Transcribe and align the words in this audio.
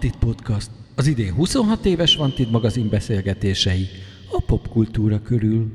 Vantit 0.00 0.18
Podcast, 0.18 0.70
az 0.94 1.06
idén 1.06 1.32
26 1.32 1.84
éves 1.84 2.16
Vantit 2.16 2.50
magazin 2.50 2.88
beszélgetései 2.88 3.88
a 4.30 4.42
popkultúra 4.46 5.22
körül. 5.22 5.66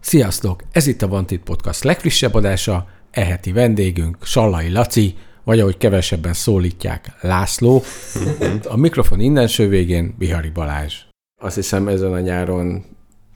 Sziasztok! 0.00 0.62
Ez 0.72 0.86
itt 0.86 1.02
a 1.02 1.08
Vantit 1.08 1.40
Podcast 1.42 1.84
legfrissebb 1.84 2.34
adása, 2.34 2.88
eheti 3.10 3.52
vendégünk 3.52 4.16
Sallai 4.22 4.72
Laci, 4.72 5.14
vagy 5.44 5.60
ahogy 5.60 5.76
kevesebben 5.76 6.32
szólítják, 6.32 7.12
László. 7.20 7.82
A 8.64 8.76
mikrofon 8.76 9.20
innen 9.20 9.48
végén 9.56 10.14
Bihari 10.18 10.50
Balázs. 10.50 10.94
Azt 11.40 11.54
hiszem 11.54 11.88
ezen 11.88 12.12
a 12.12 12.20
nyáron 12.20 12.84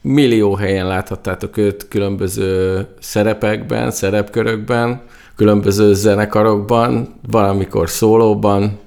millió 0.01 0.55
helyen 0.55 0.87
láthattátok 0.87 1.57
őt 1.57 1.87
különböző 1.87 2.87
szerepekben, 2.99 3.91
szerepkörökben, 3.91 5.01
különböző 5.35 5.93
zenekarokban, 5.93 7.19
valamikor 7.27 7.89
szólóban. 7.89 8.79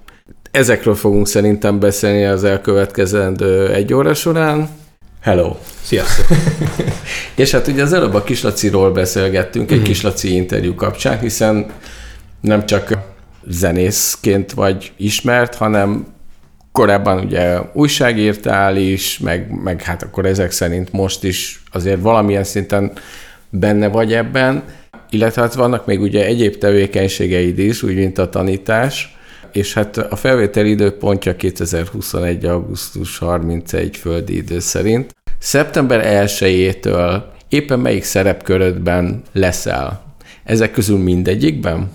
Ezekről 0.54 0.94
fogunk 0.94 1.26
szerintem 1.26 1.78
beszélni 1.80 2.24
az 2.24 2.44
elkövetkezendő 2.44 3.72
egy 3.72 3.94
óra 3.94 4.14
során. 4.14 4.68
Hello! 5.20 5.56
Sziasztok! 5.82 6.26
És 7.34 7.50
hát 7.50 7.66
ugye 7.66 7.82
az 7.82 7.92
előbb 7.92 8.14
a 8.14 8.22
Kislaciról 8.22 8.92
beszélgettünk 8.92 9.70
egy 9.70 9.78
mm. 9.78 9.82
Kislaci 9.82 10.34
interjú 10.34 10.74
kapcsán, 10.74 11.18
hiszen 11.18 11.66
nem 12.40 12.66
csak 12.66 12.98
zenészként 13.46 14.52
vagy 14.52 14.92
ismert, 14.96 15.54
hanem 15.54 16.06
korábban 16.72 17.24
ugye 17.24 17.58
újságírtál 17.72 18.76
is, 18.76 19.18
meg, 19.18 19.60
meg 19.62 19.82
hát 19.82 20.02
akkor 20.02 20.26
ezek 20.26 20.50
szerint 20.50 20.92
most 20.92 21.24
is 21.24 21.62
azért 21.72 22.00
valamilyen 22.00 22.44
szinten 22.44 22.92
benne 23.50 23.88
vagy 23.88 24.12
ebben, 24.12 24.62
illetve 25.10 25.42
hát 25.42 25.54
vannak 25.54 25.86
még 25.86 26.00
ugye 26.00 26.24
egyéb 26.24 26.58
tevékenységeid 26.58 27.58
is, 27.58 27.82
úgy 27.82 27.94
mint 27.94 28.18
a 28.18 28.28
tanítás, 28.28 29.14
és 29.54 29.74
hát 29.74 29.96
a 29.96 30.16
felvétel 30.16 30.66
időpontja 30.66 31.36
2021. 31.36 32.44
augusztus 32.44 33.18
31 33.18 33.96
földi 33.96 34.36
idő 34.36 34.58
szerint. 34.58 35.14
Szeptember 35.38 36.26
1-től 36.26 37.22
éppen 37.48 37.80
melyik 37.80 38.04
szerepkörödben 38.04 39.22
leszel? 39.32 40.04
Ezek 40.44 40.70
közül 40.70 40.98
mindegyikben? 40.98 41.90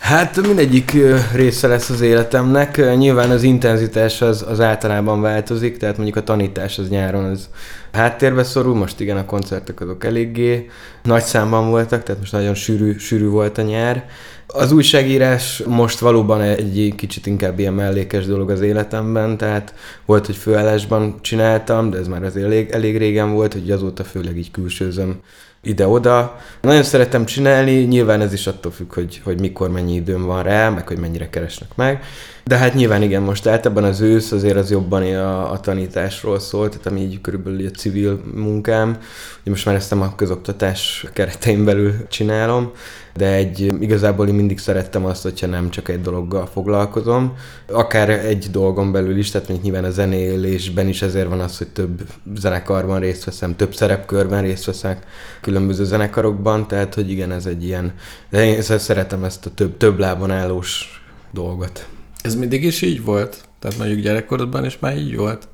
Hát 0.00 0.46
mindegyik 0.46 0.96
része 1.32 1.68
lesz 1.68 1.90
az 1.90 2.00
életemnek. 2.00 2.96
Nyilván 2.96 3.30
az 3.30 3.42
intenzitás 3.42 4.22
az, 4.22 4.44
az 4.48 4.60
általában 4.60 5.20
változik, 5.20 5.76
tehát 5.76 5.96
mondjuk 5.96 6.16
a 6.16 6.22
tanítás 6.22 6.78
az 6.78 6.88
nyáron 6.88 7.24
az 7.24 7.48
háttérbe 7.92 8.42
szorul, 8.42 8.74
most 8.74 9.00
igen, 9.00 9.16
a 9.16 9.24
koncertek 9.24 9.80
azok 9.80 10.04
eléggé 10.04 10.70
nagy 11.02 11.22
számban 11.22 11.70
voltak, 11.70 12.02
tehát 12.02 12.20
most 12.20 12.32
nagyon 12.32 12.54
sűrű, 12.54 12.98
sűrű 12.98 13.26
volt 13.26 13.58
a 13.58 13.62
nyár. 13.62 14.06
Az 14.46 14.72
újságírás 14.72 15.62
most 15.66 15.98
valóban 15.98 16.40
egy 16.40 16.92
kicsit 16.96 17.26
inkább 17.26 17.58
ilyen 17.58 17.74
mellékes 17.74 18.26
dolog 18.26 18.50
az 18.50 18.60
életemben, 18.60 19.36
tehát 19.36 19.74
volt, 20.06 20.26
hogy 20.26 20.36
főállásban 20.36 21.18
csináltam, 21.20 21.90
de 21.90 21.98
ez 21.98 22.08
már 22.08 22.24
azért 22.24 22.46
elég, 22.46 22.70
elég 22.70 22.98
régen 22.98 23.32
volt, 23.32 23.52
hogy 23.52 23.70
azóta 23.70 24.04
főleg 24.04 24.36
így 24.36 24.50
külsőzöm 24.50 25.20
ide-oda. 25.62 26.36
Nagyon 26.60 26.82
szeretem 26.82 27.24
csinálni, 27.24 27.72
nyilván 27.72 28.20
ez 28.20 28.32
is 28.32 28.46
attól 28.46 28.72
függ, 28.72 28.94
hogy, 28.94 29.20
hogy 29.24 29.40
mikor 29.40 29.70
mennyi 29.70 29.94
időm 29.94 30.26
van 30.26 30.42
rá, 30.42 30.68
meg 30.68 30.88
hogy 30.88 30.98
mennyire 30.98 31.30
keresnek 31.30 31.76
meg. 31.76 32.02
De 32.44 32.56
hát 32.56 32.74
nyilván 32.74 33.02
igen, 33.02 33.22
most 33.22 33.46
általában 33.46 33.84
az 33.84 34.00
ősz 34.00 34.32
azért 34.32 34.56
az 34.56 34.70
jobban 34.70 35.02
a, 35.02 35.52
a 35.52 35.60
tanításról 35.60 36.38
szól, 36.38 36.68
tehát 36.68 36.86
ami 36.86 37.00
így 37.00 37.20
körülbelül 37.20 37.66
a 37.66 37.70
civil 37.70 38.20
munkám. 38.34 38.98
Most 39.44 39.66
már 39.66 39.74
ezt 39.74 39.90
nem 39.90 40.00
a 40.00 40.14
közoktatás 40.14 41.06
keretein 41.12 41.64
belül 41.64 41.92
csinálom, 42.08 42.72
de 43.14 43.32
egy, 43.32 43.72
igazából 43.80 44.28
én 44.28 44.34
mindig 44.34 44.58
szerettem 44.58 45.04
azt, 45.04 45.22
hogyha 45.22 45.46
nem 45.46 45.70
csak 45.70 45.88
egy 45.88 46.00
dologgal 46.00 46.46
foglalkozom, 46.46 47.34
akár 47.66 48.10
egy 48.10 48.46
dolgon 48.50 48.92
belül 48.92 49.18
is, 49.18 49.30
tehát 49.30 49.48
mondjuk 49.48 49.72
nyilván 49.72 49.90
a 49.90 49.94
zenélésben 49.94 50.88
is 50.88 51.02
ezért 51.02 51.28
van 51.28 51.40
az, 51.40 51.58
hogy 51.58 51.68
több 51.68 52.02
zenekarban 52.34 53.00
részt 53.00 53.24
veszem, 53.24 53.56
több 53.56 53.74
szerepkörben 53.74 54.42
részt 54.42 54.64
veszek 54.64 55.06
különböző 55.40 55.84
zenekarokban, 55.84 56.68
tehát 56.68 56.94
hogy 56.94 57.10
igen, 57.10 57.32
ez 57.32 57.46
egy 57.46 57.64
ilyen, 57.64 57.94
de 58.30 58.44
én 58.44 58.62
szeretem 58.62 59.24
ezt 59.24 59.46
a 59.46 59.50
több, 59.54 59.76
több 59.76 59.98
lábon 59.98 60.30
állós 60.30 61.02
dolgot. 61.32 61.86
Ez 62.22 62.34
mindig 62.34 62.64
is 62.64 62.82
így 62.82 63.04
volt? 63.04 63.48
Tehát 63.58 63.78
mondjuk 63.78 64.00
gyerekkorodban 64.00 64.64
is 64.64 64.78
már 64.78 64.96
így 64.96 65.16
volt? 65.16 65.48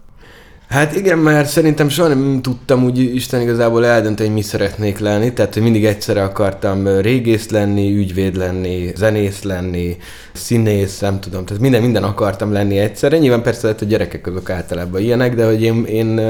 Hát 0.68 0.96
igen, 0.96 1.18
mert 1.18 1.48
szerintem 1.48 1.88
soha 1.88 2.08
nem 2.08 2.42
tudtam 2.42 2.84
úgy 2.84 2.98
Isten 2.98 3.40
igazából 3.40 3.86
eldönteni, 3.86 4.28
hogy 4.28 4.38
mi 4.38 4.42
szeretnék 4.42 4.98
lenni, 4.98 5.32
tehát 5.32 5.56
mindig 5.56 5.84
egyszerre 5.84 6.22
akartam 6.22 6.88
régész 7.00 7.48
lenni, 7.48 7.96
ügyvéd 7.96 8.36
lenni, 8.36 8.92
zenész 8.96 9.42
lenni, 9.42 9.96
színész, 10.32 10.98
nem 10.98 11.20
tudom, 11.20 11.44
tehát 11.44 11.62
minden, 11.62 11.82
minden 11.82 12.04
akartam 12.04 12.52
lenni 12.52 12.78
egyszerre. 12.78 13.18
Nyilván 13.18 13.42
persze 13.42 13.62
lehet, 13.62 13.78
hogy 13.78 13.88
gyerekek 13.88 14.26
azok 14.26 14.50
általában 14.50 15.00
ilyenek, 15.00 15.34
de 15.34 15.46
hogy 15.46 15.62
én, 15.62 15.84
én 15.84 16.20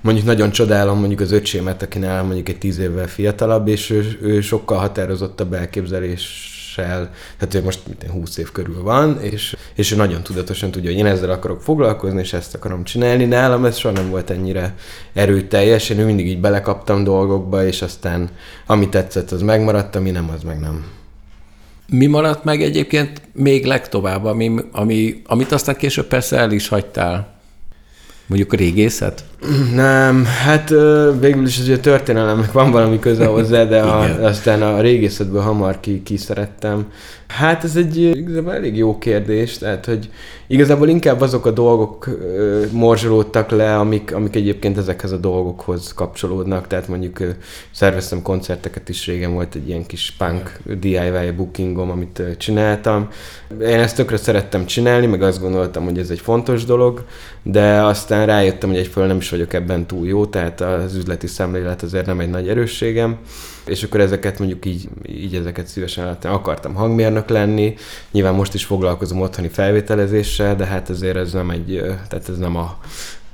mondjuk 0.00 0.26
nagyon 0.26 0.50
csodálom 0.50 0.98
mondjuk 0.98 1.20
az 1.20 1.32
öcsémet, 1.32 1.82
aki 1.82 1.98
nálam 1.98 2.26
mondjuk 2.26 2.48
egy 2.48 2.58
tíz 2.58 2.78
évvel 2.78 3.06
fiatalabb, 3.06 3.68
és 3.68 3.90
ő, 3.90 4.18
ő 4.22 4.40
sokkal 4.40 4.78
határozottabb 4.78 5.52
elképzelés 5.52 6.50
tudással, 6.76 7.10
tehát 7.38 7.54
ő 7.54 7.62
most 7.62 7.80
mint 7.86 8.12
20 8.12 8.36
év 8.36 8.52
körül 8.52 8.82
van, 8.82 9.20
és, 9.20 9.56
és 9.74 9.92
ő 9.92 9.96
nagyon 9.96 10.22
tudatosan 10.22 10.70
tudja, 10.70 10.90
hogy 10.90 10.98
én 10.98 11.06
ezzel 11.06 11.30
akarok 11.30 11.60
foglalkozni, 11.62 12.20
és 12.20 12.32
ezt 12.32 12.54
akarom 12.54 12.84
csinálni. 12.84 13.24
Nálam 13.24 13.64
ez 13.64 13.76
soha 13.76 13.94
nem 13.94 14.10
volt 14.10 14.30
ennyire 14.30 14.74
erőteljes, 15.12 15.90
én 15.90 15.96
mindig 15.96 16.26
így 16.26 16.40
belekaptam 16.40 17.04
dolgokba, 17.04 17.66
és 17.66 17.82
aztán 17.82 18.30
ami 18.66 18.88
tetszett, 18.88 19.30
az 19.30 19.42
megmaradt, 19.42 19.96
ami 19.96 20.10
nem, 20.10 20.30
az 20.34 20.42
meg 20.42 20.60
nem. 20.60 20.86
Mi 21.88 22.06
maradt 22.06 22.44
meg 22.44 22.62
egyébként 22.62 23.20
még 23.32 23.64
legtovább, 23.64 24.24
ami, 24.24 24.54
ami, 24.72 25.22
amit 25.26 25.52
aztán 25.52 25.76
később 25.76 26.06
persze 26.06 26.38
el 26.38 26.50
is 26.50 26.68
hagytál? 26.68 27.35
Mondjuk 28.26 28.52
a 28.52 28.56
régészet? 28.56 29.24
Nem, 29.74 30.24
hát 30.24 30.68
végül 31.20 31.46
is 31.46 31.58
azért 31.58 31.78
a 31.78 31.80
történelemnek 31.80 32.52
van 32.52 32.70
valami 32.70 32.98
köze 32.98 33.26
hozzá, 33.26 33.64
de 33.64 33.80
a, 33.80 34.24
aztán 34.24 34.62
a 34.62 34.80
régészetből 34.80 35.40
hamar 35.40 35.80
ki, 35.80 36.02
kiszerettem. 36.02 36.86
Hát 37.28 37.64
ez 37.64 37.76
egy 37.76 37.96
igazából 37.96 38.52
elég 38.52 38.76
jó 38.76 38.98
kérdés, 38.98 39.58
tehát 39.58 39.84
hogy 39.84 40.10
igazából 40.46 40.88
inkább 40.88 41.20
azok 41.20 41.46
a 41.46 41.50
dolgok 41.50 42.06
ö, 42.06 42.64
morzsolódtak 42.72 43.50
le, 43.50 43.78
amik, 43.78 44.14
amik 44.14 44.36
egyébként 44.36 44.78
ezekhez 44.78 45.12
a 45.12 45.16
dolgokhoz 45.16 45.92
kapcsolódnak, 45.92 46.66
tehát 46.66 46.88
mondjuk 46.88 47.20
ö, 47.20 47.28
szerveztem 47.70 48.22
koncerteket 48.22 48.88
is, 48.88 49.06
régen 49.06 49.32
volt 49.32 49.54
egy 49.54 49.68
ilyen 49.68 49.86
kis 49.86 50.14
punk 50.18 50.58
DIY 50.80 51.30
bookingom, 51.36 51.90
amit 51.90 52.22
csináltam. 52.36 53.08
Én 53.60 53.78
ezt 53.78 53.96
tökre 53.96 54.16
szerettem 54.16 54.66
csinálni, 54.66 55.06
meg 55.06 55.22
azt 55.22 55.40
gondoltam, 55.40 55.84
hogy 55.84 55.98
ez 55.98 56.10
egy 56.10 56.20
fontos 56.20 56.64
dolog, 56.64 57.04
de 57.42 57.82
aztán 57.82 58.26
rájöttem, 58.26 58.68
hogy 58.68 58.78
egyfelől 58.78 59.08
nem 59.08 59.16
is 59.16 59.30
vagyok 59.30 59.52
ebben 59.52 59.86
túl 59.86 60.06
jó, 60.06 60.26
tehát 60.26 60.60
az 60.60 60.94
üzleti 60.94 61.26
szemlélet 61.26 61.82
azért 61.82 62.06
nem 62.06 62.20
egy 62.20 62.30
nagy 62.30 62.48
erősségem, 62.48 63.18
és 63.66 63.82
akkor 63.82 64.00
ezeket 64.00 64.38
mondjuk 64.38 64.66
így, 64.66 64.88
így 65.08 65.34
ezeket 65.34 65.66
szívesen 65.66 66.04
láttam. 66.04 66.32
Akartam 66.32 66.74
hangmérnök 66.74 67.28
lenni, 67.28 67.74
nyilván 68.10 68.34
most 68.34 68.54
is 68.54 68.64
foglalkozom 68.64 69.20
otthoni 69.20 69.48
felvételezéssel, 69.48 70.56
de 70.56 70.64
hát 70.64 70.90
azért 70.90 71.16
ez 71.16 71.32
nem 71.32 71.50
egy, 71.50 71.82
tehát 72.08 72.28
ez 72.28 72.38
nem 72.38 72.56
a 72.56 72.78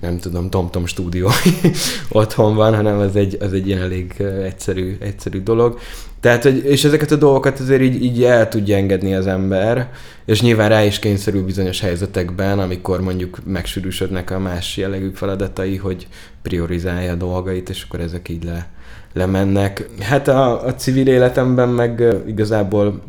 nem 0.00 0.18
tudom, 0.18 0.50
TomTom 0.50 0.86
stúdió 0.86 1.30
otthon 2.08 2.54
van, 2.54 2.74
hanem 2.74 3.00
ez 3.00 3.14
egy, 3.14 3.36
az 3.40 3.52
egy 3.52 3.66
ilyen 3.66 3.80
elég 3.80 4.14
egyszerű, 4.20 4.96
egyszerű 5.00 5.42
dolog. 5.42 5.78
Tehát, 6.20 6.42
hogy, 6.42 6.64
és 6.64 6.84
ezeket 6.84 7.10
a 7.10 7.16
dolgokat 7.16 7.60
azért 7.60 7.82
így, 7.82 8.02
így 8.02 8.24
el 8.24 8.48
tudja 8.48 8.76
engedni 8.76 9.14
az 9.14 9.26
ember, 9.26 9.90
és 10.24 10.40
nyilván 10.40 10.68
rá 10.68 10.84
is 10.84 10.98
kényszerül 10.98 11.44
bizonyos 11.44 11.80
helyzetekben, 11.80 12.58
amikor 12.58 13.00
mondjuk 13.00 13.38
megsűrűsödnek 13.44 14.30
a 14.30 14.38
más 14.38 14.76
jellegű 14.76 15.10
feladatai, 15.14 15.76
hogy 15.76 16.06
priorizálja 16.42 17.12
a 17.12 17.16
dolgait, 17.16 17.68
és 17.68 17.82
akkor 17.82 18.00
ezek 18.00 18.28
így 18.28 18.44
le, 18.44 18.70
lemennek. 19.12 19.88
Hát 20.00 20.28
a, 20.28 20.66
a 20.66 20.74
civil 20.74 21.06
életemben 21.06 21.68
meg 21.68 22.04
igazából 22.26 23.02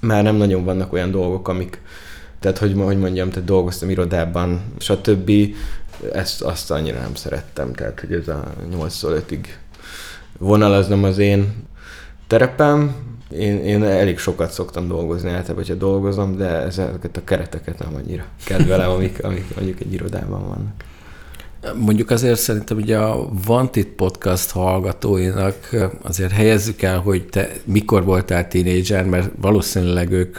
már 0.00 0.22
nem 0.22 0.36
nagyon 0.36 0.64
vannak 0.64 0.92
olyan 0.92 1.10
dolgok, 1.10 1.48
amik, 1.48 1.80
tehát 2.40 2.58
hogy, 2.58 2.74
hogy 2.78 2.98
mondjam, 2.98 3.30
tehát 3.30 3.44
dolgoztam 3.44 3.90
irodában, 3.90 4.62
stb. 4.78 5.30
Ezt 6.12 6.42
azt 6.42 6.70
annyira 6.70 6.98
nem 6.98 7.14
szerettem, 7.14 7.72
tehát 7.72 8.00
hogy 8.00 8.12
ez 8.12 8.28
a 8.28 8.44
8-5-ig 8.72 9.46
vonal 10.38 10.72
az 10.72 10.88
nem 10.88 11.04
az 11.04 11.18
én 11.18 11.52
terepem. 12.26 12.94
Én, 13.30 13.64
én 13.64 13.82
elég 13.82 14.18
sokat 14.18 14.50
szoktam 14.50 14.88
dolgozni 14.88 15.28
általában, 15.28 15.56
hogyha 15.56 15.74
dolgozom, 15.74 16.36
de 16.36 16.48
ezeket 16.48 17.16
a 17.16 17.24
kereteket 17.24 17.78
nem 17.78 17.94
annyira 17.94 18.24
kedvelem, 18.44 18.90
amik, 18.90 19.24
amik 19.24 19.54
mondjuk 19.54 19.80
egy 19.80 19.92
irodában 19.92 20.40
vannak. 20.48 20.84
Mondjuk 21.74 22.10
azért 22.10 22.38
szerintem 22.38 22.76
ugye 22.76 22.98
a 22.98 23.28
Vantit 23.46 23.88
podcast 23.88 24.50
hallgatóinak 24.50 25.76
azért 26.02 26.32
helyezzük 26.32 26.82
el, 26.82 26.98
hogy 26.98 27.26
te 27.26 27.52
mikor 27.64 28.04
voltál 28.04 28.48
tínédzser, 28.48 29.04
mert 29.04 29.30
valószínűleg 29.40 30.10
ők 30.10 30.38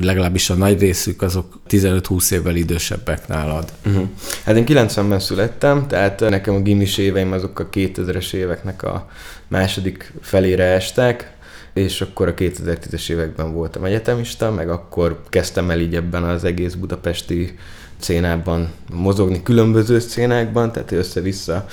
legalábbis 0.00 0.50
a 0.50 0.54
nagy 0.54 0.80
részük 0.80 1.22
azok 1.22 1.60
15-20 1.68 2.32
évvel 2.32 2.56
idősebbek 2.56 3.28
nálad. 3.28 3.72
Uh-huh. 3.86 4.08
Hát 4.44 4.56
én 4.56 4.64
90-ben 4.66 5.20
születtem, 5.20 5.86
tehát 5.88 6.20
nekem 6.20 6.54
a 6.54 6.60
gimis 6.60 6.98
éveim 6.98 7.32
azok 7.32 7.58
a 7.58 7.68
2000-es 7.68 8.32
éveknek 8.32 8.82
a 8.82 9.08
második 9.48 10.12
felére 10.20 10.64
estek, 10.64 11.36
és 11.72 12.00
akkor 12.00 12.28
a 12.28 12.34
2010-es 12.34 13.10
években 13.10 13.52
voltam 13.52 13.84
egyetemista, 13.84 14.50
meg 14.50 14.70
akkor 14.70 15.22
kezdtem 15.28 15.70
el 15.70 15.80
így 15.80 15.94
ebben 15.94 16.22
az 16.22 16.44
egész 16.44 16.74
budapesti 16.74 17.58
szénában 18.02 18.70
mozogni, 18.92 19.42
különböző 19.42 19.98
szénákban, 19.98 20.72
tehát 20.72 20.92
össze-vissza 20.92 21.66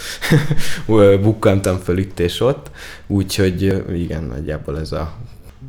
bukkantam 1.21 1.77
föl 1.77 1.97
itt 1.97 2.19
és 2.19 2.41
ott, 2.41 2.71
úgyhogy 3.07 3.83
igen, 3.93 4.23
nagyjából 4.23 4.79
ez 4.79 4.91
a 4.91 5.13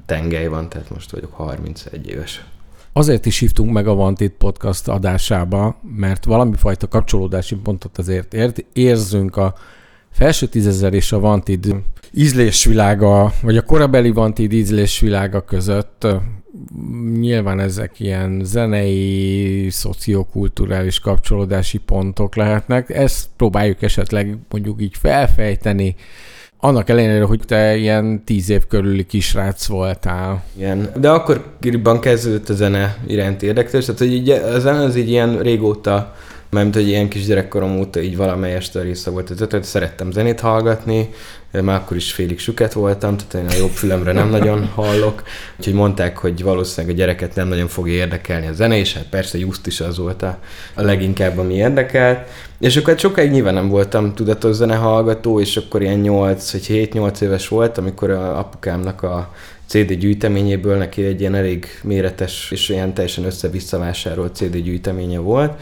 tengely 0.07 0.47
van, 0.47 0.69
tehát 0.69 0.91
most 0.91 1.11
vagyok 1.11 1.33
31 1.33 2.09
éves. 2.09 2.45
Azért 2.93 3.27
is 3.27 3.39
hívtunk 3.39 3.73
meg 3.73 3.87
a 3.87 3.95
Vantit 3.95 4.33
podcast 4.39 4.89
adásába, 4.89 5.81
mert 5.97 6.25
valami 6.25 6.57
fajta 6.57 6.89
kapcsolódási 6.89 7.55
pontot 7.55 7.99
azért 7.99 8.35
ért, 8.35 8.65
érzünk 8.73 9.37
a 9.37 9.55
felső 10.13 10.47
tízezer 10.47 10.95
és 10.95 11.13
a 11.13 11.21
Vantid 11.21 11.75
ízlésvilága, 12.13 13.33
vagy 13.43 13.57
a 13.57 13.63
korabeli 13.63 14.11
Vantid 14.11 14.53
ízlésvilága 14.53 15.41
között 15.41 16.07
nyilván 17.21 17.61
ezek 17.61 18.01
ilyen 18.01 18.41
zenei, 18.45 19.71
szociokulturális 19.71 20.99
kapcsolódási 20.99 21.79
pontok 21.79 22.37
lehetnek. 22.37 22.91
Ezt 22.91 23.27
próbáljuk 23.37 23.83
esetleg 23.83 24.37
mondjuk 24.49 24.83
így 24.83 24.97
felfejteni, 25.01 25.95
annak 26.61 26.89
ellenére, 26.89 27.25
hogy 27.25 27.41
te 27.47 27.77
ilyen 27.77 28.25
tíz 28.25 28.51
év 28.51 28.67
körüli 28.67 29.07
kisrác 29.07 29.67
voltál. 29.67 30.43
Igen, 30.57 30.93
de 30.97 31.11
akkor 31.11 31.45
kiribban 31.61 32.01
kezdődött 32.01 32.49
a 32.49 32.55
zene 32.55 32.97
iránt 33.07 33.43
érdeklődés, 33.43 33.85
tehát 33.85 34.01
hogy 34.01 34.13
így, 34.13 34.31
a 34.31 34.59
zene 34.59 34.79
az 34.79 34.97
így 34.97 35.09
ilyen 35.09 35.39
régóta 35.39 36.15
mert 36.51 36.75
hogy 36.75 36.89
ilyen 36.89 37.09
kis 37.09 37.25
gyerekkorom 37.25 37.79
óta 37.79 38.01
így 38.01 38.17
valamelyest 38.17 38.75
része 38.75 39.11
volt 39.11 39.31
az 39.31 39.41
ötöt, 39.41 39.65
szerettem 39.65 40.11
zenét 40.11 40.41
hallgatni, 40.41 41.09
már 41.53 41.81
akkor 41.81 41.97
is 41.97 42.13
félig 42.13 42.39
süket 42.39 42.73
voltam, 42.73 43.17
tehát 43.17 43.35
én 43.35 43.57
a 43.57 43.61
jobb 43.61 43.71
fülemre 43.71 44.13
nem 44.13 44.29
nagyon 44.29 44.67
hallok, 44.75 45.23
úgyhogy 45.59 45.75
mondták, 45.75 46.19
hogy 46.19 46.43
valószínűleg 46.43 46.97
a 46.97 46.99
gyereket 46.99 47.35
nem 47.35 47.49
nagyon 47.49 47.69
fogja 47.69 47.93
érdekelni 47.93 48.47
a 48.47 48.53
zene, 48.53 48.77
és 48.77 48.95
hát 48.95 49.07
persze 49.11 49.39
just 49.39 49.67
is 49.67 49.81
az 49.81 49.99
volt 49.99 50.23
a, 50.23 50.39
a 50.75 50.83
leginkább, 50.83 51.39
ami 51.39 51.55
érdekelt. 51.55 52.29
És 52.59 52.77
akkor 52.77 52.89
hát 52.89 52.99
sokáig 52.99 53.31
nyilván 53.31 53.55
nem 53.55 53.69
voltam 53.69 54.15
tudatos 54.15 54.55
zenehallgató, 54.55 55.41
és 55.41 55.57
akkor 55.57 55.83
ilyen 55.83 55.99
8 55.99 56.53
vagy 56.53 56.67
7-8 56.69 57.21
éves 57.21 57.49
volt, 57.49 57.79
amikor 57.79 58.11
a 58.11 58.39
apukámnak 58.39 59.03
a 59.03 59.35
CD 59.67 59.93
gyűjteményéből 59.93 60.77
neki 60.77 61.05
egy 61.05 61.21
ilyen 61.21 61.35
elég 61.35 61.67
méretes 61.83 62.51
és 62.51 62.69
ilyen 62.69 62.95
teljesen 62.95 63.25
össze-vissza 63.25 63.79
vásárolt 63.79 64.35
CD 64.35 64.57
gyűjteménye 64.57 65.19
volt, 65.19 65.61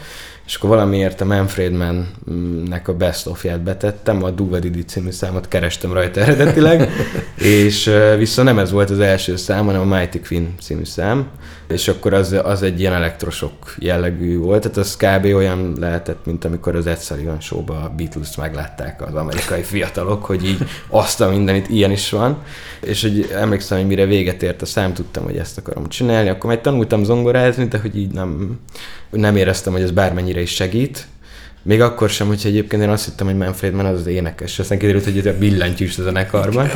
és 0.49 0.55
akkor 0.55 0.69
valamiért 0.69 1.21
a 1.21 1.25
Manfred 1.25 1.71
Mann-nek 1.71 2.87
a 2.87 2.93
best 2.93 3.27
of 3.27 3.45
betettem, 3.63 4.23
a 4.23 4.29
Didi 4.59 4.83
című 4.83 5.11
számot 5.11 5.47
kerestem 5.47 5.93
rajta 5.93 6.19
eredetileg, 6.19 6.89
és 7.63 7.91
viszont 8.17 8.47
nem 8.47 8.59
ez 8.59 8.71
volt 8.71 8.89
az 8.89 8.99
első 8.99 9.35
szám, 9.35 9.65
hanem 9.65 9.81
a 9.81 9.95
Mighty 9.95 10.19
Queen 10.27 10.53
című 10.61 10.83
szám, 10.83 11.27
és 11.67 11.87
akkor 11.87 12.13
az, 12.13 12.35
az 12.43 12.61
egy 12.63 12.79
ilyen 12.79 12.93
elektrosok 12.93 13.75
jellegű 13.77 14.37
volt, 14.37 14.61
tehát 14.61 14.77
az 14.77 14.97
kb. 14.97 15.25
olyan 15.25 15.73
lehetett, 15.79 16.25
mint 16.25 16.45
amikor 16.45 16.75
az 16.75 16.87
Ed 16.87 17.01
Sullivan 17.01 17.39
show 17.39 17.71
a 17.71 17.91
Beatles 17.97 18.35
meglátták 18.35 19.01
az 19.07 19.13
amerikai 19.13 19.61
fiatalok, 19.61 20.25
hogy 20.25 20.45
így 20.45 20.57
azt 20.87 21.21
a 21.21 21.29
mindenit 21.29 21.69
ilyen 21.69 21.91
is 21.91 22.09
van, 22.09 22.37
és 22.81 23.01
hogy 23.01 23.29
emlékszem, 23.33 23.77
hogy 23.77 23.87
mire 23.87 24.05
véget 24.05 24.43
ért 24.43 24.61
a 24.61 24.65
szám, 24.65 24.93
tudtam, 24.93 25.23
hogy 25.23 25.37
ezt 25.37 25.57
akarom 25.57 25.87
csinálni, 25.87 26.29
akkor 26.29 26.45
majd 26.45 26.61
tanultam 26.61 27.03
zongorázni, 27.03 27.65
de 27.65 27.79
hogy 27.79 27.97
így 27.97 28.11
nem, 28.11 28.59
nem 29.09 29.35
éreztem, 29.35 29.73
hogy 29.73 29.81
ez 29.81 29.91
bármennyire 29.91 30.41
is 30.41 30.51
segít, 30.51 31.07
még 31.61 31.81
akkor 31.81 32.09
sem, 32.09 32.27
hogyha 32.27 32.49
egyébként 32.49 32.81
én 32.81 32.89
azt 32.89 33.05
hittem, 33.05 33.27
hogy 33.27 33.37
Manfred 33.37 33.73
Mann 33.73 33.85
az 33.85 33.99
az 33.99 34.07
énekes, 34.07 34.59
aztán 34.59 34.77
kiderült, 34.77 35.03
hogy 35.03 35.17
ez 35.17 35.25
a 35.25 35.37
billentyűs 35.37 35.97
a 35.97 36.01
zenekarban. 36.01 36.69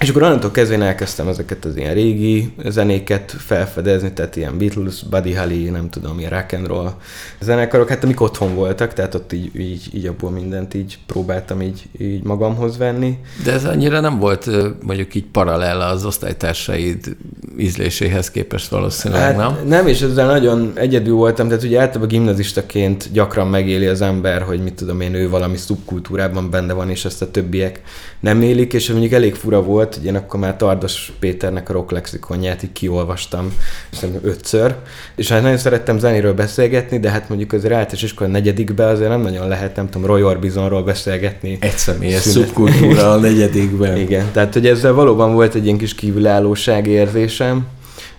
És 0.00 0.08
akkor 0.08 0.22
onnantól 0.22 0.50
kezdve 0.50 0.74
én 0.76 0.82
elkezdtem 0.82 1.28
ezeket 1.28 1.64
az 1.64 1.76
ilyen 1.76 1.94
régi 1.94 2.52
zenéket 2.64 3.34
felfedezni, 3.38 4.12
tehát 4.12 4.36
ilyen 4.36 4.58
Beatles, 4.58 5.02
Buddy 5.10 5.34
Holly, 5.34 5.68
nem 5.68 5.90
tudom, 5.90 6.18
ilyen 6.18 6.30
rock 6.30 6.52
and 6.52 6.66
roll 6.66 6.92
zenekarok, 7.40 7.88
hát 7.88 8.04
amik 8.04 8.20
otthon 8.20 8.54
voltak, 8.54 8.92
tehát 8.92 9.14
ott 9.14 9.32
így, 9.32 9.50
így, 9.60 9.88
így 9.92 10.06
abból 10.06 10.30
mindent 10.30 10.74
így 10.74 10.98
próbáltam 11.06 11.62
így, 11.62 11.82
így 11.98 12.22
magamhoz 12.22 12.78
venni. 12.78 13.18
De 13.44 13.52
ez 13.52 13.64
annyira 13.64 14.00
nem 14.00 14.18
volt 14.18 14.50
mondjuk 14.82 15.14
így 15.14 15.26
paralel 15.32 15.80
az 15.80 16.04
osztálytársaid 16.04 17.16
ízléséhez 17.58 18.30
képest 18.30 18.68
valószínűleg, 18.68 19.22
hát, 19.22 19.36
nem? 19.36 19.68
Nem, 19.68 19.86
és 19.86 20.00
ezzel 20.00 20.26
nagyon 20.26 20.72
egyedül 20.74 21.14
voltam, 21.14 21.48
tehát 21.48 21.62
ugye 21.62 21.80
általában 21.80 22.08
gimnazistaként 22.08 23.12
gyakran 23.12 23.48
megéli 23.48 23.86
az 23.86 24.00
ember, 24.00 24.42
hogy 24.42 24.62
mit 24.62 24.74
tudom 24.74 25.00
én, 25.00 25.14
ő 25.14 25.28
valami 25.28 25.56
szubkultúrában 25.56 26.50
benne 26.50 26.72
van, 26.72 26.90
és 26.90 27.04
ezt 27.04 27.22
a 27.22 27.30
többiek 27.30 27.80
nem 28.20 28.42
élik, 28.42 28.72
és 28.72 28.90
mondjuk 28.90 29.12
elég 29.12 29.34
fura 29.34 29.62
volt, 29.62 29.87
hogy 29.94 30.04
én 30.04 30.16
akkor 30.16 30.40
már 30.40 30.56
Tardos 30.56 31.12
Péternek 31.18 31.68
a 31.68 31.72
rock 31.72 31.90
lexikonját 31.90 32.62
így 32.62 32.72
kiolvastam, 32.72 33.52
szerintem 33.90 34.30
ötször, 34.30 34.74
és 35.16 35.28
hát 35.28 35.42
nagyon 35.42 35.58
szerettem 35.58 35.98
zenéről 35.98 36.34
beszélgetni, 36.34 36.98
de 36.98 37.10
hát 37.10 37.28
mondjuk 37.28 37.52
az 37.52 37.64
általános 37.64 38.02
iskola 38.02 38.30
negyedikbe 38.30 38.86
azért 38.86 39.08
nem 39.08 39.20
nagyon 39.20 39.48
lehet, 39.48 39.76
nem 39.76 39.88
tudom, 39.88 40.06
Roy 40.06 40.22
Orbisonról 40.22 40.82
beszélgetni. 40.82 41.58
Egy 41.60 41.76
személyes 41.76 42.20
szubkultúra 42.20 43.12
a 43.12 43.16
negyedikben. 43.16 43.96
Igen, 44.06 44.26
tehát 44.32 44.52
hogy 44.52 44.66
ezzel 44.66 44.92
valóban 44.92 45.32
volt 45.32 45.54
egy 45.54 45.64
ilyen 45.64 45.78
kis 45.78 45.94
kívülállóság 45.94 46.86
érzésem, 46.86 47.66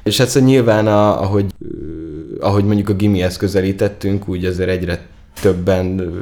és 0.04 0.18
hát 0.18 0.28
szóval 0.28 0.50
nyilván, 0.50 0.88
a, 0.88 1.22
ahogy, 1.22 1.46
ahogy 2.40 2.64
mondjuk 2.64 2.90
a 2.90 2.94
gimihez 2.94 3.38
közelítettünk, 3.38 4.28
úgy 4.28 4.46
azért 4.46 4.70
egyre 4.70 5.00
többen 5.42 6.14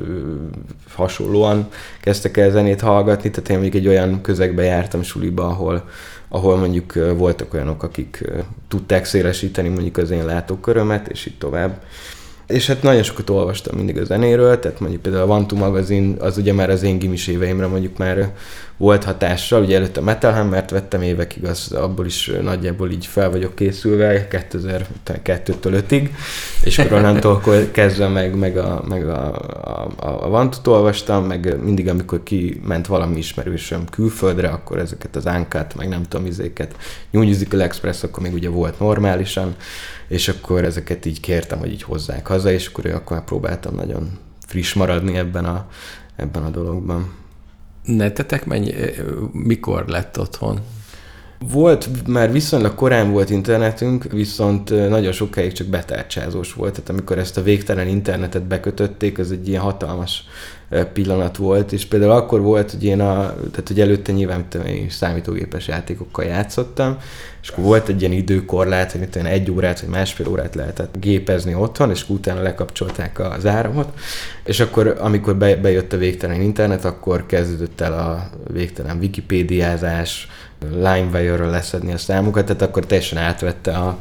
hasonlóan 0.93 1.67
kezdtek 2.01 2.37
el 2.37 2.49
zenét 2.49 2.81
hallgatni, 2.81 3.29
tehát 3.29 3.49
én 3.49 3.59
mondjuk 3.59 3.83
egy 3.83 3.87
olyan 3.87 4.21
közegbe 4.21 4.63
jártam 4.63 5.01
suliba, 5.01 5.47
ahol, 5.47 5.89
ahol 6.27 6.57
mondjuk 6.57 6.93
voltak 7.17 7.53
olyanok, 7.53 7.83
akik 7.83 8.23
tudták 8.67 9.05
szélesíteni 9.05 9.69
mondjuk 9.69 9.97
az 9.97 10.11
én 10.11 10.25
látókörömet, 10.25 11.07
és 11.07 11.25
így 11.25 11.37
tovább. 11.37 11.81
És 12.47 12.67
hát 12.67 12.81
nagyon 12.81 13.03
sokat 13.03 13.29
olvastam 13.29 13.77
mindig 13.77 13.97
a 13.97 14.03
zenéről, 14.03 14.59
tehát 14.59 14.79
mondjuk 14.79 15.01
például 15.01 15.23
a 15.23 15.27
Vantu 15.27 15.55
magazin, 15.55 16.15
az 16.19 16.37
ugye 16.37 16.53
már 16.53 16.69
az 16.69 16.83
én 16.83 16.97
gimis 16.97 17.27
éveimre 17.27 17.67
mondjuk 17.67 17.97
már 17.97 18.31
volt 18.77 19.03
hatással, 19.03 19.61
ugye 19.61 19.75
előtte 19.75 20.01
Metal 20.01 20.31
Hammer-t 20.31 20.69
vettem 20.69 21.01
évekig, 21.01 21.45
az 21.45 21.71
abból 21.71 22.05
is 22.05 22.31
nagyjából 22.41 22.91
így 22.91 23.05
fel 23.05 23.29
vagyok 23.29 23.55
készülve, 23.55 24.27
2002-től 24.31 25.83
5-ig, 25.89 26.09
és 26.63 26.79
akkor 26.79 26.97
onnantól 26.97 27.41
kezdve 27.71 28.07
meg, 28.07 28.35
meg, 28.35 28.57
a, 28.57 28.83
meg 28.87 29.09
a, 29.09 29.35
a, 29.95 30.25
a 30.25 30.29
Vantut 30.29 30.67
olvastam, 30.67 31.25
meg 31.25 31.63
mindig, 31.63 31.87
amikor 31.87 32.23
kiment 32.23 32.87
valami 32.87 33.17
ismerősöm 33.17 33.85
külföldre, 33.89 34.47
akkor 34.47 34.77
ezeket 34.77 35.15
az 35.15 35.27
ánkát, 35.27 35.75
meg 35.75 35.87
nem 35.87 36.03
tudom, 36.03 36.25
izéket, 36.25 36.75
New 37.09 37.23
Musical 37.23 37.61
Express, 37.61 38.03
akkor 38.03 38.23
még 38.23 38.33
ugye 38.33 38.49
volt 38.49 38.79
normálisan, 38.79 39.55
és 40.07 40.27
akkor 40.27 40.63
ezeket 40.63 41.05
így 41.05 41.19
kértem, 41.19 41.59
hogy 41.59 41.71
így 41.71 41.83
hozzák 41.83 42.27
haza, 42.27 42.51
és 42.51 42.67
akkor 42.67 42.85
akkor 42.85 43.23
próbáltam 43.23 43.75
nagyon 43.75 44.19
friss 44.45 44.73
maradni 44.73 45.17
ebben 45.17 45.45
a, 45.45 45.67
ebben 46.15 46.43
a 46.43 46.49
dologban. 46.49 47.13
Netetek 47.83 48.45
mennyi, 48.45 48.73
mikor 49.31 49.87
lett 49.87 50.19
otthon? 50.19 50.59
Volt, 51.51 52.07
már 52.07 52.31
viszonylag 52.31 52.75
korán 52.75 53.11
volt 53.11 53.29
internetünk, 53.29 54.03
viszont 54.11 54.69
nagyon 54.69 55.11
sokáig 55.11 55.51
csak 55.51 55.67
betárcsázós 55.67 56.53
volt. 56.53 56.73
Tehát 56.73 56.89
amikor 56.89 57.17
ezt 57.17 57.37
a 57.37 57.43
végtelen 57.43 57.87
internetet 57.87 58.43
bekötötték, 58.43 59.19
az 59.19 59.31
egy 59.31 59.47
ilyen 59.47 59.61
hatalmas 59.61 60.23
pillanat 60.93 61.37
volt, 61.37 61.71
és 61.71 61.85
például 61.85 62.11
akkor 62.11 62.41
volt, 62.41 62.71
hogy 62.71 62.83
én 62.83 62.99
a, 62.99 63.15
tehát 63.51 63.67
hogy 63.67 63.81
előtte 63.81 64.11
nyilván 64.11 64.45
én 64.65 64.89
számítógépes 64.89 65.67
játékokkal 65.67 66.25
játszottam, 66.25 66.97
és 67.41 67.49
akkor 67.49 67.63
volt 67.63 67.87
egy 67.87 67.99
ilyen 67.99 68.11
időkorlát, 68.11 68.91
hogy 68.91 69.01
itt 69.01 69.15
egy 69.15 69.51
órát 69.51 69.79
vagy 69.79 69.89
másfél 69.89 70.27
órát 70.27 70.55
lehetett 70.55 70.95
gépezni 70.99 71.53
otthon, 71.53 71.89
és 71.89 72.09
utána 72.09 72.41
lekapcsolták 72.41 73.19
az 73.19 73.45
áramot, 73.45 73.89
és 74.43 74.59
akkor 74.59 74.97
amikor 74.99 75.35
be, 75.35 75.55
bejött 75.55 75.93
a 75.93 75.97
végtelen 75.97 76.41
internet, 76.41 76.85
akkor 76.85 77.25
kezdődött 77.25 77.81
el 77.81 77.93
a 77.93 78.29
végtelen 78.51 78.97
wikipédiázás, 78.97 80.27
LimeWire-ről 80.71 81.49
leszedni 81.49 81.93
a 81.93 81.97
számokat, 81.97 82.45
tehát 82.45 82.61
akkor 82.61 82.85
teljesen 82.85 83.17
átvette 83.17 83.71
a, 83.77 83.97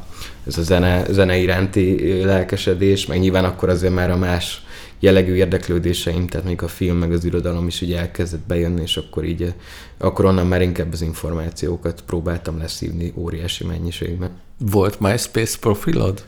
ez 0.47 0.59
a 0.59 0.63
zene, 0.63 1.05
zene 1.11 1.37
iránti 1.37 2.23
lelkesedés, 2.23 3.07
meg 3.07 3.19
nyilván 3.19 3.45
akkor 3.45 3.69
azért 3.69 3.95
már 3.95 4.11
a 4.11 4.17
más 4.17 4.66
jellegű 5.01 5.35
érdeklődéseim, 5.35 6.27
tehát 6.27 6.47
még 6.47 6.63
a 6.63 6.69
film 6.69 6.97
meg 6.97 7.13
az 7.13 7.25
irodalom 7.25 7.67
is 7.67 7.83
ugye 7.83 7.99
elkezdett 7.99 8.47
bejönni, 8.47 8.83
és 8.83 8.97
akkor 8.97 9.25
így, 9.25 9.55
akkor 9.99 10.25
onnan 10.25 10.47
már 10.47 10.63
inkább 10.63 10.93
az 10.93 11.03
információkat 11.03 12.03
próbáltam 12.07 12.59
leszívni 12.59 13.13
óriási 13.17 13.65
mennyiségben. 13.65 14.31
Volt 14.59 15.01
MySpace 15.01 15.57
profilod? 15.61 16.23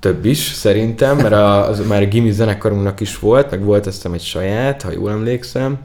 Több 0.00 0.24
is, 0.24 0.38
szerintem, 0.38 1.16
mert 1.16 1.32
a, 1.32 1.68
az 1.68 1.86
már 1.86 2.02
a 2.02 2.06
gimi 2.06 2.30
zenekarunknak 2.30 3.00
is 3.00 3.18
volt, 3.18 3.50
meg 3.50 3.64
volt 3.64 3.86
azt 3.86 4.06
egy 4.12 4.20
saját, 4.20 4.82
ha 4.82 4.92
jól 4.92 5.10
emlékszem, 5.10 5.78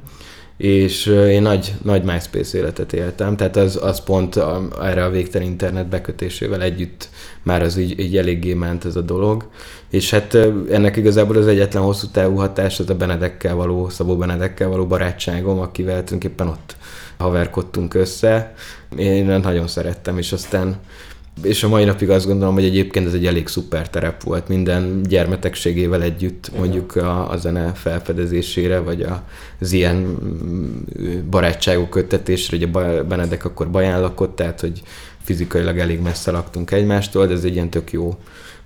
és 0.58 1.06
én 1.06 1.42
nagy, 1.42 1.74
nagy 1.84 2.04
MySpace 2.04 2.58
életet 2.58 2.94
éltem, 2.94 3.36
tehát 3.36 3.56
az, 3.56 3.80
az 3.82 4.04
pont 4.04 4.36
a, 4.36 4.68
erre 4.82 5.04
a 5.04 5.10
végtelen 5.10 5.48
internet 5.48 5.88
bekötésével 5.88 6.62
együtt 6.62 7.10
már 7.44 7.62
az 7.62 7.78
így, 7.78 8.00
így 8.00 8.18
eléggé 8.18 8.54
ment 8.54 8.86
ez 8.86 8.96
a 8.96 9.02
dolog, 9.02 9.50
és 9.96 10.10
hát 10.10 10.38
ennek 10.72 10.96
igazából 10.96 11.38
az 11.38 11.48
egyetlen 11.48 11.84
hosszú 11.84 12.08
távú 12.08 12.36
hatás 12.36 12.80
az 12.80 12.90
a 12.90 12.96
Benedekkel 12.96 13.56
való, 13.56 13.90
Szabó 13.90 14.18
Benedekkel 14.18 14.70
való 14.70 14.86
barátságom, 14.86 15.60
akivel 15.60 16.04
tulajdonképpen 16.04 16.48
ott 16.48 16.76
haverkodtunk 17.18 17.94
össze. 17.94 18.54
Én 18.98 19.26
nagyon 19.26 19.68
szerettem, 19.68 20.18
és 20.18 20.32
aztán 20.32 20.76
és 21.44 21.64
a 21.64 21.68
mai 21.68 21.84
napig 21.84 22.10
azt 22.10 22.26
gondolom, 22.26 22.54
hogy 22.54 22.64
egyébként 22.64 23.08
ez 23.08 23.14
egy 23.14 23.26
elég 23.26 23.48
szuper 23.48 23.90
terep 23.90 24.24
volt 24.24 24.48
minden 24.48 25.02
gyermetegségével 25.04 26.02
együtt, 26.02 26.52
mondjuk 26.58 26.96
a, 26.96 27.30
a 27.30 27.38
zene 27.38 27.74
felfedezésére, 27.74 28.80
vagy 28.80 29.06
az 29.60 29.72
ilyen 29.72 29.96
mm, 29.96 31.30
barátságok 31.30 31.90
köttetésre, 31.90 32.58
ugye 32.58 32.68
Benedek 33.04 33.46
akkor 33.46 33.72
Baján 33.72 34.02
lakott, 34.02 34.36
tehát 34.36 34.60
hogy 34.60 34.82
fizikailag 35.24 35.78
elég 35.78 36.00
messze 36.00 36.32
laktunk 36.32 36.72
egymástól, 36.72 37.28
de 37.28 37.34
ez 37.34 37.44
egy 37.44 37.54
ilyen 37.54 37.70
tök 37.70 37.92
jó 37.92 38.18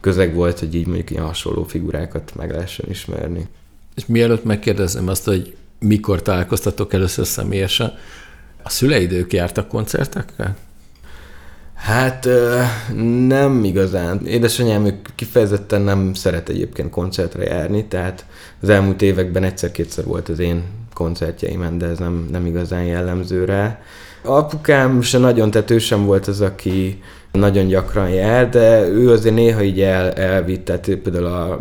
közeg 0.01 0.33
volt, 0.33 0.59
hogy 0.59 0.75
így 0.75 0.85
mondjuk 0.85 1.09
ilyen 1.09 1.25
hasonló 1.25 1.63
figurákat 1.63 2.35
meg 2.35 2.51
lehessen 2.51 2.89
ismerni. 2.89 3.47
És 3.95 4.05
mielőtt 4.05 4.43
megkérdezem 4.43 5.07
azt, 5.07 5.25
hogy 5.25 5.55
mikor 5.79 6.21
találkoztatok 6.21 6.93
először 6.93 7.25
személyesen, 7.25 7.93
a 8.63 8.69
szüleid 8.69 9.11
ők 9.11 9.33
jártak 9.33 9.67
koncertekre? 9.67 10.55
Hát 11.73 12.27
nem 13.27 13.63
igazán. 13.63 14.25
Édesanyám 14.25 14.85
ők 14.85 15.07
kifejezetten 15.15 15.81
nem 15.81 16.13
szeret 16.13 16.49
egyébként 16.49 16.89
koncertre 16.89 17.43
járni, 17.43 17.85
tehát 17.85 18.25
az 18.61 18.69
elmúlt 18.69 19.01
években 19.01 19.43
egyszer-kétszer 19.43 20.05
volt 20.05 20.29
az 20.29 20.39
én 20.39 20.63
koncertjeimen, 20.93 21.77
de 21.77 21.85
ez 21.85 21.97
nem, 21.97 22.27
nem 22.31 22.45
igazán 22.45 22.83
jellemző 22.83 23.45
rá. 23.45 23.79
Apukám 24.21 25.01
se 25.01 25.17
nagyon, 25.17 25.51
sem 25.79 26.05
volt 26.05 26.27
az, 26.27 26.41
aki 26.41 27.01
nagyon 27.31 27.67
gyakran 27.67 28.09
jár, 28.09 28.49
de 28.49 28.87
ő 28.87 29.11
azért 29.11 29.35
néha 29.35 29.63
így 29.63 29.81
el, 29.81 30.11
elvitt, 30.11 30.65
tehát 30.65 30.85
például 30.85 31.25
a, 31.25 31.59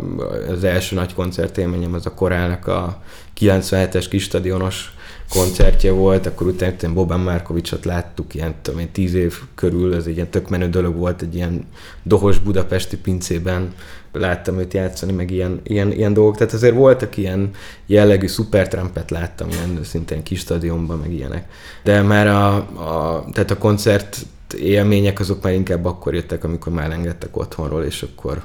az 0.51 0.63
első 0.63 0.95
nagy 0.95 1.13
koncertélményem 1.13 1.93
az 1.93 2.05
a 2.05 2.13
korának 2.13 2.67
a 2.67 3.01
97-es 3.39 4.05
kis 4.09 4.23
stadionos 4.23 4.93
koncertje 5.29 5.91
volt, 5.91 6.25
akkor 6.25 6.47
utána 6.47 6.93
Boban 6.93 7.19
Márkovicsot 7.19 7.85
láttuk, 7.85 8.33
ilyen 8.33 8.55
tudom 8.61 8.79
én, 8.79 8.91
tíz 8.91 9.13
év 9.13 9.33
körül, 9.55 9.95
ez 9.95 10.05
egy 10.05 10.15
ilyen 10.15 10.29
tök 10.29 10.49
menő 10.49 10.69
dolog 10.69 10.95
volt, 10.95 11.21
egy 11.21 11.35
ilyen 11.35 11.67
dohos 12.03 12.39
budapesti 12.39 12.97
pincében 12.97 13.73
láttam 14.11 14.59
őt 14.59 14.73
játszani, 14.73 15.11
meg 15.11 15.31
ilyen, 15.31 15.59
ilyen, 15.63 15.91
ilyen 15.91 16.13
dolgok. 16.13 16.37
Tehát 16.37 16.53
azért 16.53 16.75
voltak 16.75 17.17
ilyen 17.17 17.49
jellegű 17.85 18.27
szupertrampet 18.27 19.11
láttam, 19.11 19.49
ilyen 19.49 19.79
szintén 19.83 20.23
kis 20.23 20.39
stadionban, 20.39 20.97
meg 20.99 21.13
ilyenek. 21.13 21.51
De 21.83 22.01
már 22.01 22.27
a, 22.27 22.55
a, 22.55 23.25
tehát 23.31 23.51
a 23.51 23.57
koncert 23.57 24.17
élmények 24.53 25.19
azok 25.19 25.43
már 25.43 25.53
inkább 25.53 25.85
akkor 25.85 26.13
jöttek, 26.13 26.43
amikor 26.43 26.73
már 26.73 26.91
engedtek 26.91 27.37
otthonról, 27.37 27.83
és 27.83 28.01
akkor 28.01 28.43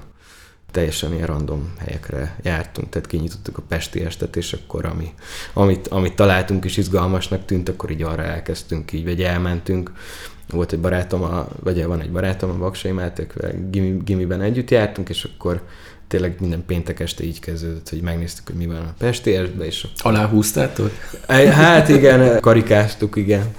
teljesen 0.75 1.13
ilyen 1.13 1.27
random 1.27 1.73
helyekre 1.79 2.37
jártunk, 2.43 2.89
tehát 2.89 3.09
kinyitottuk 3.09 3.59
a 3.59 3.63
Pesti 3.69 4.05
estet, 4.05 4.37
és 4.37 4.53
akkor 4.53 4.85
ami, 4.85 5.15
amit, 5.53 5.89
amit 5.89 6.15
találtunk 6.15 6.65
és 6.65 6.77
izgalmasnak 6.77 7.45
tűnt, 7.45 7.69
akkor 7.69 7.91
így 7.91 8.03
arra 8.03 8.23
elkezdtünk 8.23 8.93
így, 8.93 9.05
vagy 9.05 9.23
elmentünk. 9.23 9.93
Volt 10.51 10.73
egy 10.73 10.81
barátom, 10.81 11.23
a, 11.23 11.49
vagy 11.63 11.85
van 11.85 12.01
egy 12.01 12.11
barátom, 12.11 12.51
a 12.51 12.55
Baksai 12.55 12.91
Máték, 12.91 13.33
gimi, 13.71 14.01
gimiben 14.05 14.41
együtt 14.41 14.71
jártunk, 14.71 15.09
és 15.09 15.29
akkor 15.35 15.63
tényleg 16.09 16.37
minden 16.41 16.65
péntek 16.67 17.01
este 17.01 17.25
így 17.25 17.41
kezdődött, 17.41 17.89
hogy 17.89 18.01
megnéztük, 18.01 18.47
hogy 18.47 18.57
mi 18.57 18.67
van 18.67 18.77
a 18.77 18.95
Pesti 18.99 19.35
estben, 19.37 19.67
és 19.67 19.87
Aláhúztátok? 19.99 20.91
Hát 21.29 21.89
igen, 21.89 22.41
karikáztuk, 22.41 23.17
igen 23.17 23.55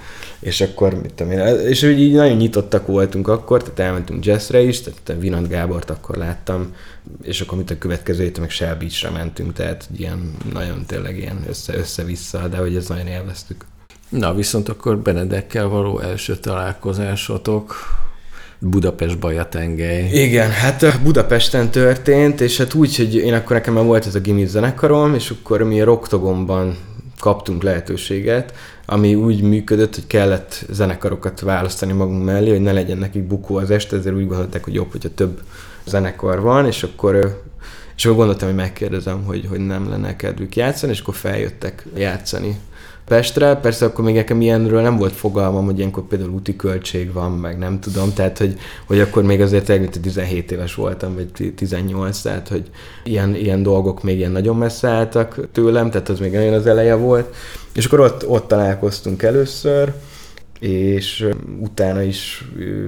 és 0.45 0.61
akkor, 0.61 1.01
mit 1.01 1.13
tudom 1.13 1.31
én, 1.31 1.39
és 1.59 1.83
úgy 1.83 1.99
így 1.99 2.13
nagyon 2.13 2.37
nyitottak 2.37 2.87
voltunk 2.87 3.27
akkor, 3.27 3.61
tehát 3.61 3.79
elmentünk 3.79 4.25
jazzre 4.25 4.61
is, 4.61 4.81
tehát 4.81 5.21
Vinant 5.21 5.47
Gábort 5.47 5.89
akkor 5.89 6.15
láttam, 6.15 6.73
és 7.21 7.41
akkor 7.41 7.57
mit 7.57 7.71
a 7.71 7.77
következő 7.77 8.23
héten 8.23 8.41
meg 8.41 8.49
Shell 8.49 8.75
Beach-re 8.75 9.09
mentünk, 9.09 9.53
tehát 9.53 9.89
ilyen 9.97 10.33
nagyon 10.53 10.85
tényleg 10.85 11.17
ilyen 11.17 11.45
össze, 11.49 11.77
össze-vissza, 11.77 12.47
de 12.47 12.57
hogy 12.57 12.75
ez 12.75 12.87
nagyon 12.87 13.07
élveztük. 13.07 13.65
Na, 14.09 14.33
viszont 14.33 14.69
akkor 14.69 14.97
Benedekkel 14.97 15.67
való 15.67 15.99
első 15.99 16.35
találkozásotok, 16.35 17.75
Budapest 18.59 19.19
Bajatengely. 19.19 20.09
Igen, 20.11 20.51
hát 20.51 21.01
Budapesten 21.03 21.71
történt, 21.71 22.41
és 22.41 22.57
hát 22.57 22.73
úgy, 22.73 22.95
hogy 22.95 23.15
én 23.15 23.33
akkor 23.33 23.55
nekem 23.55 23.73
már 23.73 23.83
volt 23.83 24.05
ez 24.05 24.15
a 24.15 24.19
gimi 24.19 24.45
zenekarom, 24.45 25.13
és 25.13 25.29
akkor 25.29 25.63
mi 25.63 25.81
Roktogomban 25.81 26.77
kaptunk 27.19 27.63
lehetőséget, 27.63 28.53
ami 28.85 29.15
úgy 29.15 29.41
működött, 29.41 29.95
hogy 29.95 30.07
kellett 30.07 30.65
zenekarokat 30.69 31.39
választani 31.39 31.93
magunk 31.93 32.23
mellé, 32.23 32.49
hogy 32.49 32.61
ne 32.61 32.71
legyen 32.71 32.97
nekik 32.97 33.23
bukó 33.23 33.55
az 33.55 33.71
este, 33.71 33.95
ezért 33.95 34.15
úgy 34.15 34.27
gondolták, 34.27 34.63
hogy 34.63 34.73
jobb, 34.73 34.91
hogyha 34.91 35.09
több 35.15 35.41
zenekar 35.85 36.41
van, 36.41 36.65
és 36.65 36.83
akkor 36.83 37.43
és 37.95 38.05
akkor 38.05 38.17
gondoltam, 38.17 38.47
hogy 38.47 38.57
megkérdezem, 38.57 39.23
hogy, 39.23 39.45
hogy 39.49 39.59
nem 39.59 39.89
lenne 39.89 40.15
kedvük 40.15 40.55
játszani, 40.55 40.91
és 40.91 40.99
akkor 40.99 41.15
feljöttek 41.15 41.85
játszani 41.95 42.59
Pestre. 43.05 43.55
Persze 43.55 43.85
akkor 43.85 44.05
még 44.05 44.15
nekem 44.15 44.41
ilyenről 44.41 44.81
nem 44.81 44.97
volt 44.97 45.13
fogalmam, 45.13 45.65
hogy 45.65 45.77
ilyenkor 45.77 46.03
például 46.03 46.29
úti 46.29 46.55
költség 46.55 47.13
van, 47.13 47.31
meg 47.31 47.57
nem 47.57 47.79
tudom, 47.79 48.13
tehát 48.13 48.37
hogy, 48.37 48.57
hogy 48.85 48.99
akkor 48.99 49.23
még 49.23 49.41
azért 49.41 49.67
mint 49.67 49.99
17 50.01 50.51
éves 50.51 50.75
voltam, 50.75 51.15
vagy 51.15 51.53
18, 51.55 52.21
tehát 52.21 52.47
hogy 52.47 52.69
ilyen, 53.03 53.35
ilyen 53.35 53.63
dolgok 53.63 54.03
még 54.03 54.17
ilyen 54.17 54.31
nagyon 54.31 54.57
messze 54.57 54.87
álltak 54.87 55.39
tőlem, 55.51 55.89
tehát 55.89 56.09
az 56.09 56.19
még 56.19 56.31
nagyon 56.31 56.53
az 56.53 56.65
eleje 56.65 56.95
volt. 56.95 57.35
És 57.73 57.85
akkor 57.85 57.99
ott, 57.99 58.27
ott 58.27 58.47
találkoztunk 58.47 59.23
először, 59.23 59.93
és 60.59 61.27
utána 61.59 62.01
is 62.01 62.47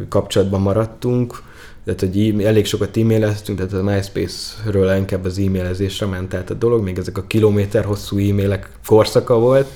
kapcsolatban 0.09 0.61
maradtunk, 0.61 1.41
tehát 1.85 1.99
hogy 1.99 2.43
elég 2.43 2.65
sokat 2.65 2.97
e-maileztünk, 2.97 3.57
tehát 3.57 3.73
a 3.73 3.91
MySpace-ről 3.91 4.95
inkább 4.95 5.25
az 5.25 5.37
e-mailezésre 5.37 6.05
ment 6.05 6.33
át 6.33 6.49
a 6.49 6.53
dolog, 6.53 6.83
még 6.83 6.97
ezek 6.97 7.17
a 7.17 7.23
kilométer 7.27 7.85
hosszú 7.85 8.17
e-mailek 8.17 8.69
korszaka 8.85 9.39
volt, 9.39 9.67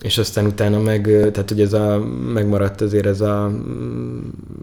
és 0.00 0.18
aztán 0.18 0.46
utána 0.46 0.78
meg, 0.78 1.02
tehát 1.02 1.48
hogy 1.48 1.60
ez 1.60 1.72
a, 1.72 1.98
megmaradt 2.32 2.80
azért 2.80 3.06
ez, 3.06 3.20
a, 3.20 3.50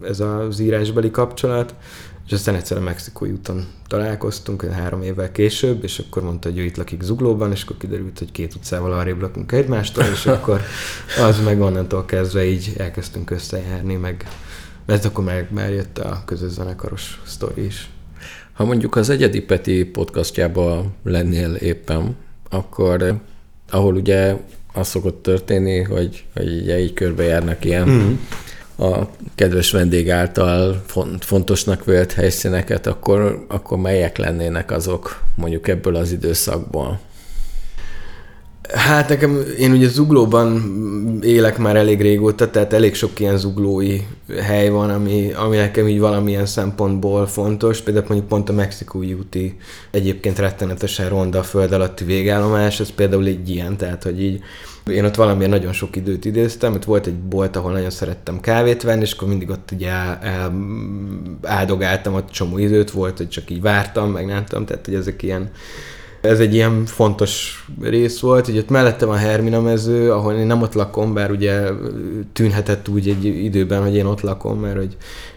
ez 0.02 0.20
az 0.20 0.60
írásbeli 0.60 1.10
kapcsolat, 1.10 1.74
és 2.26 2.32
aztán 2.32 2.54
egyszer 2.54 2.76
a 2.76 2.80
mexikói 2.80 3.30
úton 3.30 3.66
találkoztunk, 3.86 4.62
három 4.62 5.02
évvel 5.02 5.32
később, 5.32 5.84
és 5.84 5.98
akkor 5.98 6.22
mondta, 6.22 6.48
hogy 6.48 6.58
ő 6.58 6.62
itt 6.62 6.76
lakik 6.76 7.02
Zuglóban, 7.02 7.50
és 7.50 7.62
akkor 7.62 7.76
kiderült, 7.76 8.18
hogy 8.18 8.32
két 8.32 8.54
utcával 8.54 8.92
arrébb 8.92 9.20
lakunk 9.20 9.52
egymástól, 9.52 10.04
és 10.04 10.26
akkor 10.36 10.60
az 11.18 11.44
meg 11.44 11.60
onnantól 11.60 12.04
kezdve 12.04 12.44
így 12.44 12.72
elkezdtünk 12.76 13.30
összejárni, 13.30 13.94
meg 13.94 14.28
mert 14.86 15.04
akkor 15.04 15.24
meg 15.24 15.46
már 15.52 15.70
jött 15.70 15.98
a 15.98 16.22
közös 16.24 16.50
zenekaros 16.50 17.20
sztori 17.24 17.64
is. 17.64 17.90
Ha 18.52 18.64
mondjuk 18.64 18.96
az 18.96 19.08
Egyedi 19.08 19.40
Peti 19.40 19.84
podcastjában 19.84 20.94
lennél 21.04 21.54
éppen, 21.54 22.16
akkor 22.48 23.20
ahol 23.70 23.94
ugye 23.94 24.36
az 24.72 24.88
szokott 24.88 25.22
történni, 25.22 25.82
hogy, 25.82 26.24
hogy 26.34 26.60
ugye 26.60 26.78
így 26.78 26.92
körbejárnak 26.92 27.64
ilyen 27.64 27.88
mm. 27.88 28.12
a 28.86 29.08
kedves 29.34 29.70
vendég 29.70 30.10
által 30.10 30.84
fontosnak 31.20 31.84
vélt 31.84 32.12
helyszíneket, 32.12 32.86
akkor, 32.86 33.44
akkor 33.48 33.78
melyek 33.78 34.18
lennének 34.18 34.70
azok 34.70 35.22
mondjuk 35.34 35.68
ebből 35.68 35.94
az 35.96 36.12
időszakból? 36.12 37.00
Hát 38.74 39.08
nekem, 39.08 39.42
én 39.58 39.72
ugye 39.72 39.88
zuglóban 39.88 40.62
élek 41.22 41.58
már 41.58 41.76
elég 41.76 42.00
régóta, 42.00 42.50
tehát 42.50 42.72
elég 42.72 42.94
sok 42.94 43.20
ilyen 43.20 43.36
zuglói 43.36 44.00
hely 44.42 44.68
van, 44.68 44.90
ami, 44.90 45.32
ami 45.32 45.56
nekem 45.56 45.88
így 45.88 45.98
valamilyen 45.98 46.46
szempontból 46.46 47.26
fontos. 47.26 47.80
Például 47.80 48.06
mondjuk 48.08 48.28
pont 48.28 48.48
a 48.48 48.52
Mexikói 48.52 49.12
úti 49.12 49.56
egyébként 49.90 50.38
rettenetesen 50.38 51.08
ronda 51.08 51.38
a 51.38 51.42
föld 51.42 51.72
alatti 51.72 52.04
végállomás, 52.04 52.80
ez 52.80 52.90
például 52.90 53.26
egy 53.26 53.50
ilyen, 53.50 53.76
tehát 53.76 54.02
hogy 54.02 54.22
így 54.22 54.42
én 54.90 55.04
ott 55.04 55.14
valamilyen 55.14 55.50
nagyon 55.50 55.72
sok 55.72 55.96
időt 55.96 56.24
idéztem, 56.24 56.72
ott 56.72 56.84
volt 56.84 57.06
egy 57.06 57.18
bolt, 57.18 57.56
ahol 57.56 57.72
nagyon 57.72 57.90
szerettem 57.90 58.40
kávét 58.40 58.82
venni, 58.82 59.02
és 59.02 59.12
akkor 59.12 59.28
mindig 59.28 59.50
ott 59.50 59.70
ugye 59.72 59.88
el, 59.88 60.18
el, 60.22 60.52
áldogáltam, 61.42 62.14
ott 62.14 62.30
csomó 62.30 62.58
időt 62.58 62.90
volt, 62.90 63.16
hogy 63.16 63.28
csak 63.28 63.50
így 63.50 63.60
vártam, 63.60 64.10
meg 64.10 64.26
nem 64.26 64.44
tudom, 64.44 64.64
tehát 64.64 64.84
hogy 64.84 64.94
ezek 64.94 65.22
ilyen 65.22 65.50
ez 66.20 66.40
egy 66.40 66.54
ilyen 66.54 66.86
fontos 66.86 67.64
rész 67.80 68.20
volt, 68.20 68.46
hogy 68.46 68.58
ott 68.58 68.70
mellettem 68.70 69.08
a 69.08 69.16
Hermina 69.16 69.60
mező, 69.60 70.12
ahol 70.12 70.34
én 70.34 70.46
nem 70.46 70.62
ott 70.62 70.74
lakom, 70.74 71.14
bár 71.14 71.30
ugye 71.30 71.60
tűnhetett 72.32 72.88
úgy 72.88 73.08
egy 73.08 73.24
időben, 73.24 73.82
hogy 73.82 73.96
én 73.96 74.04
ott 74.04 74.20
lakom, 74.20 74.60
mert 74.60 74.76
hogy 74.76 74.96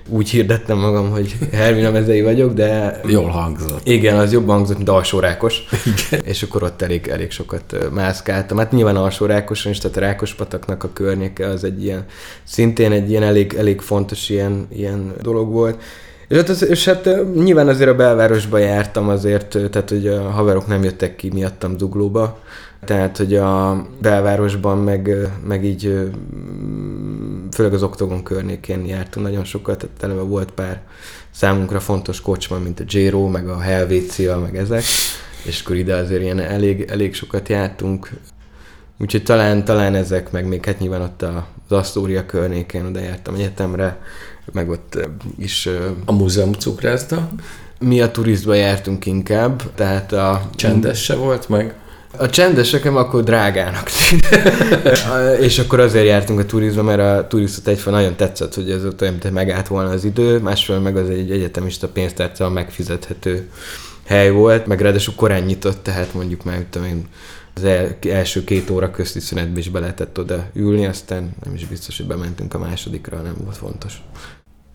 úgy 0.10 0.30
hirdettem 0.30 0.78
magam, 0.78 1.10
hogy 1.10 1.36
Hermina 1.52 1.92
mezei 1.92 2.22
vagyok, 2.22 2.54
de... 2.54 3.02
Jól 3.08 3.30
hangzott. 3.30 3.88
Igen, 3.88 4.18
az 4.18 4.32
jobban 4.32 4.56
hangzott, 4.56 4.78
mint 4.78 4.90
alsórákos. 4.90 5.64
Igen. 5.86 6.26
És 6.26 6.44
akkor 6.44 6.64
ott 6.64 6.82
elég, 6.82 7.08
elég 7.08 7.32
sokat 7.32 7.76
mászkáltam. 7.94 8.58
Hát 8.58 8.72
nyilván 8.72 8.96
alsórákoson 8.96 9.72
is, 9.72 9.78
tehát 9.78 9.98
Rákospataknak 9.98 10.84
a 10.84 10.90
környéke 10.94 11.48
az 11.48 11.64
egy 11.64 11.84
ilyen, 11.84 12.06
szintén 12.44 12.92
egy 12.92 13.10
ilyen 13.10 13.24
elég, 13.24 13.54
elég 13.58 13.82
fontos 13.82 14.30
ilyen, 14.30 14.68
ilyen 14.70 15.14
dolog 15.22 15.52
volt. 15.52 15.82
És 16.28 16.38
hát, 16.38 16.62
és 16.62 16.86
hát 16.86 17.10
nyilván 17.36 17.68
azért 17.68 17.90
a 17.90 17.96
belvárosba 17.96 18.58
jártam 18.58 19.10
azért, 19.10 19.48
tehát 19.50 19.90
hogy 19.90 20.08
a 20.08 20.22
haverok 20.22 20.68
nem 20.68 20.84
jöttek 20.84 21.16
ki 21.16 21.30
miattam 21.34 21.78
Zuglóba, 21.78 22.40
tehát 22.86 23.18
hogy 23.18 23.36
a 23.36 23.86
belvárosban 24.02 24.78
meg, 24.78 25.30
meg 25.48 25.66
így 25.66 26.12
főleg 27.52 27.74
az 27.74 27.84
Oktogon 27.84 28.24
környékén 28.24 28.86
jártunk 28.86 29.26
nagyon 29.26 29.44
sokat, 29.44 29.78
tehát 29.78 30.04
eleve 30.04 30.22
volt 30.22 30.52
pár 30.52 30.82
számunkra 31.32 31.80
fontos 31.80 32.22
kocsma, 32.22 32.58
mint 32.58 32.80
a 32.80 32.84
Jero, 32.88 33.28
meg 33.28 33.48
a 33.48 33.60
Helvécia, 33.60 34.40
meg 34.40 34.58
ezek, 34.58 34.84
és 35.44 35.62
akkor 35.64 35.76
ide 35.76 35.96
azért 35.96 36.22
ilyen 36.22 36.40
elég, 36.40 36.86
elég 36.90 37.14
sokat 37.14 37.50
jártunk. 37.50 38.10
Úgyhogy 39.00 39.24
talán, 39.24 39.66
talán 39.66 39.96
ezek, 39.96 40.32
meg 40.32 40.48
még 40.48 40.66
hát 40.66 40.80
nyilván 40.80 41.02
ott 41.02 41.22
az 41.22 41.78
Asztória 41.78 42.26
környékén 42.26 42.86
oda 42.86 43.00
jártam 43.00 43.36
egyetemre, 43.36 44.00
meg 44.52 44.70
ott 44.70 45.08
is... 45.38 45.70
A 46.06 46.12
múzeum 46.12 46.54
cukrászda? 46.54 47.30
Mi 47.80 48.02
a 48.02 48.12
turizba 48.12 48.54
jártunk 48.54 49.06
inkább, 49.06 49.74
tehát 49.76 50.12
a... 50.12 50.50
Csendes 50.56 51.04
se 51.04 51.16
volt 51.16 51.50
meg? 51.50 51.74
A 52.18 52.30
csendes 52.30 52.70
nekem 52.70 52.96
akkor 52.96 53.24
drágának 53.24 53.90
és 55.40 55.60
akkor 55.60 55.80
azért 55.80 56.06
jártunk 56.06 56.40
a 56.40 56.46
turizba, 56.46 56.84
mert 56.84 57.00
a 57.00 57.28
turistot 57.28 57.68
egyfajta 57.68 58.00
nagyon 58.00 58.16
tetszett, 58.16 58.54
hogy 58.54 58.72
ez 58.72 58.86
ott 58.86 59.02
olyan, 59.02 59.14
mint 59.14 59.34
megállt 59.34 59.68
volna 59.68 59.90
az 59.90 60.04
idő, 60.04 60.40
másfél 60.40 60.80
meg 60.80 60.98
az 60.98 61.10
egy 61.10 61.32
egyetemista 61.32 61.88
pénztárcával 61.88 62.54
megfizethető 62.54 63.50
hely 64.06 64.32
volt, 64.32 64.66
meg 64.66 64.82
ráadásul 64.82 65.16
korán 65.16 65.44
nyitott, 65.44 65.84
tehát 65.84 66.14
mondjuk 66.14 66.44
már, 66.44 66.66
tudom 66.70 66.88
én, 66.88 67.08
az 67.56 67.64
első 68.10 68.44
két 68.44 68.70
óra 68.70 68.92
közti 68.92 69.20
szünetbe 69.20 69.60
is 69.60 69.70
be 69.70 69.80
lehetett 69.80 70.20
oda 70.20 70.46
ülni, 70.54 70.86
aztán 70.86 71.36
nem 71.44 71.54
is 71.54 71.66
biztos, 71.66 71.98
hogy 71.98 72.08
bementünk 72.08 72.54
a 72.54 72.60
másodikra, 72.60 73.18
nem 73.18 73.36
volt 73.44 73.58
fontos. 73.58 74.02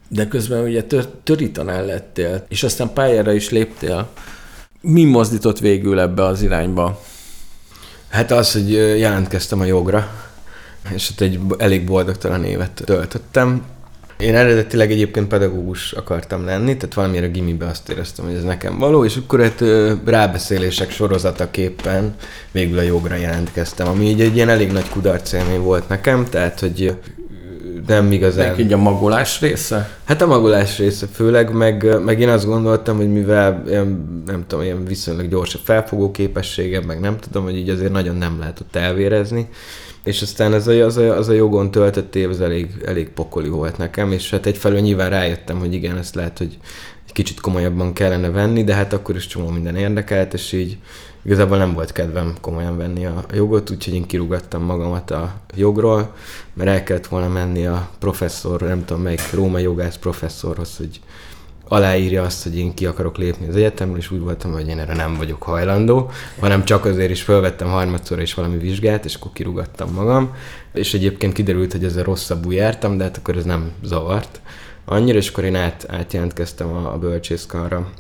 De 0.09 0.29
közben 0.29 0.63
ugye 0.63 0.83
tör, 0.83 1.07
törítanál 1.23 1.85
lettél, 1.85 2.45
és 2.49 2.63
aztán 2.63 2.93
pályára 2.93 3.33
is 3.33 3.51
léptél. 3.51 4.09
Mi 4.81 5.05
mozdított 5.05 5.59
végül 5.59 6.01
ebbe 6.01 6.25
az 6.25 6.43
irányba? 6.43 7.01
Hát 8.09 8.31
az, 8.31 8.53
hogy 8.53 8.73
jelentkeztem 8.73 9.61
a 9.61 9.65
jogra, 9.65 10.11
és 10.95 11.11
ott 11.11 11.21
egy 11.21 11.41
elég 11.59 11.85
boldogtalan 11.85 12.45
évet 12.45 12.83
töltöttem. 12.85 13.63
Én 14.19 14.35
eredetileg 14.35 14.91
egyébként 14.91 15.29
pedagógus 15.29 15.93
akartam 15.93 16.45
lenni, 16.45 16.77
tehát 16.77 16.95
valamire 16.95 17.27
gimibe 17.27 17.67
azt 17.67 17.89
éreztem, 17.89 18.25
hogy 18.25 18.35
ez 18.35 18.43
nekem 18.43 18.79
való, 18.79 19.05
és 19.05 19.17
akkor 19.17 19.41
egy 19.41 19.55
rábeszélések 20.05 20.91
sorozataképpen 20.91 22.15
végül 22.51 22.79
a 22.79 22.83
jogra 22.83 23.15
jelentkeztem, 23.15 23.89
ami 23.89 24.09
így 24.09 24.21
egy 24.21 24.37
ilyen 24.37 24.49
elég 24.49 24.73
nagy 24.73 24.89
kudarc 24.89 25.35
volt 25.59 25.89
nekem, 25.89 26.25
tehát 26.25 26.61
hogy 26.61 26.97
nem 27.87 28.13
igazán. 28.13 28.59
Így 28.59 28.73
a 28.73 28.77
magolás 28.77 29.41
része? 29.41 29.91
Hát 30.05 30.23
a 30.23 30.27
magolás 30.27 30.79
része 30.79 31.07
főleg, 31.13 31.53
meg, 31.53 32.05
meg 32.05 32.21
én 32.21 32.29
azt 32.29 32.47
gondoltam, 32.47 32.97
hogy 32.97 33.13
mivel 33.13 33.63
ilyen, 33.67 34.23
nem 34.27 34.45
tudom, 34.47 34.65
ilyen 34.65 34.85
viszonylag 34.85 35.29
gyors 35.29 35.55
a 35.55 35.59
felfogó 35.65 36.11
képességem, 36.11 36.83
meg 36.83 37.01
nem 37.01 37.19
tudom, 37.19 37.45
hogy 37.45 37.57
így 37.57 37.69
azért 37.69 37.93
nagyon 37.93 38.17
nem 38.17 38.39
lehet 38.39 38.61
ott 38.61 38.77
elvérezni. 38.77 39.49
És 40.05 40.23
aztán 40.23 40.55
ez 40.55 40.67
a, 40.67 40.85
az, 40.85 40.97
a, 40.97 41.17
az 41.17 41.29
a 41.29 41.33
jogon 41.33 41.71
töltött 41.71 42.15
év, 42.15 42.31
az 42.31 42.41
elég, 42.41 42.71
elég 42.87 43.09
pokoli 43.09 43.49
volt 43.49 43.79
nekem, 43.79 44.13
és 44.13 44.31
hát 44.31 44.47
egyfelől 44.47 44.81
nyilván 44.81 45.11
rájöttem, 45.11 45.59
hogy 45.59 45.75
igen, 45.75 45.97
ezt 45.97 46.15
lehet, 46.15 46.39
hogy 46.39 46.59
egy 47.07 47.13
kicsit 47.13 47.41
komolyabban 47.41 47.93
kellene 47.93 48.31
venni, 48.31 48.65
de 48.65 48.75
hát 48.75 48.93
akkor 48.93 49.17
is 49.17 49.27
csomó 49.27 49.49
minden 49.49 49.77
érdekelt, 49.77 50.35
és 50.35 50.53
így 50.53 50.77
igazából 51.29 51.57
nem 51.57 51.73
volt 51.73 51.93
kedvem 51.93 52.37
komolyan 52.41 52.77
venni 52.77 53.07
a 53.07 53.25
jogot, 53.33 53.71
úgyhogy 53.71 53.95
én 53.95 54.07
kirúgattam 54.07 54.63
magamat 54.63 55.11
a 55.11 55.35
jogról, 55.55 56.15
mert 56.55 56.71
el 56.71 56.83
kellett 56.83 57.07
volna 57.07 57.29
menni 57.29 57.67
a 57.67 57.89
professzor, 57.99 58.61
nem 58.61 58.85
tudom 58.85 59.03
melyik 59.03 59.33
római 59.33 59.63
jogász 59.63 59.97
professzorhoz, 59.97 60.77
hogy 60.77 61.01
aláírja 61.69 62.23
azt, 62.23 62.43
hogy 62.43 62.59
én 62.59 62.75
ki 62.75 62.87
akarok 62.87 63.17
lépni 63.17 63.49
az 63.49 63.57
egyetemről, 63.57 63.97
és 63.97 64.11
úgy 64.11 64.21
voltam, 64.21 64.53
hogy 64.53 64.69
én 64.69 64.79
erre 64.79 64.95
nem 64.95 65.17
vagyok 65.17 65.43
hajlandó, 65.43 66.11
hanem 66.41 66.65
csak 66.65 66.85
azért 66.85 67.11
is 67.11 67.23
felvettem 67.23 67.69
harmadszor 67.69 68.21
is 68.21 68.35
valami 68.35 68.57
vizsgát, 68.57 69.05
és 69.05 69.15
akkor 69.15 69.33
kirúgattam 69.33 69.93
magam, 69.93 70.35
és 70.73 70.95
egyébként 70.95 71.33
kiderült, 71.33 71.73
hogy 71.73 71.85
ezzel 71.85 72.05
rosszabbul 72.05 72.55
jártam, 72.55 72.97
de 72.97 73.05
hát 73.05 73.17
akkor 73.17 73.37
ez 73.37 73.45
nem 73.45 73.73
zavart 73.83 74.41
annyira, 74.85 75.19
és 75.19 75.29
akkor 75.29 75.45
én 75.45 75.57
át, 75.57 75.87
átjelentkeztem 75.89 76.69
a, 76.69 76.93
a 76.93 76.99
bölcsészkarra 76.99 77.91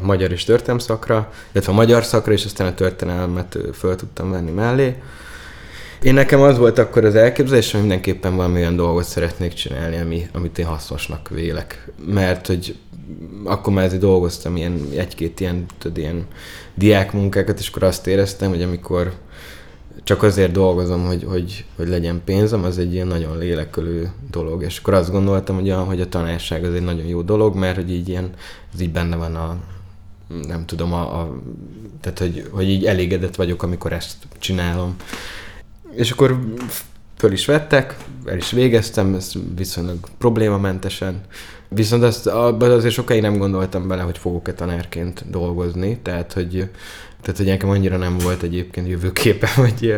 a 0.00 0.04
magyar 0.04 0.32
és 0.32 0.44
történelem 0.44 0.78
szakra, 0.78 1.32
illetve 1.52 1.72
a 1.72 1.74
magyar 1.74 2.04
szakra, 2.04 2.32
és 2.32 2.44
aztán 2.44 2.66
a 2.66 2.74
történelmet 2.74 3.58
föl 3.72 3.96
tudtam 3.96 4.30
venni 4.30 4.50
mellé. 4.50 4.94
Én 6.02 6.14
nekem 6.14 6.40
az 6.40 6.58
volt 6.58 6.78
akkor 6.78 7.04
az 7.04 7.14
elképzelés, 7.14 7.70
hogy 7.70 7.80
mindenképpen 7.80 8.36
valami 8.36 8.58
olyan 8.58 8.76
dolgot 8.76 9.04
szeretnék 9.04 9.52
csinálni, 9.52 9.96
ami, 9.96 10.26
amit 10.32 10.58
én 10.58 10.66
hasznosnak 10.66 11.28
vélek. 11.28 11.88
Mert 12.06 12.46
hogy 12.46 12.76
akkor 13.44 13.72
már 13.72 13.84
ezért 13.84 14.00
dolgoztam 14.00 14.56
ilyen, 14.56 14.88
egy-két 14.96 15.40
ilyen, 15.40 15.66
tudod, 15.78 15.98
ilyen 15.98 16.26
diákmunkákat, 16.74 17.58
és 17.58 17.68
akkor 17.68 17.82
azt 17.82 18.06
éreztem, 18.06 18.48
hogy 18.48 18.62
amikor 18.62 19.12
csak 20.04 20.22
azért 20.22 20.52
dolgozom, 20.52 21.06
hogy, 21.06 21.24
hogy, 21.24 21.64
hogy 21.76 21.88
legyen 21.88 22.22
pénzem, 22.24 22.64
az 22.64 22.78
egy 22.78 22.92
ilyen 22.92 23.06
nagyon 23.06 23.38
lélekölő 23.38 24.10
dolog. 24.30 24.62
És 24.62 24.78
akkor 24.78 24.94
azt 24.94 25.10
gondoltam, 25.10 25.54
hogy 25.54 25.70
a, 25.70 25.78
hogy 25.78 26.00
a 26.00 26.08
tanárság 26.08 26.64
az 26.64 26.74
egy 26.74 26.84
nagyon 26.84 27.06
jó 27.06 27.22
dolog, 27.22 27.54
mert 27.54 27.76
hogy 27.76 27.90
így 27.90 28.08
ilyen, 28.08 28.30
ez 28.74 28.80
így 28.80 28.92
benne 28.92 29.16
van 29.16 29.34
a, 29.34 29.56
nem 30.46 30.66
tudom, 30.66 30.92
a, 30.92 31.20
a, 31.20 31.40
tehát 32.00 32.18
hogy, 32.18 32.48
hogy 32.50 32.68
így 32.68 32.84
elégedett 32.84 33.34
vagyok, 33.34 33.62
amikor 33.62 33.92
ezt 33.92 34.16
csinálom. 34.38 34.96
És 35.94 36.10
akkor 36.10 36.38
föl 37.16 37.32
is 37.32 37.46
vettek, 37.46 37.96
el 38.26 38.36
is 38.36 38.50
végeztem, 38.50 39.14
ez 39.14 39.32
viszonylag 39.56 39.98
problémamentesen. 40.18 41.20
Viszont 41.68 42.02
azt, 42.02 42.26
abban 42.26 42.70
azért 42.70 42.94
sokáig 42.94 43.20
nem 43.22 43.38
gondoltam 43.38 43.88
bele, 43.88 44.02
hogy 44.02 44.18
fogok-e 44.18 44.52
tanárként 44.52 45.30
dolgozni, 45.30 45.98
tehát 46.02 46.32
hogy, 46.32 46.68
tehát, 47.20 47.36
hogy 47.36 47.46
nekem 47.46 47.68
annyira 47.68 47.96
nem 47.96 48.18
volt 48.18 48.42
egyébként 48.42 48.88
jövőképe, 48.88 49.48
hogy, 49.62 49.96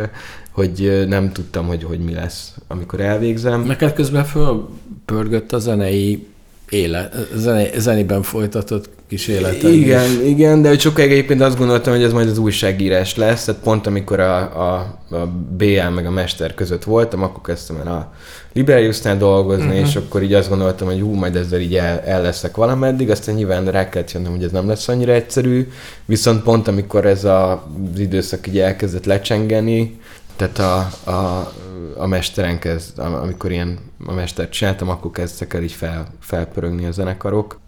hogy 0.51 1.05
nem 1.07 1.31
tudtam, 1.31 1.67
hogy, 1.67 1.83
hogy 1.83 1.99
mi 1.99 2.13
lesz, 2.13 2.55
amikor 2.67 2.99
elvégzem. 2.99 3.61
Neked 3.61 3.93
közben 3.93 4.25
fölpörgött 4.25 5.53
a 5.53 5.59
zenei 5.59 6.27
éle, 6.69 7.09
zene, 7.35 7.79
zenében 7.79 8.21
folytatott 8.21 8.89
kis 9.07 9.27
életed 9.27 9.73
Igen, 9.73 10.11
is. 10.11 10.27
igen, 10.27 10.61
de 10.61 10.77
sokáig 10.77 11.11
egyébként 11.11 11.41
azt 11.41 11.57
gondoltam, 11.57 11.93
hogy 11.93 12.03
ez 12.03 12.13
majd 12.13 12.29
az 12.29 12.37
újságírás 12.37 13.15
lesz, 13.15 13.43
tehát 13.43 13.61
pont 13.61 13.87
amikor 13.87 14.19
a, 14.19 14.37
a, 14.37 14.99
a 15.15 15.25
BL 15.57 15.87
meg 15.95 16.05
a 16.05 16.11
Mester 16.11 16.53
között 16.53 16.83
voltam, 16.83 17.23
akkor 17.23 17.41
kezdtem 17.41 17.75
el 17.85 17.87
a 17.87 18.13
Liberiusnál 18.53 19.17
dolgozni, 19.17 19.65
uh-huh. 19.65 19.87
és 19.87 19.95
akkor 19.95 20.23
így 20.23 20.33
azt 20.33 20.49
gondoltam, 20.49 20.87
hogy 20.87 20.99
hú, 20.99 21.13
majd 21.13 21.35
ezzel 21.35 21.59
így 21.59 21.75
el, 21.75 21.99
el 21.99 22.21
leszek 22.21 22.55
valameddig, 22.55 23.09
aztán 23.09 23.35
nyilván 23.35 23.65
rá 23.65 23.89
kellett 23.89 24.11
jönnöm, 24.11 24.31
hogy 24.31 24.43
ez 24.43 24.51
nem 24.51 24.67
lesz 24.67 24.87
annyira 24.87 25.11
egyszerű, 25.11 25.71
viszont 26.05 26.43
pont 26.43 26.67
amikor 26.67 27.05
ez 27.05 27.23
a, 27.23 27.51
az 27.93 27.99
időszak 27.99 28.47
így 28.47 28.59
elkezdett 28.59 29.05
lecsengeni, 29.05 29.99
tehát 30.35 30.59
a, 30.59 31.09
a, 31.11 31.51
a 31.97 32.07
mesteren 32.07 32.59
kezd, 32.59 32.99
amikor 32.99 33.51
ilyen 33.51 33.79
a 34.05 34.13
mestert 34.13 34.51
csináltam, 34.51 34.89
akkor 34.89 35.11
kezdtek 35.11 35.53
el 35.53 35.63
így 35.63 35.71
fel, 35.71 36.07
felpörögni 36.19 36.85
a 36.85 36.91
zenekarok. 36.91 37.59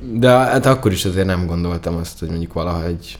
De 0.00 0.28
hát 0.28 0.66
akkor 0.66 0.92
is 0.92 1.04
azért 1.04 1.26
nem 1.26 1.46
gondoltam 1.46 1.96
azt, 1.96 2.18
hogy 2.18 2.28
mondjuk 2.28 2.52
valaha 2.52 2.84
egy 2.84 3.18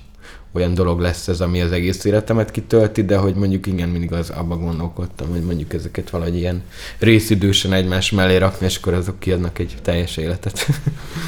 olyan 0.53 0.75
dolog 0.75 1.01
lesz 1.01 1.29
ez, 1.29 1.41
ami 1.41 1.61
az 1.61 1.73
egész 1.73 2.05
életemet 2.05 2.51
kitölti, 2.51 3.05
de 3.05 3.17
hogy 3.17 3.35
mondjuk 3.35 3.67
igen, 3.67 3.89
mindig 3.89 4.13
az 4.13 4.31
abba 4.31 4.57
gondolkodtam, 4.57 5.29
hogy 5.29 5.43
mondjuk 5.43 5.73
ezeket 5.73 6.11
valahogy 6.11 6.37
ilyen 6.37 6.63
részidősen 6.99 7.73
egymás 7.73 8.11
mellé 8.11 8.37
rakni, 8.37 8.67
és 8.67 8.77
akkor 8.77 8.93
azok 8.93 9.19
kiadnak 9.19 9.59
egy 9.59 9.77
teljes 9.83 10.17
életet. 10.17 10.67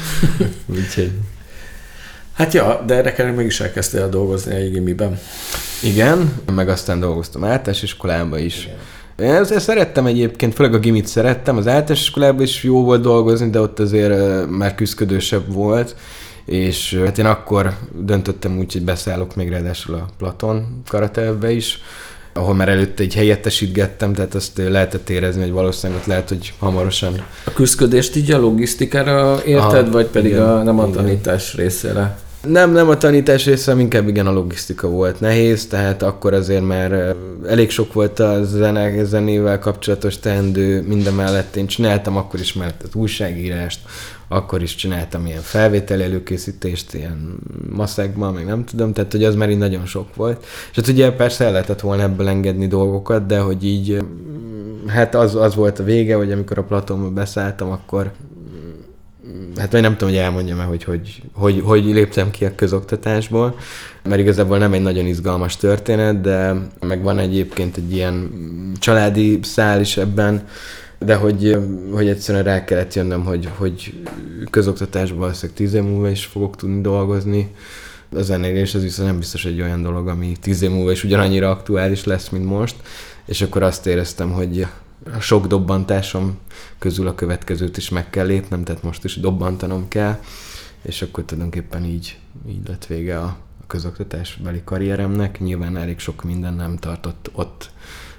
Úgyhogy... 0.75 1.11
Hát 2.33 2.53
ja, 2.53 2.83
de 2.85 2.95
érdekel, 2.95 3.33
mégis 3.33 3.59
elkezdtél 3.59 4.09
dolgozni 4.09 4.55
a 4.55 4.59
igimiben. 4.59 5.19
Igen, 5.83 6.33
meg 6.53 6.69
aztán 6.69 6.99
dolgoztam 6.99 7.43
általános 7.43 7.83
iskolában 7.83 8.39
is. 8.39 8.63
Igen. 8.63 8.77
Én 9.21 9.31
ezt 9.31 9.59
szerettem 9.59 10.05
egyébként, 10.05 10.53
főleg 10.53 10.73
a 10.73 10.79
gimit 10.79 11.07
szerettem, 11.07 11.57
az 11.57 11.67
általános 11.67 12.01
iskolában 12.01 12.41
is 12.41 12.63
jó 12.63 12.83
volt 12.83 13.01
dolgozni, 13.01 13.49
de 13.49 13.59
ott 13.59 13.79
azért 13.79 14.49
már 14.49 14.75
küzdködősebb 14.75 15.53
volt, 15.53 15.95
és 16.45 17.01
hát 17.05 17.17
én 17.17 17.25
akkor 17.25 17.73
döntöttem 17.99 18.57
úgy, 18.57 18.73
hogy 18.73 18.83
beszállok 18.83 19.35
még 19.35 19.49
ráadásul 19.49 19.95
a 19.95 20.05
Platon 20.17 20.81
karatevbe 20.87 21.51
is, 21.51 21.81
ahol 22.33 22.55
már 22.55 22.69
előtte 22.69 23.03
egy 23.03 23.15
helyettesítgettem, 23.15 24.13
tehát 24.13 24.35
azt 24.35 24.57
lehetett 24.57 25.09
érezni, 25.09 25.41
hogy 25.41 25.51
valószínűleg 25.51 26.01
ott 26.01 26.07
lehet, 26.07 26.29
hogy 26.29 26.53
hamarosan... 26.59 27.25
A 27.45 27.51
küzdködést 27.51 28.15
így 28.15 28.31
a 28.31 28.39
logisztikára 28.39 29.41
érted, 29.45 29.83
Aha, 29.83 29.91
vagy 29.91 30.05
pedig 30.05 30.31
igen, 30.31 30.49
a, 30.49 30.63
nem 30.63 30.79
a 30.79 30.89
tanítás 30.89 31.53
igen. 31.53 31.65
részére? 31.65 32.17
Nem, 32.47 32.71
nem 32.71 32.89
a 32.89 32.97
tanítás 32.97 33.45
része, 33.45 33.75
inkább 33.77 34.07
igen 34.07 34.27
a 34.27 34.31
logisztika 34.31 34.87
volt 34.89 35.19
nehéz, 35.19 35.67
tehát 35.67 36.03
akkor 36.03 36.33
azért 36.33 36.65
már 36.65 37.15
elég 37.47 37.69
sok 37.69 37.93
volt 37.93 38.19
a 38.19 38.43
zene, 38.43 39.03
zenével 39.03 39.59
kapcsolatos 39.59 40.19
teendő, 40.19 40.81
minden 40.87 41.13
mellett 41.13 41.55
én 41.55 41.67
csináltam 41.67 42.17
akkor 42.17 42.39
is 42.39 42.53
mellett 42.53 42.83
az 42.83 42.95
újságírást, 42.95 43.79
akkor 44.27 44.61
is 44.61 44.75
csináltam 44.75 45.25
ilyen 45.25 45.41
felvételi 45.41 46.03
előkészítést, 46.03 46.93
ilyen 46.93 47.37
maszekban, 47.69 48.33
meg 48.33 48.45
nem 48.45 48.65
tudom, 48.65 48.93
tehát 48.93 49.11
hogy 49.11 49.23
az 49.23 49.35
már 49.35 49.49
így 49.49 49.57
nagyon 49.57 49.85
sok 49.85 50.15
volt. 50.15 50.45
És 50.71 50.75
hát 50.75 50.87
ugye 50.87 51.11
persze 51.11 51.45
el 51.45 51.51
lehetett 51.51 51.79
volna 51.79 52.03
ebből 52.03 52.27
engedni 52.27 52.67
dolgokat, 52.67 53.25
de 53.25 53.39
hogy 53.39 53.65
így, 53.65 54.03
hát 54.87 55.15
az, 55.15 55.35
az 55.35 55.55
volt 55.55 55.79
a 55.79 55.83
vége, 55.83 56.15
hogy 56.15 56.31
amikor 56.31 56.57
a 56.57 56.63
Platonba 56.63 57.09
beszálltam, 57.09 57.71
akkor 57.71 58.11
hát 59.57 59.71
vagy 59.71 59.81
nem 59.81 59.97
tudom, 59.97 60.13
hogy 60.13 60.23
elmondjam 60.23 60.59
el, 60.59 60.67
hogy 60.67 60.83
hogy, 60.83 61.21
hogy 61.33 61.61
hogy 61.65 61.85
léptem 61.85 62.31
ki 62.31 62.45
a 62.45 62.55
közoktatásból, 62.55 63.55
mert 64.03 64.21
igazából 64.21 64.57
nem 64.57 64.73
egy 64.73 64.81
nagyon 64.81 65.05
izgalmas 65.05 65.57
történet, 65.57 66.21
de 66.21 66.53
meg 66.79 67.01
van 67.01 67.19
egyébként 67.19 67.77
egy 67.77 67.93
ilyen 67.93 68.31
családi 68.79 69.39
szál 69.41 69.79
is 69.79 69.97
ebben, 69.97 70.47
de 70.99 71.15
hogy, 71.15 71.57
hogy 71.91 72.07
egyszerűen 72.07 72.43
rá 72.43 72.63
kellett 72.63 72.93
jönnöm, 72.93 73.23
hogy, 73.23 73.49
hogy 73.57 73.93
közoktatásban 74.49 75.19
valószínűleg 75.19 75.57
tíz 75.57 75.73
év 75.73 75.83
múlva 75.83 76.09
is 76.09 76.25
fogok 76.25 76.55
tudni 76.55 76.81
dolgozni, 76.81 77.51
A 78.15 78.21
zenélés 78.21 78.75
az 78.75 78.81
viszont 78.81 79.07
nem 79.09 79.19
biztos 79.19 79.45
egy 79.45 79.61
olyan 79.61 79.81
dolog, 79.81 80.07
ami 80.07 80.35
tíz 80.41 80.61
év 80.61 80.69
múlva 80.69 80.91
is 80.91 81.03
ugyanannyira 81.03 81.49
aktuális 81.49 82.03
lesz, 82.03 82.29
mint 82.29 82.45
most, 82.45 82.75
és 83.25 83.41
akkor 83.41 83.63
azt 83.63 83.87
éreztem, 83.87 84.31
hogy 84.31 84.67
a 85.13 85.19
sok 85.19 85.47
dobbantásom 85.47 86.37
közül 86.79 87.07
a 87.07 87.15
következőt 87.15 87.77
is 87.77 87.89
meg 87.89 88.09
kell 88.09 88.25
lépnem, 88.25 88.63
tehát 88.63 88.83
most 88.83 89.03
is 89.03 89.19
dobbantanom 89.19 89.87
kell, 89.87 90.19
és 90.81 91.01
akkor 91.01 91.23
tulajdonképpen 91.25 91.85
így, 91.85 92.17
így 92.47 92.67
lett 92.67 92.85
vége 92.85 93.19
a, 93.19 93.37
közoktatásbeli 93.71 94.61
karrieremnek. 94.63 95.39
Nyilván 95.39 95.77
elég 95.77 95.99
sok 95.99 96.23
minden 96.23 96.53
nem 96.53 96.77
tartott 96.77 97.29
ott, 97.33 97.69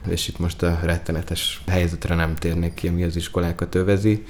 és 0.09 0.29
itt 0.29 0.38
most 0.38 0.62
a 0.62 0.79
rettenetes 0.83 1.62
helyzetre 1.66 2.14
nem 2.14 2.35
térnék 2.35 2.75
ki, 2.75 2.88
ami 2.88 3.03
az 3.03 3.16
iskolákat 3.16 3.75
övezi. 3.75 4.25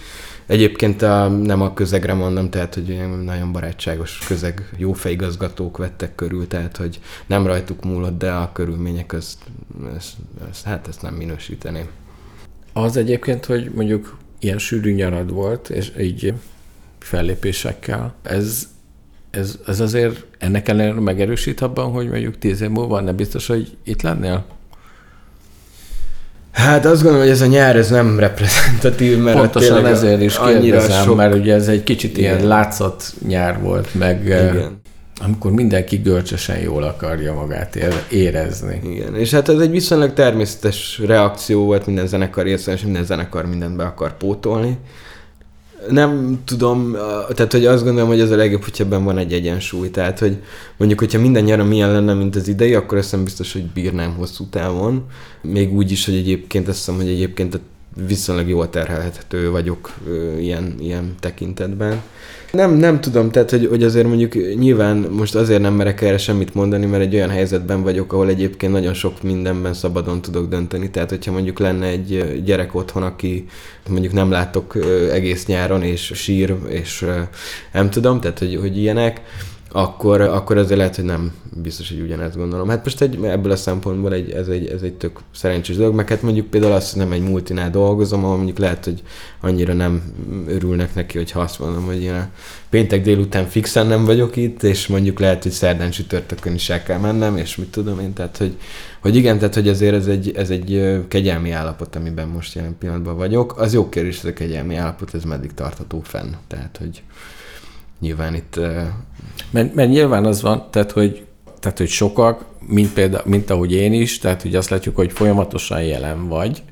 Egyébként 0.46 1.02
a, 1.02 1.28
nem 1.28 1.60
a 1.60 1.74
közegre 1.74 2.14
mondom, 2.14 2.50
tehát 2.50 2.74
hogy 2.74 3.22
nagyon 3.24 3.52
barátságos 3.52 4.18
közeg, 4.26 4.70
jó 4.76 4.92
fejigazgatók 4.92 5.76
vettek 5.76 6.14
körül, 6.14 6.46
tehát 6.46 6.76
hogy 6.76 7.00
nem 7.26 7.46
rajtuk 7.46 7.84
múlott, 7.84 8.18
de 8.18 8.32
a 8.32 8.52
körülmények 8.52 9.06
közt, 9.06 9.38
ezt, 9.96 10.14
ezt, 10.50 10.64
hát 10.64 10.88
ezt 10.88 11.02
nem 11.02 11.14
minősíteném. 11.14 11.86
Az 12.72 12.96
egyébként, 12.96 13.44
hogy 13.44 13.70
mondjuk 13.74 14.18
ilyen 14.38 14.58
sűrű 14.58 14.92
nyarad 14.92 15.32
volt, 15.32 15.68
és 15.70 15.92
így 15.98 16.34
fellépésekkel, 16.98 18.14
ez 18.22 18.66
ez, 19.32 19.58
ez 19.66 19.80
azért 19.80 20.24
ennek 20.38 20.68
ellenére 20.68 21.00
megerősít 21.00 21.60
abban, 21.60 21.90
hogy 21.90 22.08
mondjuk 22.08 22.38
tíz 22.38 22.60
év 22.60 22.68
múlva 22.68 23.00
nem 23.00 23.16
biztos, 23.16 23.46
hogy 23.46 23.76
itt 23.84 24.02
lennél? 24.02 24.44
Hát 26.52 26.84
azt 26.84 27.02
gondolom, 27.02 27.26
hogy 27.26 27.34
ez 27.34 27.40
a 27.40 27.46
nyár 27.46 27.76
ez 27.76 27.90
nem 27.90 28.18
reprezentatív, 28.18 29.18
mert 29.18 29.38
Pontosan 29.38 29.86
ezért 29.86 30.22
is 30.22 30.38
kérdezem, 30.38 31.04
sok... 31.04 31.16
mert 31.16 31.34
ugye 31.34 31.54
ez 31.54 31.68
egy 31.68 31.82
kicsit 31.82 32.18
Igen. 32.18 32.34
ilyen 32.34 32.46
látszat 32.46 33.14
nyár 33.26 33.60
volt, 33.60 33.94
meg 33.94 34.22
Igen. 34.24 34.80
Amikor 35.20 35.52
mindenki 35.52 35.96
görcsösen 35.96 36.58
jól 36.58 36.82
akarja 36.82 37.34
magát 37.34 37.76
érezni. 38.10 38.80
Igen, 38.84 39.16
és 39.16 39.30
hát 39.30 39.48
ez 39.48 39.58
egy 39.58 39.70
viszonylag 39.70 40.12
természetes 40.12 41.00
reakció 41.06 41.64
volt 41.64 41.86
minden 41.86 42.06
zenekar 42.06 42.44
részén, 42.44 42.74
és 42.74 42.82
minden 42.82 43.04
zenekar 43.04 43.46
mindent 43.46 43.76
be 43.76 43.84
akar 43.84 44.16
pótolni 44.16 44.78
nem 45.90 46.40
tudom, 46.44 46.96
tehát 47.34 47.52
hogy 47.52 47.66
azt 47.66 47.84
gondolom, 47.84 48.08
hogy 48.08 48.20
az 48.20 48.30
a 48.30 48.36
legjobb, 48.36 48.64
hogyha 48.64 48.84
ebben 48.84 49.04
van 49.04 49.18
egy 49.18 49.32
egyensúly. 49.32 49.90
Tehát, 49.90 50.18
hogy 50.18 50.36
mondjuk, 50.76 51.00
hogyha 51.00 51.20
minden 51.20 51.44
nyáron 51.44 51.66
milyen 51.66 51.92
lenne, 51.92 52.14
mint 52.14 52.36
az 52.36 52.48
idei, 52.48 52.74
akkor 52.74 52.98
azt 52.98 53.12
nem 53.12 53.24
biztos, 53.24 53.52
hogy 53.52 53.64
bírnám 53.64 54.14
hosszú 54.14 54.46
távon. 54.46 55.06
Még 55.42 55.74
úgy 55.74 55.90
is, 55.90 56.04
hogy 56.04 56.14
egyébként 56.14 56.68
azt 56.68 56.76
hiszem, 56.78 56.96
hogy 56.96 57.08
egyébként 57.08 57.60
viszonylag 58.06 58.48
jól 58.48 58.70
terhelhető 58.70 59.50
vagyok 59.50 59.92
ilyen, 60.38 60.74
ilyen 60.80 61.14
tekintetben. 61.20 62.02
Nem, 62.52 62.72
nem 62.72 63.00
tudom, 63.00 63.30
tehát 63.30 63.50
hogy, 63.50 63.66
hogy 63.66 63.82
azért 63.82 64.06
mondjuk 64.06 64.58
nyilván 64.58 64.96
most 64.96 65.34
azért 65.34 65.60
nem 65.60 65.74
merek 65.74 66.00
erre 66.00 66.18
semmit 66.18 66.54
mondani, 66.54 66.86
mert 66.86 67.02
egy 67.02 67.14
olyan 67.14 67.30
helyzetben 67.30 67.82
vagyok, 67.82 68.12
ahol 68.12 68.28
egyébként 68.28 68.72
nagyon 68.72 68.94
sok 68.94 69.22
mindenben 69.22 69.74
szabadon 69.74 70.22
tudok 70.22 70.48
dönteni. 70.48 70.90
Tehát, 70.90 71.10
hogyha 71.10 71.32
mondjuk 71.32 71.58
lenne 71.58 71.86
egy 71.86 72.42
gyerek 72.44 72.74
otthon, 72.74 73.02
aki 73.02 73.46
mondjuk 73.88 74.12
nem 74.12 74.30
látok 74.30 74.76
egész 75.12 75.46
nyáron, 75.46 75.82
és 75.82 76.12
sír, 76.14 76.54
és 76.68 77.06
nem 77.72 77.90
tudom, 77.90 78.20
tehát 78.20 78.38
hogy, 78.38 78.56
hogy 78.60 78.78
ilyenek, 78.78 79.20
akkor, 79.72 80.20
akkor 80.20 80.56
azért 80.56 80.78
lehet, 80.78 80.96
hogy 80.96 81.04
nem 81.04 81.32
biztos, 81.62 81.88
hogy 81.88 82.00
ugyanezt 82.00 82.36
gondolom. 82.36 82.68
Hát 82.68 82.84
most 82.84 83.00
egy, 83.00 83.24
ebből 83.24 83.52
a 83.52 83.56
szempontból 83.56 84.12
egy, 84.12 84.30
ez, 84.30 84.48
egy, 84.48 84.66
ez 84.66 84.82
egy 84.82 84.94
tök 84.94 85.20
szerencsés 85.34 85.76
dolog, 85.76 85.94
meg 85.94 86.08
hát 86.08 86.22
mondjuk 86.22 86.46
például 86.46 86.72
azt, 86.72 86.92
hogy 86.92 87.02
nem 87.02 87.12
egy 87.12 87.22
multinál 87.22 87.70
dolgozom, 87.70 88.24
ahol 88.24 88.36
mondjuk 88.36 88.58
lehet, 88.58 88.84
hogy 88.84 89.02
annyira 89.40 89.72
nem 89.72 90.02
örülnek 90.46 90.94
neki, 90.94 91.18
hogy 91.18 91.30
azt 91.34 91.58
mondom, 91.58 91.84
hogy 91.84 92.02
én 92.02 92.12
a 92.12 92.28
péntek 92.70 93.02
délután 93.02 93.46
fixen 93.46 93.86
nem 93.86 94.04
vagyok 94.04 94.36
itt, 94.36 94.62
és 94.62 94.86
mondjuk 94.86 95.18
lehet, 95.18 95.42
hogy 95.42 95.52
szerdán 95.52 95.90
csütörtökön 95.90 96.54
is 96.54 96.70
el 96.70 96.82
kell 96.82 96.98
mennem, 96.98 97.36
és 97.36 97.56
mit 97.56 97.70
tudom 97.70 98.00
én, 98.00 98.12
tehát 98.12 98.36
hogy, 98.36 98.56
hogy 99.00 99.16
igen, 99.16 99.38
tehát 99.38 99.54
hogy 99.54 99.68
azért 99.68 99.94
ez 99.94 100.06
egy, 100.06 100.32
ez 100.36 100.50
egy 100.50 101.00
kegyelmi 101.08 101.50
állapot, 101.50 101.96
amiben 101.96 102.28
most 102.28 102.54
jelen 102.54 102.76
pillanatban 102.78 103.16
vagyok. 103.16 103.58
Az 103.58 103.72
jó 103.72 103.88
kérdés, 103.88 104.18
ez 104.18 104.24
a 104.24 104.32
kegyelmi 104.32 104.74
állapot, 104.74 105.14
ez 105.14 105.24
meddig 105.24 105.54
tartható 105.54 106.00
fenn. 106.00 106.32
Tehát, 106.46 106.76
hogy 106.80 107.02
nyilván 108.02 108.34
itt... 108.34 108.60
Mert, 109.50 109.74
mert 109.74 109.90
nyilván 109.90 110.24
az 110.24 110.42
van, 110.42 110.66
tehát 110.70 110.92
hogy, 110.92 111.24
tehát, 111.60 111.78
hogy 111.78 111.88
sokak, 111.88 112.44
mint, 112.66 112.92
például, 112.92 113.22
mint 113.26 113.50
ahogy 113.50 113.72
én 113.72 113.92
is, 113.92 114.18
tehát 114.18 114.42
hogy 114.42 114.54
azt 114.54 114.70
látjuk, 114.70 114.96
hogy 114.96 115.12
folyamatosan 115.12 115.82
jelen 115.82 116.28
vagy, 116.28 116.62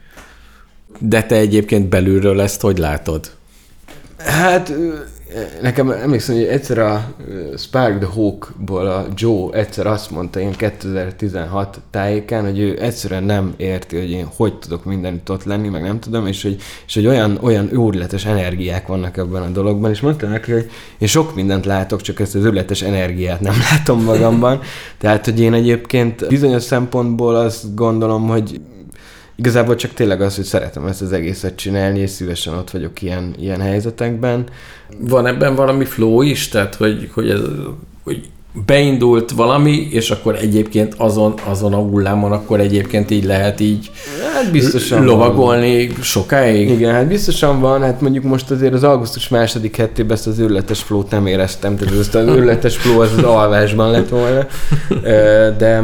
de 0.99 1.23
te 1.23 1.37
egyébként 1.37 1.89
belülről 1.89 2.41
ezt 2.41 2.61
hogy 2.61 2.79
látod? 2.79 3.31
Hát 4.17 4.73
nekem 5.63 5.91
emlékszem, 5.91 6.35
hogy 6.35 6.45
egyszer 6.45 6.79
a 6.79 7.15
Spark 7.57 7.99
the 7.99 8.09
Hawk-ból 8.15 8.87
a 8.87 9.07
Joe 9.15 9.59
egyszer 9.59 9.87
azt 9.87 10.11
mondta 10.11 10.41
én 10.41 10.53
2016 10.53 11.81
tájékán, 11.91 12.45
hogy 12.45 12.59
ő 12.59 12.79
egyszerűen 12.81 13.25
nem 13.25 13.55
érti, 13.57 13.97
hogy 13.97 14.11
én 14.11 14.29
hogy 14.37 14.59
tudok 14.59 14.85
mindenütt 14.85 15.31
ott 15.31 15.45
lenni, 15.45 15.69
meg 15.69 15.83
nem 15.83 16.01
tudom, 16.01 16.27
és 16.27 16.43
hogy, 16.43 16.57
és 16.87 16.95
hogy 16.95 17.07
olyan, 17.07 17.39
olyan 17.43 17.69
őrületes 17.73 18.25
energiák 18.25 18.87
vannak 18.87 19.17
ebben 19.17 19.43
a 19.43 19.49
dologban, 19.49 19.91
és 19.91 20.01
mondta 20.01 20.27
neki, 20.27 20.53
hogy 20.53 20.71
én 20.99 21.09
sok 21.09 21.35
mindent 21.35 21.65
látok, 21.65 22.01
csak 22.01 22.21
ezt 22.21 22.35
az 22.35 22.45
őrületes 22.45 22.83
energiát 22.83 23.41
nem 23.41 23.55
látom 23.71 24.03
magamban. 24.03 24.61
Tehát, 24.99 25.25
hogy 25.25 25.41
én 25.41 25.53
egyébként 25.53 26.29
bizonyos 26.29 26.63
szempontból 26.63 27.37
azt 27.37 27.75
gondolom, 27.75 28.29
hogy 28.29 28.61
Igazából 29.41 29.75
csak 29.75 29.93
tényleg 29.95 30.21
az, 30.21 30.37
hogy 30.37 30.45
szeretem 30.45 30.87
ezt 30.87 31.03
az 31.03 31.13
egészet 31.13 31.57
csinálni, 31.57 31.99
és 31.99 32.11
szívesen 32.11 32.55
ott 32.55 32.71
vagyok 32.71 33.03
ilyen, 33.03 33.35
ilyen 33.39 33.61
helyzetekben. 33.61 34.45
Van 34.99 35.27
ebben 35.27 35.55
valami 35.55 35.85
flow 35.85 36.23
is? 36.23 36.49
Tehát, 36.49 36.75
hogy, 36.75 37.11
hogy, 37.13 37.31
ez, 37.31 37.41
hogy 38.05 38.29
beindult 38.67 39.31
valami, 39.31 39.89
és 39.91 40.11
akkor 40.11 40.35
egyébként 40.35 40.95
azon, 40.97 41.35
azon 41.45 41.73
a 41.73 41.77
hullámon 41.77 42.33
akkor 42.33 42.61
egyébként 42.61 43.11
így 43.11 43.25
lehet 43.25 43.61
így 43.61 43.91
hát 44.35 44.53
biztosan 44.53 45.05
lovagolni 45.05 45.87
van. 45.87 46.03
sokáig? 46.03 46.71
Igen, 46.71 46.93
hát 46.93 47.07
biztosan 47.07 47.61
van, 47.61 47.83
hát 47.83 48.01
mondjuk 48.01 48.25
most 48.25 48.51
azért 48.51 48.75
az 48.75 48.85
augusztus 48.85 49.29
második 49.29 49.77
hetében 49.77 50.17
ezt 50.17 50.27
az 50.27 50.39
őrletes 50.39 50.83
flót 50.83 51.11
nem 51.11 51.27
éreztem, 51.27 51.77
tehát 51.77 51.99
ezt 51.99 52.15
az 52.15 52.27
őrletes 52.27 52.77
fló 52.77 53.01
az 53.01 53.13
az 53.17 53.23
alvásban 53.23 53.91
lett 53.91 54.09
volna, 54.09 54.47
de 55.59 55.83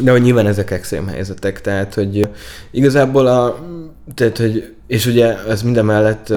de 0.00 0.10
hogy 0.10 0.22
nyilván 0.22 0.46
ezek 0.46 0.70
extrém 0.70 1.06
helyzetek, 1.06 1.60
tehát 1.60 1.94
hogy 1.94 2.28
igazából 2.70 3.26
a, 3.26 3.58
tehát 4.14 4.38
hogy 4.38 4.74
és 4.88 5.06
ugye 5.06 5.44
ez 5.48 5.62
minden 5.62 5.84
mellett, 5.84 6.34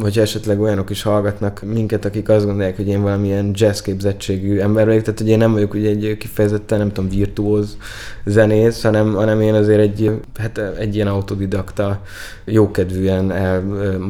hogyha 0.00 0.20
esetleg 0.20 0.60
olyanok 0.60 0.90
is 0.90 1.02
hallgatnak 1.02 1.62
minket, 1.72 2.04
akik 2.04 2.28
azt 2.28 2.44
gondolják, 2.44 2.76
hogy 2.76 2.88
én 2.88 3.02
valamilyen 3.02 3.50
jazz 3.54 3.80
képzettségű 3.80 4.58
ember 4.58 4.86
vagyok, 4.86 5.02
tehát 5.02 5.18
hogy 5.18 5.28
én 5.28 5.38
nem 5.38 5.52
vagyok 5.52 5.74
ugye 5.74 5.88
egy 5.88 6.16
kifejezetten, 6.18 6.78
nem 6.78 6.92
tudom, 6.92 7.10
virtuóz 7.10 7.76
zenész, 8.24 8.82
hanem, 8.82 9.14
hanem 9.14 9.40
én 9.40 9.54
azért 9.54 9.80
egy, 9.80 10.10
hát 10.38 10.58
egy 10.78 10.94
ilyen 10.94 11.06
autodidakta, 11.06 12.02
jókedvűen 12.44 13.32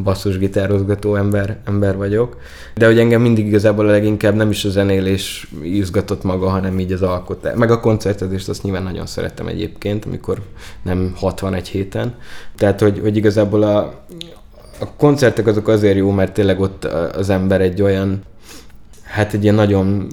basszusgitározgató 0.03 1.15
ember, 1.15 1.57
ember 1.65 1.97
vagyok. 1.97 2.37
De 2.75 2.87
hogy 2.87 2.99
engem 2.99 3.23
mindig 3.23 3.47
igazából 3.47 3.89
a 3.89 3.91
leginkább 3.91 4.35
nem 4.35 4.51
is 4.51 4.65
a 4.65 4.71
zenélés 4.71 5.51
izgatott 5.63 6.23
maga, 6.23 6.49
hanem 6.49 6.79
így 6.79 6.93
az 6.93 7.03
alkotás. 7.03 7.57
Meg 7.57 7.71
a 7.71 7.81
koncertezést 7.81 8.49
azt 8.49 8.63
nyilván 8.63 8.83
nagyon 8.83 9.07
szerettem 9.07 9.47
egyébként, 9.47 10.05
amikor 10.05 10.39
nem 10.83 11.13
61 11.17 11.69
héten. 11.69 12.15
Tehát, 12.57 12.81
hogy, 12.81 12.99
hogy 12.99 13.17
igazából 13.17 13.63
a 13.63 13.76
a, 13.77 14.95
koncertek 14.97 15.47
azok 15.47 15.69
azért 15.69 15.97
jó, 15.97 16.11
mert 16.11 16.33
tényleg 16.33 16.61
ott 16.61 16.85
az 17.15 17.31
ember 17.31 17.61
egy 17.61 17.83
olyan 17.83 18.23
hát 19.03 19.33
egy 19.35 19.43
ilyen 19.43 19.55
nagyon 19.55 20.09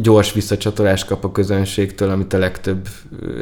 gyors 0.00 0.32
visszacsatolást 0.32 1.06
kap 1.06 1.24
a 1.24 1.32
közönségtől, 1.32 2.10
amit 2.10 2.32
a 2.32 2.38
legtöbb 2.38 2.88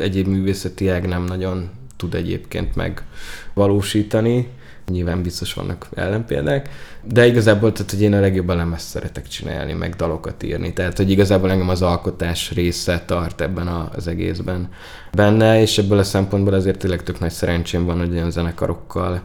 egyéb 0.01 0.27
művészeti 0.27 0.89
ág 0.89 1.07
nem 1.07 1.25
nagyon 1.25 1.69
tud 1.97 2.15
egyébként 2.15 2.75
megvalósítani. 2.75 4.49
Nyilván 4.91 5.23
biztos 5.23 5.55
vannak 5.55 5.87
ellenpéldák, 5.95 6.69
de 7.03 7.27
igazából, 7.27 7.73
tehát, 7.73 7.91
hogy 7.91 8.03
én 8.03 8.15
a 8.15 8.21
legjobban 8.21 8.57
nem 8.57 8.73
ezt 8.73 8.89
szeretek 8.89 9.29
csinálni, 9.29 9.73
meg 9.73 9.95
dalokat 9.95 10.43
írni. 10.43 10.73
Tehát, 10.73 10.97
hogy 10.97 11.11
igazából 11.11 11.51
engem 11.51 11.69
az 11.69 11.83
alkotás 11.83 12.51
része 12.53 13.03
tart 13.07 13.41
ebben 13.41 13.67
az 13.67 14.07
egészben 14.07 14.69
benne, 15.13 15.61
és 15.61 15.79
ebből 15.79 15.99
a 15.99 16.03
szempontból 16.03 16.55
azért 16.55 16.79
tényleg 16.79 17.03
tök 17.03 17.21
nagy 17.21 17.31
szerencsém 17.31 17.85
van, 17.85 17.99
hogy 17.99 18.13
olyan 18.13 18.31
zenekarokkal 18.31 19.23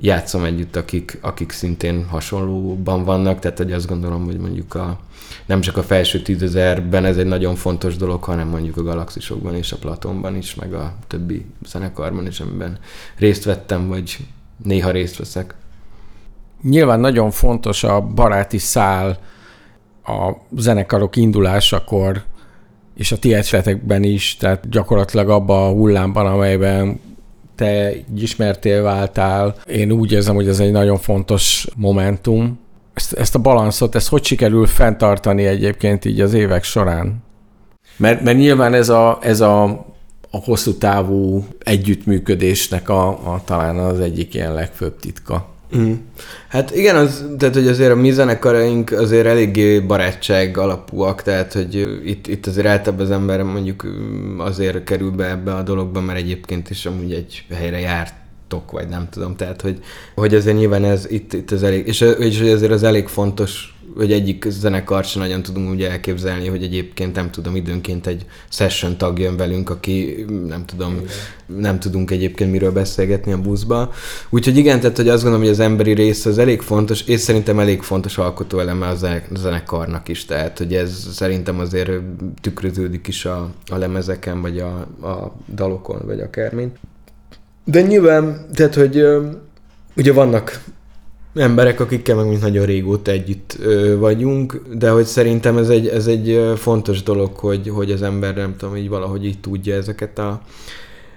játszom 0.00 0.44
együtt, 0.44 0.76
akik, 0.76 1.18
akik 1.20 1.50
szintén 1.50 2.06
hasonlóban 2.06 3.04
vannak, 3.04 3.38
tehát 3.38 3.58
hogy 3.58 3.72
azt 3.72 3.86
gondolom, 3.86 4.24
hogy 4.24 4.38
mondjuk 4.38 4.74
a, 4.74 4.98
nem 5.46 5.60
csak 5.60 5.76
a 5.76 5.82
felső 5.82 6.22
tízezerben 6.22 7.04
ez 7.04 7.16
egy 7.16 7.26
nagyon 7.26 7.54
fontos 7.54 7.96
dolog, 7.96 8.22
hanem 8.22 8.48
mondjuk 8.48 8.76
a 8.76 8.82
galaxisokban 8.82 9.54
és 9.54 9.72
a 9.72 9.76
Platonban 9.76 10.36
is, 10.36 10.54
meg 10.54 10.74
a 10.74 10.94
többi 11.06 11.44
zenekarban 11.66 12.26
is, 12.26 12.40
amiben 12.40 12.78
részt 13.16 13.44
vettem, 13.44 13.88
vagy 13.88 14.16
néha 14.62 14.90
részt 14.90 15.16
veszek. 15.16 15.54
Nyilván 16.62 17.00
nagyon 17.00 17.30
fontos 17.30 17.84
a 17.84 18.00
baráti 18.00 18.58
szál 18.58 19.18
a 20.04 20.32
zenekarok 20.56 21.16
indulásakor, 21.16 22.22
és 22.96 23.12
a 23.12 23.18
ti 23.18 23.34
esetekben 23.34 24.02
is, 24.02 24.36
tehát 24.36 24.68
gyakorlatilag 24.68 25.28
abban 25.28 25.66
a 25.66 25.72
hullámban, 25.72 26.26
amelyben 26.26 27.00
te 27.54 27.92
ismertél 28.16 28.82
váltál. 28.82 29.54
Én 29.66 29.92
úgy 29.92 30.12
érzem, 30.12 30.34
hogy 30.34 30.48
ez 30.48 30.60
egy 30.60 30.72
nagyon 30.72 30.96
fontos 30.96 31.66
momentum. 31.76 32.58
ezt, 32.94 33.12
ezt 33.12 33.34
a 33.34 33.38
balanszot, 33.38 33.94
ezt 33.94 34.08
hogy 34.08 34.24
sikerül 34.24 34.66
fenntartani 34.66 35.46
egyébként 35.46 36.04
így 36.04 36.20
az 36.20 36.34
évek 36.34 36.64
során? 36.64 37.22
Mert, 37.96 38.22
mert 38.22 38.36
nyilván 38.36 38.74
ez 38.74 38.88
a, 38.88 39.18
ez 39.22 39.40
a, 39.40 39.86
a 40.30 40.36
hosszú 40.36 40.72
távú 40.72 41.46
együttműködésnek 41.58 42.88
a, 42.88 43.08
a 43.08 43.42
talán 43.44 43.76
az 43.76 44.00
egyik 44.00 44.34
ilyen 44.34 44.54
legfőbb 44.54 45.00
titka. 45.00 45.48
Mm. 45.76 45.92
Hát 46.48 46.76
igen, 46.76 46.96
az, 46.96 47.24
tehát 47.38 47.54
hogy 47.54 47.68
azért 47.68 47.90
a 47.90 47.96
mi 47.96 48.10
zenekaraink 48.10 48.90
azért 48.90 49.26
eléggé 49.26 49.80
barátság 49.80 50.56
alapúak, 50.56 51.22
tehát 51.22 51.52
hogy 51.52 52.00
itt, 52.04 52.26
itt 52.26 52.46
azért 52.46 52.66
általában 52.66 53.04
az 53.04 53.12
ember 53.12 53.42
mondjuk 53.42 53.86
azért 54.38 54.84
kerül 54.84 55.10
be 55.10 55.30
ebbe 55.30 55.54
a 55.54 55.62
dologba, 55.62 56.00
mert 56.00 56.18
egyébként 56.18 56.70
is 56.70 56.86
amúgy 56.86 57.12
egy 57.12 57.44
helyre 57.54 57.78
járt 57.78 58.14
vagy 58.70 58.88
nem 58.88 59.08
tudom, 59.10 59.36
tehát 59.36 59.60
hogy, 59.60 59.78
hogy 60.14 60.34
azért 60.34 60.56
nyilván 60.56 60.84
ez 60.84 61.06
itt, 61.10 61.32
itt 61.32 61.50
az 61.50 61.62
elég, 61.62 61.86
és, 61.86 62.00
és 62.18 62.40
ezért 62.40 62.72
az 62.72 62.82
elég 62.82 63.06
fontos 63.08 63.77
hogy 63.96 64.12
egyik 64.12 64.44
zenekar 64.48 65.04
sem 65.04 65.22
nagyon 65.22 65.42
tudunk 65.42 65.70
úgy 65.70 65.82
elképzelni, 65.82 66.48
hogy 66.48 66.62
egyébként 66.62 67.14
nem 67.14 67.30
tudom, 67.30 67.56
időnként 67.56 68.06
egy 68.06 68.26
session 68.48 68.96
tag 68.96 69.18
jön 69.18 69.36
velünk, 69.36 69.70
aki 69.70 70.24
nem 70.46 70.64
tudom, 70.64 71.00
nem 71.46 71.78
tudunk 71.80 72.10
egyébként 72.10 72.50
miről 72.50 72.72
beszélgetni 72.72 73.32
a 73.32 73.40
buszba. 73.40 73.92
Úgyhogy 74.30 74.56
igen, 74.56 74.80
tehát 74.80 74.96
hogy 74.96 75.08
azt 75.08 75.22
gondolom, 75.22 75.46
hogy 75.46 75.54
az 75.54 75.60
emberi 75.60 75.92
rész 75.92 76.26
az 76.26 76.38
elég 76.38 76.60
fontos, 76.60 77.02
és 77.02 77.20
szerintem 77.20 77.58
elég 77.58 77.82
fontos 77.82 78.18
alkotó 78.18 78.58
eleme 78.58 78.86
a 78.86 78.94
zenekarnak 79.34 80.08
is, 80.08 80.24
tehát 80.24 80.58
hogy 80.58 80.74
ez 80.74 81.08
szerintem 81.12 81.58
azért 81.58 81.90
tükröződik 82.40 83.06
is 83.06 83.24
a, 83.24 83.50
a 83.66 83.76
lemezeken, 83.76 84.40
vagy 84.40 84.58
a, 84.58 84.76
a 85.06 85.34
dalokon, 85.54 86.02
vagy 86.04 86.20
akármint. 86.20 86.76
De 87.64 87.80
nyilván, 87.80 88.46
tehát 88.52 88.74
hogy 88.74 89.04
ugye 89.96 90.12
vannak 90.12 90.62
emberek, 91.38 91.80
akikkel 91.80 92.16
meg 92.16 92.28
mint 92.28 92.40
nagyon 92.40 92.66
régóta 92.66 93.10
együtt 93.10 93.58
vagyunk, 93.98 94.62
de 94.74 94.90
hogy 94.90 95.04
szerintem 95.04 95.56
ez 95.56 95.68
egy, 95.68 95.86
ez 95.86 96.06
egy 96.06 96.52
fontos 96.56 97.02
dolog, 97.02 97.36
hogy, 97.36 97.68
hogy 97.68 97.90
az 97.90 98.02
ember 98.02 98.34
nem 98.34 98.56
tudom, 98.56 98.76
így 98.76 98.88
valahogy 98.88 99.24
így 99.24 99.40
tudja 99.40 99.74
ezeket 99.74 100.18
a 100.18 100.40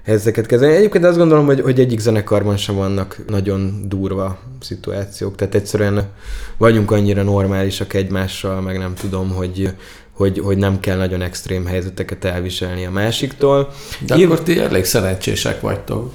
ezeket 0.04 0.46
kezelni. 0.46 0.76
Egyébként 0.76 1.06
azt 1.06 1.18
gondolom, 1.18 1.46
hogy, 1.46 1.62
hogy 1.62 1.80
egyik 1.80 2.00
zenekarban 2.00 2.58
sem 2.58 2.76
vannak 2.76 3.18
nagyon 3.28 3.84
durva 3.88 4.38
szituációk, 4.60 5.36
tehát 5.36 5.56
egyszerűen 5.56 6.10
vagyunk 6.58 6.92
annyira 6.92 7.24
normálisak 7.24 7.94
egymással, 7.94 8.62
meg 8.62 8.78
nem 8.78 8.94
tudom, 8.94 9.30
hogy 9.30 9.74
hogy, 10.12 10.40
hogy 10.40 10.58
nem 10.58 10.80
kell 10.80 10.98
nagyon 10.98 11.22
extrém 11.22 11.66
helyzeteket 11.66 12.26
elviselni 12.26 12.86
a 12.86 12.92
másiktól. 12.92 13.70
De 14.06 14.16
Én... 14.16 14.26
akkor 14.26 14.42
ti 14.42 14.60
elég 14.60 14.86
szerencsések 14.86 15.62
vagytok. 15.62 16.14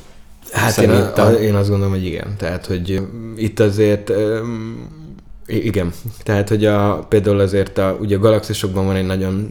Hát 0.53 0.79
én, 0.79 0.91
a, 0.91 1.31
én 1.31 1.55
azt 1.55 1.69
gondolom, 1.69 1.93
hogy 1.93 2.05
igen. 2.05 2.35
Tehát, 2.39 2.67
hogy 2.67 3.03
itt 3.37 3.61
azért 3.61 4.13
igen, 5.47 5.93
tehát 6.23 6.49
hogy 6.49 6.65
a, 6.65 7.07
például 7.09 7.41
azért 7.41 7.79
a, 7.79 7.97
ugye 8.01 8.17
a 8.17 8.19
galaxisokban 8.19 8.87
van 8.87 8.97
egy 8.97 9.07
nagyon 9.07 9.51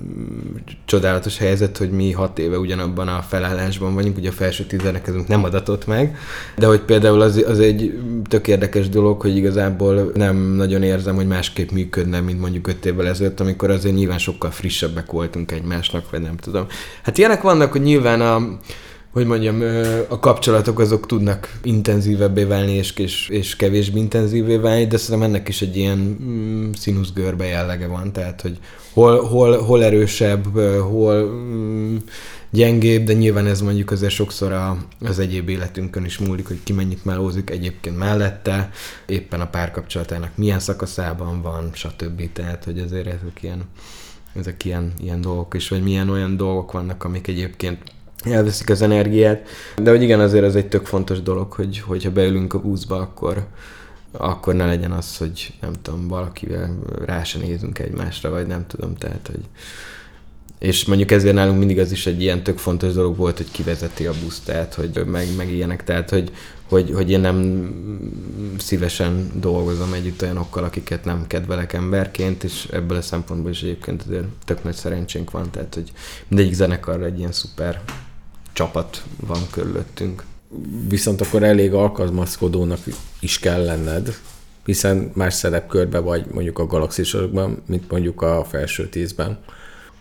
csodálatos 0.85 1.37
helyzet, 1.37 1.77
hogy 1.77 1.89
mi 1.91 2.11
hat 2.11 2.39
éve 2.39 2.57
ugyanabban 2.57 3.07
a 3.07 3.21
felállásban 3.21 3.93
vagyunk, 3.93 4.17
ugye 4.17 4.29
a 4.29 4.31
felső 4.31 4.63
tízenekezünk 4.63 5.27
nem 5.27 5.43
adatott 5.43 5.87
meg, 5.87 6.17
de 6.57 6.65
hogy 6.65 6.79
például 6.79 7.21
az, 7.21 7.43
az 7.47 7.59
egy 7.59 7.99
tök 8.29 8.47
érdekes 8.47 8.89
dolog, 8.89 9.21
hogy 9.21 9.37
igazából 9.37 10.11
nem 10.13 10.37
nagyon 10.37 10.83
érzem, 10.83 11.15
hogy 11.15 11.27
másképp 11.27 11.69
működne, 11.69 12.19
mint 12.19 12.39
mondjuk 12.39 12.67
öt 12.67 12.85
évvel 12.85 13.07
ezelőtt, 13.07 13.39
amikor 13.39 13.69
azért 13.69 13.95
nyilván 13.95 14.17
sokkal 14.17 14.51
frissebbek 14.51 15.11
voltunk 15.11 15.51
egymásnak, 15.51 16.09
vagy 16.09 16.21
nem 16.21 16.37
tudom. 16.37 16.65
Hát 17.03 17.17
ilyenek 17.17 17.41
vannak, 17.41 17.71
hogy 17.71 17.81
nyilván 17.81 18.21
a, 18.21 18.57
hogy 19.15 19.25
mondjam, 19.25 19.61
a 20.07 20.19
kapcsolatok 20.19 20.79
azok 20.79 21.05
tudnak 21.05 21.59
intenzívebbé 21.63 22.43
válni, 22.43 22.71
és, 22.71 22.91
és, 22.91 23.29
és 23.29 23.55
kevésbé 23.55 23.99
intenzívé 23.99 24.55
válni, 24.55 24.87
de 24.87 24.97
szerintem 24.97 25.29
ennek 25.29 25.47
is 25.47 25.61
egy 25.61 25.77
ilyen 25.77 25.97
mm, 25.97 26.71
színuszgörbe 26.71 27.45
jellege 27.45 27.87
van, 27.87 28.11
tehát, 28.11 28.41
hogy 28.41 28.59
hol, 28.93 29.23
hol, 29.23 29.57
hol 29.57 29.83
erősebb, 29.83 30.59
hol 30.79 31.25
mm, 31.25 31.95
gyengébb, 32.49 33.03
de 33.03 33.13
nyilván 33.13 33.45
ez 33.45 33.61
mondjuk 33.61 33.91
azért 33.91 34.13
sokszor 34.13 34.51
a, 34.51 34.77
az 35.01 35.19
egyéb 35.19 35.49
életünkön 35.49 36.05
is 36.05 36.17
múlik, 36.17 36.47
hogy 36.47 36.59
ki 36.63 36.73
mennyit 36.73 37.05
melózik 37.05 37.49
egyébként 37.49 37.97
mellette, 37.97 38.69
éppen 39.05 39.41
a 39.41 39.47
párkapcsolatának 39.47 40.31
milyen 40.37 40.59
szakaszában 40.59 41.41
van, 41.41 41.69
stb. 41.73 42.31
Tehát, 42.33 42.63
hogy 42.63 42.79
azért 42.79 43.07
ezek 43.07 43.37
ilyen, 43.41 43.63
ezek 44.33 44.65
ilyen, 44.65 44.93
ilyen 45.01 45.21
dolgok 45.21 45.53
is, 45.53 45.69
vagy 45.69 45.83
milyen 45.83 46.09
olyan 46.09 46.37
dolgok 46.37 46.71
vannak, 46.71 47.03
amik 47.03 47.27
egyébként 47.27 47.93
elveszik 48.25 48.69
az 48.69 48.81
energiát. 48.81 49.47
De 49.81 49.89
hogy 49.89 50.01
igen, 50.01 50.19
azért 50.19 50.43
ez 50.43 50.55
egy 50.55 50.67
tök 50.67 50.85
fontos 50.85 51.21
dolog, 51.21 51.51
hogy 51.51 51.79
hogyha 51.79 52.11
beülünk 52.11 52.53
a 52.53 52.59
buszba, 52.59 52.95
akkor, 52.99 53.47
akkor 54.11 54.53
ne 54.53 54.65
legyen 54.65 54.91
az, 54.91 55.17
hogy 55.17 55.53
nem 55.61 55.73
tudom, 55.81 56.07
valakivel 56.07 56.77
rá 57.05 57.23
se 57.23 57.39
nézünk 57.39 57.79
egymásra, 57.79 58.29
vagy 58.29 58.47
nem 58.47 58.65
tudom, 58.67 58.95
tehát, 58.95 59.29
hogy 59.31 59.43
és 60.59 60.85
mondjuk 60.85 61.11
ezért 61.11 61.35
nálunk 61.35 61.59
mindig 61.59 61.79
az 61.79 61.91
is 61.91 62.05
egy 62.05 62.21
ilyen 62.21 62.43
tök 62.43 62.57
fontos 62.57 62.93
dolog 62.93 63.17
volt, 63.17 63.37
hogy 63.37 63.51
kivezeti 63.51 64.05
a 64.05 64.13
busz, 64.23 64.39
tehát, 64.39 64.73
hogy 64.73 65.01
meg, 65.05 65.27
meg 65.37 65.51
ilyenek, 65.51 65.83
tehát, 65.83 66.09
hogy, 66.09 66.31
hogy, 66.69 66.91
hogy 66.93 67.11
én 67.11 67.19
nem 67.19 67.69
szívesen 68.57 69.31
dolgozom 69.33 69.93
együtt 69.93 70.21
olyanokkal, 70.21 70.63
akiket 70.63 71.05
nem 71.05 71.27
kedvelek 71.27 71.73
emberként, 71.73 72.43
és 72.43 72.67
ebből 72.71 72.97
a 72.97 73.01
szempontból 73.01 73.51
is 73.51 73.61
egyébként 73.61 74.03
azért 74.07 74.25
tök 74.45 74.63
nagy 74.63 74.73
szerencsénk 74.73 75.31
van, 75.31 75.51
tehát, 75.51 75.73
hogy 75.73 75.91
mindegyik 76.27 76.53
zenekarra 76.53 77.05
egy 77.05 77.19
ilyen 77.19 77.31
szuper 77.31 77.81
csapat 78.55 79.03
van 79.27 79.41
körülöttünk. 79.51 80.23
Viszont 80.87 81.21
akkor 81.21 81.43
elég 81.43 81.73
alkalmazkodónak 81.73 82.79
is 83.19 83.39
kell 83.39 83.63
lenned, 83.63 84.17
hiszen 84.65 85.11
más 85.13 85.33
szerepkörbe 85.33 85.99
vagy 85.99 86.25
mondjuk 86.33 86.59
a 86.59 86.65
galaxisokban, 86.65 87.63
mint 87.67 87.91
mondjuk 87.91 88.21
a 88.21 88.45
felső 88.49 88.89
tízben. 88.89 89.37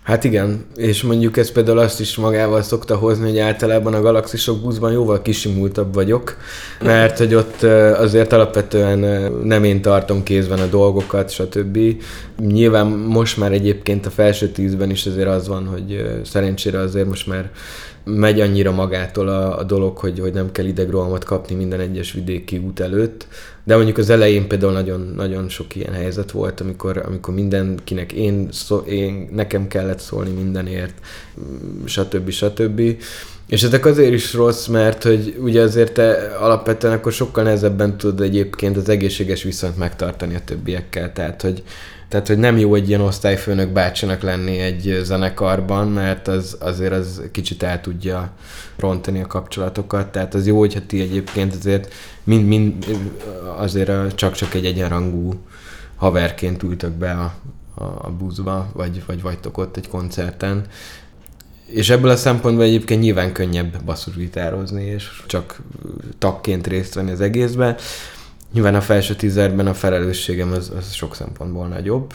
Hát 0.03 0.25
igen, 0.25 0.65
és 0.77 1.03
mondjuk 1.03 1.37
ez 1.37 1.53
például 1.53 1.79
azt 1.79 2.01
is 2.01 2.17
magával 2.17 2.63
szokta 2.63 2.97
hozni, 2.97 3.29
hogy 3.29 3.39
általában 3.39 3.95
a 3.95 4.01
galaxisok 4.01 4.61
buszban 4.61 4.93
jóval 4.93 5.23
kisimultabb 5.23 5.95
vagyok, 5.95 6.37
mert 6.81 7.19
hogy 7.19 7.35
ott 7.35 7.63
azért 7.99 8.33
alapvetően 8.33 9.33
nem 9.45 9.65
én 9.65 9.83
tartom 9.83 10.23
kézben 10.23 10.59
a 10.59 10.67
dolgokat, 10.67 11.31
stb. 11.31 11.79
Nyilván 12.39 12.87
most 12.87 13.37
már 13.37 13.53
egyébként 13.53 14.07
a 14.07 14.11
felső 14.11 14.49
tízben 14.49 14.91
is 14.91 15.07
azért 15.07 15.29
az 15.29 15.49
van, 15.49 15.67
hogy 15.67 16.21
szerencsére 16.25 16.79
azért 16.79 17.09
most 17.09 17.27
már 17.27 17.51
megy 18.05 18.41
annyira 18.41 18.73
magától 18.73 19.29
a, 19.29 19.59
a 19.59 19.63
dolog, 19.63 19.99
hogy, 19.99 20.19
hogy 20.19 20.33
nem 20.33 20.53
kell 20.53 20.65
idegrohamot 20.65 21.25
kapni 21.25 21.55
minden 21.55 21.81
egyes 21.81 22.13
vidéki 22.13 22.59
út 22.59 22.81
előtt. 22.81 23.27
De 23.65 23.77
mondjuk 23.77 23.99
az 23.99 24.11
elején 24.11 24.49
például 24.49 24.73
nagyon, 24.73 25.13
nagyon 25.17 25.49
sok 25.49 25.77
ilyen 25.77 25.93
helyzet 25.93 26.31
volt, 26.31 26.61
amikor, 26.61 27.03
amikor 27.07 27.35
mindenkinek 27.35 28.13
én, 28.13 28.49
szó, 28.53 28.77
én, 28.77 29.29
nekem 29.33 29.69
kellett 29.69 29.99
szólni 29.99 30.31
mindenért, 30.31 30.95
stb. 31.85 32.31
stb. 32.31 32.81
És 33.49 33.63
ezek 33.63 33.87
azért 33.87 34.13
is 34.13 34.35
rossz, 34.35 34.67
mert 34.67 35.03
hogy 35.03 35.37
ugye 35.41 35.63
azért 35.63 35.93
te 35.93 36.37
alapvetően 36.41 36.95
akkor 36.95 37.13
sokkal 37.13 37.45
nehezebben 37.45 37.97
tudod 37.97 38.21
egyébként 38.21 38.77
az 38.77 38.89
egészséges 38.89 39.43
viszonyt 39.43 39.77
megtartani 39.77 40.35
a 40.35 40.45
többiekkel. 40.45 41.13
Tehát, 41.13 41.43
hogy, 41.43 41.63
tehát, 42.09 42.27
hogy 42.27 42.39
nem 42.39 42.59
jó 42.59 42.75
egy 42.75 42.89
ilyen 42.89 43.01
osztályfőnök 43.01 43.73
bácsinak 43.73 44.23
lenni 44.23 44.59
egy 44.59 45.01
zenekarban, 45.03 45.89
mert 45.89 46.29
az 46.29 46.57
azért 46.61 46.93
az 46.93 47.23
kicsit 47.33 47.63
el 47.63 47.81
tudja 47.81 48.31
rontani 48.77 49.23
a 49.23 49.27
kapcsolatokat. 49.27 50.13
Tehát 50.13 50.35
az 50.35 50.47
jó, 50.47 50.59
hogyha 50.59 50.87
ti 50.87 51.01
egyébként 51.01 51.55
azért 51.55 51.93
mind, 52.25 52.47
mind 52.47 52.87
azért 53.57 54.15
csak-csak 54.15 54.55
egy 54.55 54.65
egyenrangú 54.65 55.35
haverként 55.97 56.63
ültök 56.63 56.93
be 56.93 57.11
a, 57.11 57.35
a, 57.75 57.85
a 57.85 58.11
buszba, 58.19 58.71
vagy, 58.73 59.03
vagy 59.07 59.23
vagytok 59.23 59.59
ott 59.59 59.77
egy 59.77 59.89
koncerten. 59.89 60.67
És 61.67 61.91
ebből 61.91 62.11
a 62.11 62.17
szempontból 62.17 62.65
egyébként 62.65 63.01
nyilván 63.01 63.33
könnyebb 63.33 63.83
basszusgitározni, 63.85 64.85
és 64.85 65.23
csak 65.27 65.61
tagként 66.19 66.67
részt 66.67 66.95
venni 66.95 67.11
az 67.11 67.21
egészben. 67.21 67.77
Nyilván 68.55 68.75
a 68.75 68.81
felső 68.81 69.15
tízerben 69.15 69.67
a 69.67 69.75
felelősségem 69.75 70.53
az, 70.53 70.73
az 70.77 70.93
sok 70.93 71.15
szempontból 71.15 71.67
nagyobb, 71.67 72.15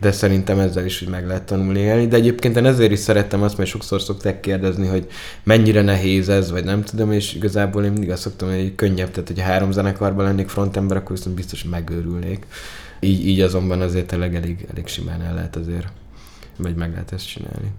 de 0.00 0.12
szerintem 0.12 0.58
ezzel 0.58 0.84
is 0.84 1.02
úgy 1.02 1.08
meg 1.08 1.26
lehet 1.26 1.42
tanulni 1.42 1.80
élni. 1.80 2.06
De 2.06 2.16
egyébként 2.16 2.56
én 2.56 2.64
ezért 2.64 2.92
is 2.92 2.98
szerettem 2.98 3.42
azt, 3.42 3.56
mert 3.56 3.70
sokszor 3.70 4.00
szokták 4.00 4.40
kérdezni, 4.40 4.86
hogy 4.86 5.06
mennyire 5.42 5.82
nehéz 5.82 6.28
ez, 6.28 6.50
vagy 6.50 6.64
nem 6.64 6.82
tudom, 6.82 7.12
és 7.12 7.34
igazából 7.34 7.84
én 7.84 7.90
mindig 7.90 8.10
azt 8.10 8.22
szoktam, 8.22 8.48
hogy 8.48 8.74
könnyebb, 8.74 9.10
tehát 9.10 9.28
hogy 9.28 9.40
három 9.40 9.72
zenekarban 9.72 10.24
lennék 10.24 10.48
frontember, 10.48 10.96
akkor 10.96 11.16
viszont 11.16 11.36
biztos 11.36 11.64
megőrülnék. 11.64 12.46
Így, 13.00 13.26
így 13.26 13.40
azonban 13.40 13.80
azért 13.80 14.06
tényleg 14.06 14.34
elég, 14.34 14.66
elég 14.70 14.86
simán 14.86 15.20
el 15.20 15.34
lehet 15.34 15.56
azért, 15.56 15.86
vagy 16.56 16.74
meg 16.74 16.90
lehet 16.90 17.12
ezt 17.12 17.28
csinálni. 17.28 17.70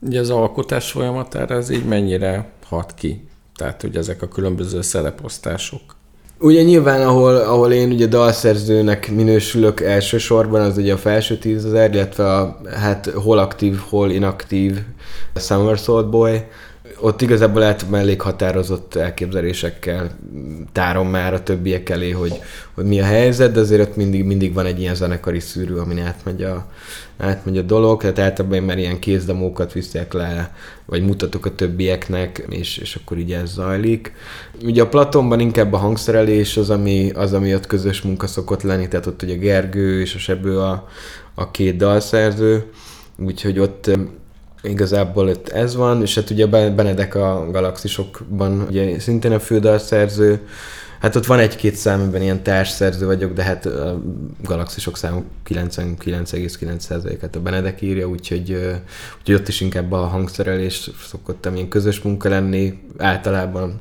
Ugye 0.00 0.20
az 0.20 0.30
alkotás 0.30 0.90
folyamatára 0.90 1.54
ez 1.54 1.70
így 1.70 1.84
mennyire 1.84 2.50
hat 2.64 2.94
ki? 2.94 3.28
Tehát, 3.56 3.80
hogy 3.80 3.96
ezek 3.96 4.22
a 4.22 4.28
különböző 4.28 4.82
szereposztások. 4.82 5.96
Ugye 6.40 6.62
nyilván, 6.62 7.06
ahol, 7.06 7.36
ahol 7.36 7.72
én 7.72 7.90
ugye 7.92 8.06
dalszerzőnek 8.06 9.10
minősülök 9.10 9.80
elsősorban, 9.80 10.60
az 10.60 10.76
ugye 10.76 10.92
a 10.92 10.96
felső 10.96 11.38
tízezer, 11.38 11.94
illetve 11.94 12.34
a, 12.34 12.60
hát 12.74 13.06
hol 13.06 13.38
aktív, 13.38 13.78
hol 13.88 14.10
inaktív 14.10 14.78
Summer 15.34 15.78
Soul 15.78 16.02
Boy. 16.02 16.44
Ott 17.00 17.22
igazából 17.22 17.60
lehet 17.60 17.86
elég 17.92 18.20
határozott 18.20 18.94
elképzelésekkel 18.94 20.10
tárom 20.72 21.08
már 21.08 21.34
a 21.34 21.42
többiek 21.42 21.88
elé, 21.88 22.10
hogy, 22.10 22.40
hogy 22.74 22.84
mi 22.84 23.00
a 23.00 23.04
helyzet, 23.04 23.52
de 23.52 23.60
azért 23.60 23.88
ott 23.88 23.96
mindig, 23.96 24.24
mindig 24.24 24.52
van 24.52 24.66
egy 24.66 24.80
ilyen 24.80 24.94
zenekari 24.94 25.40
szűrő, 25.40 25.76
amin 25.76 25.98
átmegy 25.98 26.42
a, 26.42 26.66
átmegy 27.18 27.58
a 27.58 27.62
dolog, 27.62 28.00
tehát 28.00 28.18
általában 28.18 28.62
már 28.62 28.78
ilyen 28.78 28.98
kézdemókat 28.98 29.72
viszek 29.72 30.12
le, 30.12 30.54
vagy 30.86 31.02
mutatok 31.02 31.46
a 31.46 31.54
többieknek, 31.54 32.46
és, 32.48 32.78
és 32.78 32.94
akkor 32.94 33.18
így 33.18 33.32
ez 33.32 33.50
zajlik. 33.52 34.12
Ugye 34.62 34.82
a 34.82 34.88
Platonban 34.88 35.40
inkább 35.40 35.72
a 35.72 35.76
hangszerelés 35.76 36.56
az, 36.56 36.70
ami, 36.70 37.10
az, 37.10 37.32
ami 37.32 37.54
ott 37.54 37.66
közös 37.66 38.02
munka 38.02 38.26
szokott 38.26 38.62
lenni, 38.62 38.88
tehát 38.88 39.06
ott 39.06 39.22
ugye 39.22 39.34
Gergő 39.34 40.00
és 40.00 40.14
a 40.14 40.18
Sebő 40.18 40.58
a, 40.58 40.88
a 41.34 41.50
két 41.50 41.76
dalszerző, 41.76 42.64
úgyhogy 43.18 43.58
ott 43.58 43.90
igazából 44.62 45.28
ott 45.28 45.48
ez 45.48 45.76
van, 45.76 46.02
és 46.02 46.14
hát 46.14 46.30
ugye 46.30 46.46
Benedek 46.46 47.14
a 47.14 47.48
Galaxisokban 47.50 48.66
ugye 48.68 49.00
szintén 49.00 49.32
a 49.32 49.40
fődalszerző, 49.40 50.40
Hát 51.00 51.16
ott 51.16 51.26
van 51.26 51.38
egy-két 51.38 51.74
szám, 51.74 52.00
amiben 52.00 52.22
ilyen 52.22 52.42
társszerző 52.42 53.06
vagyok, 53.06 53.32
de 53.32 53.42
hát 53.42 53.66
a 53.66 54.02
galaxisok 54.42 54.96
számú 54.96 55.24
99,9%-át 55.48 57.36
a 57.36 57.40
Benedek 57.40 57.82
írja, 57.82 58.08
úgyhogy, 58.08 58.50
úgyhogy 59.18 59.34
ott 59.34 59.48
is 59.48 59.60
inkább 59.60 59.92
a 59.92 60.06
hangszerelés 60.06 60.90
szokottam 61.08 61.54
ilyen 61.54 61.68
közös 61.68 62.00
munka 62.00 62.28
lenni. 62.28 62.78
Általában, 62.96 63.78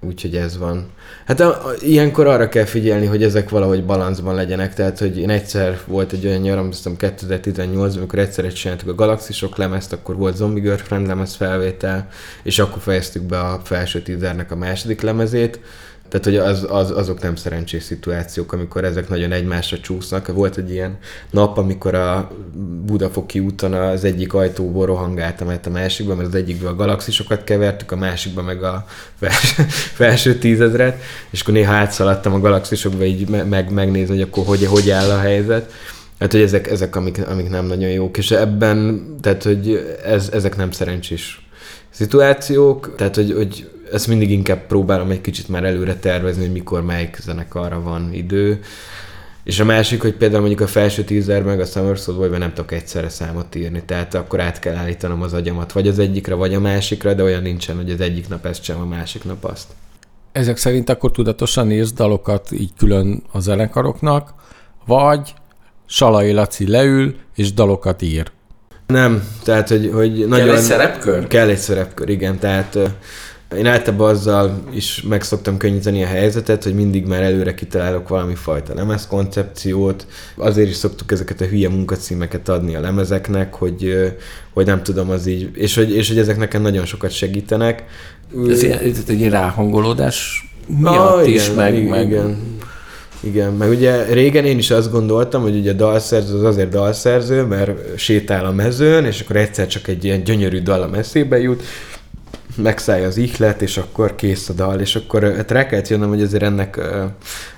úgyhogy 0.00 0.36
ez 0.36 0.58
van. 0.58 0.86
Hát 1.24 1.40
a, 1.40 1.48
a, 1.48 1.72
ilyenkor 1.80 2.26
arra 2.26 2.48
kell 2.48 2.64
figyelni, 2.64 3.06
hogy 3.06 3.22
ezek 3.22 3.48
valahogy 3.48 3.84
balanszban 3.84 4.34
legyenek, 4.34 4.74
tehát 4.74 4.98
hogy 4.98 5.18
én 5.18 5.30
egyszer 5.30 5.78
volt 5.86 6.12
egy 6.12 6.26
olyan 6.26 6.40
nyaram, 6.40 6.68
azt 6.68 6.96
2018 6.96 7.96
amikor 7.96 8.18
egyszer 8.18 8.52
csináltuk 8.52 8.88
a 8.88 8.94
Galaxisok 8.94 9.56
lemezt, 9.56 9.92
akkor 9.92 10.16
volt 10.16 10.36
Zombie 10.36 10.62
Girlfriend 10.62 11.06
lemez 11.06 11.34
felvétel, 11.34 12.08
és 12.42 12.58
akkor 12.58 12.82
fejeztük 12.82 13.22
be 13.22 13.38
a 13.38 13.60
felső 13.64 14.02
tízernek 14.02 14.50
a 14.50 14.56
második 14.56 15.00
lemezét, 15.00 15.60
tehát, 16.10 16.24
hogy 16.24 16.36
az, 16.36 16.66
az, 16.68 16.90
azok 16.90 17.22
nem 17.22 17.36
szerencsés 17.36 17.82
szituációk, 17.82 18.52
amikor 18.52 18.84
ezek 18.84 19.08
nagyon 19.08 19.32
egymásra 19.32 19.78
csúsznak. 19.78 20.26
Volt 20.26 20.56
egy 20.56 20.70
ilyen 20.70 20.98
nap, 21.30 21.58
amikor 21.58 21.94
a 21.94 22.30
Budafoki 22.84 23.40
úton 23.40 23.72
az 23.72 24.04
egyik 24.04 24.34
ajtóból 24.34 24.86
rohangáltam 24.86 25.48
át 25.48 25.66
a 25.66 25.70
másikba, 25.70 26.14
mert 26.14 26.28
az 26.28 26.34
egyikből 26.34 26.68
a 26.68 26.74
galaxisokat 26.74 27.44
kevertük, 27.44 27.92
a 27.92 27.96
másikba 27.96 28.42
meg 28.42 28.62
a 28.62 28.86
felső, 29.18 29.62
felső 30.02 30.34
tízezret, 30.34 31.00
és 31.30 31.40
akkor 31.40 31.54
néha 31.54 31.72
átszaladtam 31.72 32.32
a 32.34 32.40
galaxisokba 32.40 33.04
így 33.04 33.28
meg, 33.28 33.72
megnézni, 33.72 34.14
hogy 34.14 34.22
akkor 34.22 34.44
hogy, 34.44 34.66
hogy 34.66 34.90
áll 34.90 35.10
a 35.10 35.18
helyzet. 35.18 35.72
Hát, 36.18 36.32
hogy 36.32 36.40
ezek, 36.40 36.70
ezek 36.70 36.96
amik, 36.96 37.26
amik 37.28 37.48
nem 37.48 37.66
nagyon 37.66 37.90
jók, 37.90 38.16
és 38.16 38.30
ebben, 38.30 39.06
tehát, 39.20 39.42
hogy 39.42 39.96
ez, 40.04 40.28
ezek 40.32 40.56
nem 40.56 40.70
szerencsés 40.70 41.49
szituációk, 42.00 42.94
tehát, 42.96 43.14
hogy, 43.14 43.32
hogy 43.32 43.70
ezt 43.92 44.06
mindig 44.06 44.30
inkább 44.30 44.66
próbálom 44.66 45.10
egy 45.10 45.20
kicsit 45.20 45.48
már 45.48 45.64
előre 45.64 45.96
tervezni, 45.96 46.42
hogy 46.42 46.52
mikor 46.52 46.84
melyik 46.84 47.16
zenekarra 47.20 47.80
van 47.82 48.12
idő. 48.12 48.60
És 49.44 49.60
a 49.60 49.64
másik, 49.64 50.02
hogy 50.02 50.14
például 50.14 50.40
mondjuk 50.40 50.60
a 50.60 50.66
felső 50.66 51.04
tízer 51.04 51.42
meg 51.42 51.60
a 51.60 51.64
Summer 51.64 51.96
Soul 51.96 52.28
nem 52.28 52.52
tudok 52.52 52.72
egyszerre 52.72 53.08
számot 53.08 53.54
írni, 53.54 53.82
tehát 53.86 54.14
akkor 54.14 54.40
át 54.40 54.58
kell 54.58 54.74
állítanom 54.74 55.22
az 55.22 55.32
agyamat, 55.32 55.72
vagy 55.72 55.88
az 55.88 55.98
egyikre, 55.98 56.34
vagy 56.34 56.54
a 56.54 56.60
másikra, 56.60 57.14
de 57.14 57.22
olyan 57.22 57.42
nincsen, 57.42 57.76
hogy 57.76 57.90
az 57.90 58.00
egyik 58.00 58.28
nap 58.28 58.46
ezt 58.46 58.62
sem, 58.62 58.80
a 58.80 58.86
másik 58.86 59.24
nap 59.24 59.44
azt. 59.44 59.68
Ezek 60.32 60.56
szerint 60.56 60.88
akkor 60.88 61.10
tudatosan 61.10 61.70
írsz 61.70 61.92
dalokat 61.92 62.52
így 62.52 62.70
külön 62.76 63.22
a 63.32 63.40
zenekaroknak, 63.40 64.34
vagy 64.86 65.34
Salai 65.86 66.32
Laci 66.32 66.68
leül 66.68 67.14
és 67.34 67.52
dalokat 67.52 68.02
ír? 68.02 68.30
Nem, 68.90 69.22
tehát 69.42 69.68
hogy, 69.68 69.90
hogy 69.92 70.26
nagyon... 70.28 70.46
Kell 70.46 70.56
egy 70.56 70.62
szerepkör? 70.62 71.26
Kell 71.26 71.48
egy 71.48 71.58
szerepkör, 71.58 72.08
igen, 72.08 72.38
tehát 72.38 72.78
én 73.56 73.66
általában 73.66 74.10
azzal 74.10 74.62
is 74.70 75.02
meg 75.08 75.22
szoktam 75.22 75.56
könnyíteni 75.56 76.02
a 76.02 76.06
helyzetet, 76.06 76.64
hogy 76.64 76.74
mindig 76.74 77.06
már 77.06 77.22
előre 77.22 77.54
kitalálok 77.54 78.08
valami 78.08 78.34
fajta 78.34 78.74
lemezkoncepciót. 78.74 80.06
Azért 80.36 80.68
is 80.68 80.76
szoktuk 80.76 81.12
ezeket 81.12 81.40
a 81.40 81.44
hülye 81.44 81.68
munkacímeket 81.68 82.48
adni 82.48 82.74
a 82.74 82.80
lemezeknek, 82.80 83.54
hogy, 83.54 84.12
hogy 84.52 84.66
nem 84.66 84.82
tudom, 84.82 85.10
az 85.10 85.26
így, 85.26 85.50
és 85.54 85.74
hogy, 85.74 85.94
és 85.94 86.08
hogy 86.08 86.18
ezek 86.18 86.36
nekem 86.36 86.62
nagyon 86.62 86.84
sokat 86.84 87.10
segítenek. 87.10 87.84
Ez 88.48 88.62
ilyen, 88.62 88.78
ez 88.78 89.04
egy 89.06 89.28
ráhangolódás 89.28 90.48
miatt 90.66 91.16
ah, 91.16 91.28
is, 91.28 91.44
igen, 91.44 91.56
meg, 91.56 91.74
igen, 91.74 91.88
meg... 91.88 92.06
Igen. 92.06 92.58
Igen, 93.20 93.52
meg 93.52 93.68
ugye 93.68 94.04
régen 94.04 94.44
én 94.44 94.58
is 94.58 94.70
azt 94.70 94.90
gondoltam, 94.90 95.42
hogy 95.42 95.56
ugye 95.56 95.72
dalszerző 95.72 96.36
az 96.36 96.42
azért 96.42 96.68
dalszerző, 96.68 97.42
mert 97.42 97.98
sétál 97.98 98.44
a 98.44 98.52
mezőn, 98.52 99.04
és 99.04 99.20
akkor 99.20 99.36
egyszer 99.36 99.66
csak 99.66 99.88
egy 99.88 100.04
ilyen 100.04 100.24
gyönyörű 100.24 100.62
dal 100.62 100.82
a 100.82 100.88
messzébe 100.88 101.40
jut, 101.40 101.62
megszállja 102.56 103.06
az 103.06 103.16
ihlet, 103.16 103.62
és 103.62 103.76
akkor 103.76 104.14
kész 104.14 104.48
a 104.48 104.52
dal, 104.52 104.80
és 104.80 104.96
akkor 104.96 105.22
hát 105.22 105.50
rá 105.50 105.66
kellett 105.66 105.88
jönnöm, 105.88 106.08
hogy 106.08 106.22
azért 106.22 106.42
ennek 106.42 106.80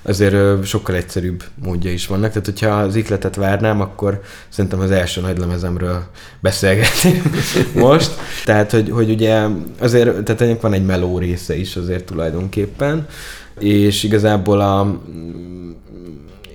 azért 0.01 0.65
sokkal 0.65 0.95
egyszerűbb 0.95 1.43
módja 1.63 1.91
is 1.91 2.07
vannak. 2.07 2.29
Tehát, 2.29 2.45
hogyha 2.45 2.69
az 2.69 2.95
ihletet 2.95 3.35
várnám, 3.35 3.81
akkor 3.81 4.21
szerintem 4.49 4.79
az 4.79 4.91
első 4.91 5.21
nagy 5.21 5.37
lemezemről 5.37 6.03
beszélgetni 6.39 7.21
most. 7.73 8.11
Tehát, 8.45 8.71
hogy, 8.71 8.89
hogy 8.89 9.09
ugye 9.09 9.41
azért, 9.79 10.23
tehát 10.23 10.41
ennek 10.41 10.61
van 10.61 10.73
egy 10.73 10.85
meló 10.85 11.17
része 11.17 11.55
is 11.55 11.75
azért 11.75 12.05
tulajdonképpen, 12.05 13.07
és 13.59 14.03
igazából 14.03 14.61
a 14.61 14.99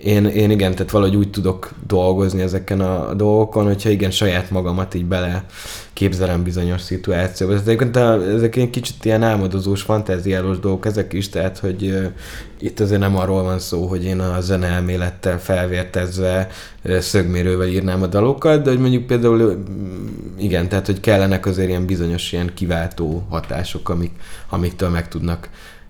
én, 0.02 0.24
én 0.24 0.50
igen, 0.50 0.72
tehát 0.72 0.90
valahogy 0.90 1.16
úgy 1.16 1.30
tudok 1.30 1.70
dolgozni 1.86 2.42
ezeken 2.42 2.80
a 2.80 3.14
dolgokon, 3.14 3.64
hogyha 3.64 3.90
igen, 3.90 4.10
saját 4.10 4.50
magamat 4.50 4.94
így 4.94 5.04
bele 5.04 5.44
képzelem 5.92 6.42
bizonyos 6.42 6.80
szituációba. 6.80 7.54
Ez 7.54 7.60
egyébként 7.60 7.96
ezek 7.96 8.56
egy 8.56 8.70
kicsit 8.70 9.04
ilyen 9.04 9.22
álmodozós, 9.22 9.82
fantáziálós 9.82 10.58
dolgok 10.58 10.86
ezek 10.86 11.12
is, 11.12 11.28
tehát 11.28 11.58
hogy 11.58 11.82
uh, 11.82 12.04
itt 12.60 12.80
azért 12.80 13.00
nem 13.00 13.16
arról 13.16 13.42
van 13.42 13.58
szó, 13.58 13.86
hogy 13.86 14.04
én 14.04 14.20
a 14.20 14.40
zene 14.40 14.66
elmélettel 14.66 15.40
felvértezve 15.40 16.48
uh, 16.84 16.98
szögmérővel 16.98 17.68
írnám 17.68 18.02
a 18.02 18.06
dalokat, 18.06 18.62
de 18.62 18.70
hogy 18.70 18.80
mondjuk 18.80 19.06
például 19.06 19.62
igen, 20.38 20.68
tehát 20.68 20.86
hogy 20.86 21.00
kellenek 21.00 21.46
azért 21.46 21.68
ilyen 21.68 21.86
bizonyos 21.86 22.32
ilyen 22.32 22.50
kiváltó 22.54 23.26
hatások, 23.28 23.88
amik, 23.88 24.12
amiktől 24.48 24.88
meg 24.88 25.08
tudnak 25.08 25.48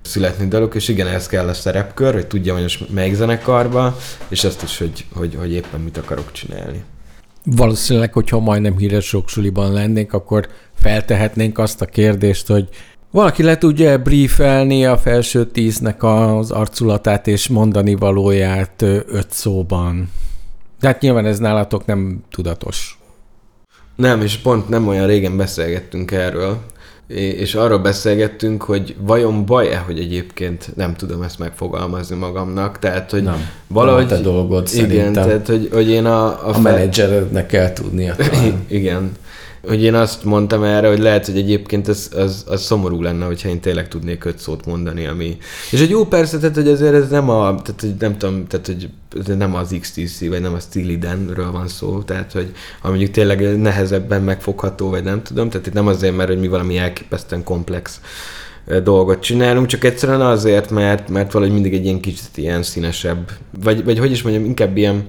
születni 0.09 0.49
dalok, 0.49 0.75
és 0.75 0.89
igen, 0.89 1.07
ez 1.07 1.27
kell 1.27 1.49
a 1.49 1.55
szerepkör, 1.55 2.13
hogy 2.15 2.27
tudja, 2.27 2.53
hogy 2.53 2.63
most 2.63 2.93
melyik 2.93 3.15
zenekarba, 3.15 3.97
és 4.29 4.45
azt 4.45 4.63
is, 4.63 4.79
hogy, 4.79 5.05
hogy, 5.15 5.35
hogy 5.39 5.53
éppen 5.53 5.81
mit 5.81 5.97
akarok 5.97 6.33
csinálni. 6.33 6.83
Valószínűleg, 7.45 8.13
hogyha 8.13 8.39
majdnem 8.39 8.79
híres 8.79 9.05
soksuliban 9.07 9.73
lennénk, 9.73 10.13
akkor 10.13 10.49
feltehetnénk 10.75 11.59
azt 11.59 11.81
a 11.81 11.87
kérdést, 11.87 12.47
hogy 12.47 12.69
valaki 13.11 13.43
le 13.43 13.59
tudja 13.59 13.99
briefelni 13.99 14.87
a 14.87 14.99
felső 14.99 15.47
tíznek 15.47 16.03
az 16.03 16.51
arculatát 16.51 17.27
és 17.27 17.49
mondani 17.49 17.95
valóját 17.95 18.83
öt 18.83 19.31
szóban. 19.31 20.11
De 20.81 20.87
hát 20.87 21.01
nyilván 21.01 21.27
ez 21.27 21.39
nálatok 21.39 21.87
nem 21.87 22.25
tudatos. 22.31 22.99
Nem, 23.97 24.23
és 24.23 24.37
pont 24.37 24.69
nem 24.69 24.89
olyan 24.89 25.07
régen 25.07 25.37
beszélgettünk 25.37 26.11
erről, 26.11 26.59
és 27.17 27.55
arról 27.55 27.79
beszélgettünk, 27.79 28.63
hogy 28.63 28.97
vajon 29.01 29.47
baj-e, 29.47 29.79
hogy 29.79 29.99
egyébként 29.99 30.77
nem 30.77 30.95
tudom 30.95 31.23
ezt 31.23 31.39
megfogalmazni 31.39 32.17
magamnak, 32.17 32.79
tehát, 32.79 33.11
hogy 33.11 33.23
nem. 33.23 33.51
valahogy... 33.67 34.07
Nem 34.07 34.13
a 34.13 34.17
te 34.17 34.23
dolgod, 34.23 34.69
igen, 34.73 34.89
szerintem. 34.89 35.13
tehát, 35.13 35.47
hogy, 35.47 35.69
hogy 35.73 35.89
én 35.89 36.05
a... 36.05 36.27
A, 36.27 36.49
a 36.49 36.53
fel... 36.53 36.63
menedzserednek 36.63 37.47
kell 37.47 37.73
tudnia. 37.73 38.15
igen 38.67 39.13
hogy 39.67 39.83
én 39.83 39.95
azt 39.95 40.25
mondtam 40.25 40.63
erre, 40.63 40.89
hogy 40.89 40.99
lehet, 40.99 41.27
hogy 41.27 41.37
egyébként 41.37 41.89
az, 41.89 42.11
az, 42.17 42.45
az 42.49 42.63
szomorú 42.63 43.03
lenne, 43.03 43.25
hogyha 43.25 43.49
én 43.49 43.61
tényleg 43.61 43.89
tudnék 43.89 44.25
öt 44.25 44.39
szót 44.39 44.67
mondani, 44.67 45.07
ami... 45.07 45.37
És 45.71 45.81
egy 45.81 45.91
jó 45.91 46.05
persze, 46.07 46.39
tehát 46.39 46.55
hogy 46.55 46.69
azért 46.69 46.95
ez 46.95 47.09
nem 47.09 47.31
a, 47.31 47.43
tehát 47.63 47.81
hogy 47.81 47.95
nem 47.99 48.19
tudom, 48.19 48.47
tehát 48.47 48.67
hogy 48.67 48.89
ez 49.19 49.37
nem 49.37 49.55
az 49.55 49.77
XTC, 49.81 50.29
vagy 50.29 50.41
nem 50.41 50.55
a 50.55 50.61
Steelidenről 50.61 51.51
van 51.51 51.69
szó, 51.69 52.03
tehát 52.03 52.33
hogy 52.33 52.53
ami 52.83 52.91
mondjuk 52.91 53.11
tényleg 53.11 53.59
nehezebben 53.59 54.23
megfogható, 54.23 54.91
vagy 54.91 55.03
nem 55.03 55.23
tudom, 55.23 55.51
tehát 55.51 55.67
itt 55.67 55.73
nem 55.73 55.87
azért, 55.87 56.17
mert 56.17 56.29
hogy 56.29 56.41
mi 56.41 56.49
valami 56.49 56.79
elképesztően 56.79 57.45
komplex 57.45 58.01
dolgot 58.83 59.21
csinálunk, 59.21 59.67
csak 59.67 59.85
egyszerűen 59.85 60.21
azért, 60.21 60.71
mert, 60.71 61.09
mert 61.09 61.33
valahogy 61.33 61.55
mindig 61.55 61.75
egy 61.75 61.85
ilyen 61.85 62.01
kicsit 62.01 62.37
ilyen 62.37 62.63
színesebb, 62.63 63.31
vagy, 63.63 63.85
vagy 63.85 63.99
hogy 63.99 64.11
is 64.11 64.23
mondjam, 64.23 64.45
inkább 64.45 64.77
ilyen, 64.77 65.07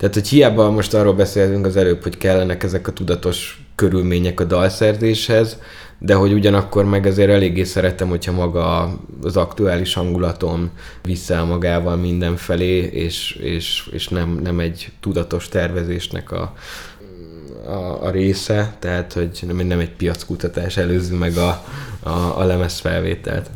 tehát, 0.00 0.14
hogy 0.14 0.28
hiába 0.28 0.70
most 0.70 0.94
arról 0.94 1.14
beszélünk 1.14 1.66
az 1.66 1.76
előbb, 1.76 2.02
hogy 2.02 2.16
kellenek 2.16 2.62
ezek 2.62 2.88
a 2.88 2.92
tudatos 2.92 3.64
körülmények 3.74 4.40
a 4.40 4.44
dalszerzéshez, 4.44 5.58
de 5.98 6.14
hogy 6.14 6.32
ugyanakkor 6.32 6.84
meg 6.84 7.06
azért 7.06 7.30
eléggé 7.30 7.62
szeretem, 7.62 8.08
hogyha 8.08 8.32
maga 8.32 8.98
az 9.22 9.36
aktuális 9.36 9.94
hangulaton 9.94 10.70
viszel 11.02 11.44
magával 11.44 11.96
mindenfelé, 11.96 12.78
és, 12.78 13.32
és, 13.42 13.88
és 13.92 14.08
nem, 14.08 14.40
nem 14.42 14.60
egy 14.60 14.92
tudatos 15.00 15.48
tervezésnek 15.48 16.30
a, 16.30 16.54
a, 17.66 18.04
a 18.04 18.10
része, 18.10 18.74
tehát 18.78 19.12
hogy 19.12 19.38
nem, 19.46 19.66
nem 19.66 19.78
egy 19.78 19.92
piackutatás 19.92 20.76
előzi 20.76 21.14
meg 21.14 21.36
a, 21.36 21.64
a, 22.02 22.38
a 22.40 22.44
lemez 22.44 22.78
felvételt 22.78 23.50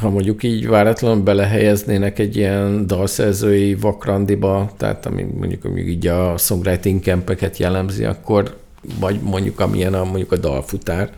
ha 0.00 0.10
mondjuk 0.10 0.42
így 0.42 0.68
váratlanul 0.68 1.22
belehelyeznének 1.22 2.18
egy 2.18 2.36
ilyen 2.36 2.86
dalszerzői 2.86 3.74
vakrandiba, 3.74 4.72
tehát 4.76 5.06
ami 5.06 5.22
mondjuk, 5.22 5.62
mondjuk 5.62 5.88
így 5.88 6.06
a 6.06 6.36
songwriting 6.36 7.02
campeket 7.02 7.56
jellemzi, 7.56 8.04
akkor 8.04 8.56
vagy 9.00 9.20
mondjuk 9.22 9.60
amilyen 9.60 9.94
a, 9.94 10.04
mondjuk 10.04 10.32
a 10.32 10.36
dalfutár, 10.36 11.10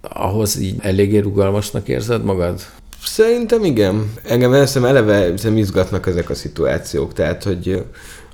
ahhoz 0.00 0.60
így 0.60 0.76
eléggé 0.80 1.18
rugalmasnak 1.18 1.88
érzed 1.88 2.24
magad? 2.24 2.60
Szerintem 3.04 3.64
igen. 3.64 4.12
Engem 4.22 4.52
ezt 4.52 4.76
eleve 4.76 5.18
szerintem 5.18 5.56
izgatnak 5.56 6.06
ezek 6.06 6.30
a 6.30 6.34
szituációk, 6.34 7.12
tehát 7.12 7.42
hogy 7.42 7.84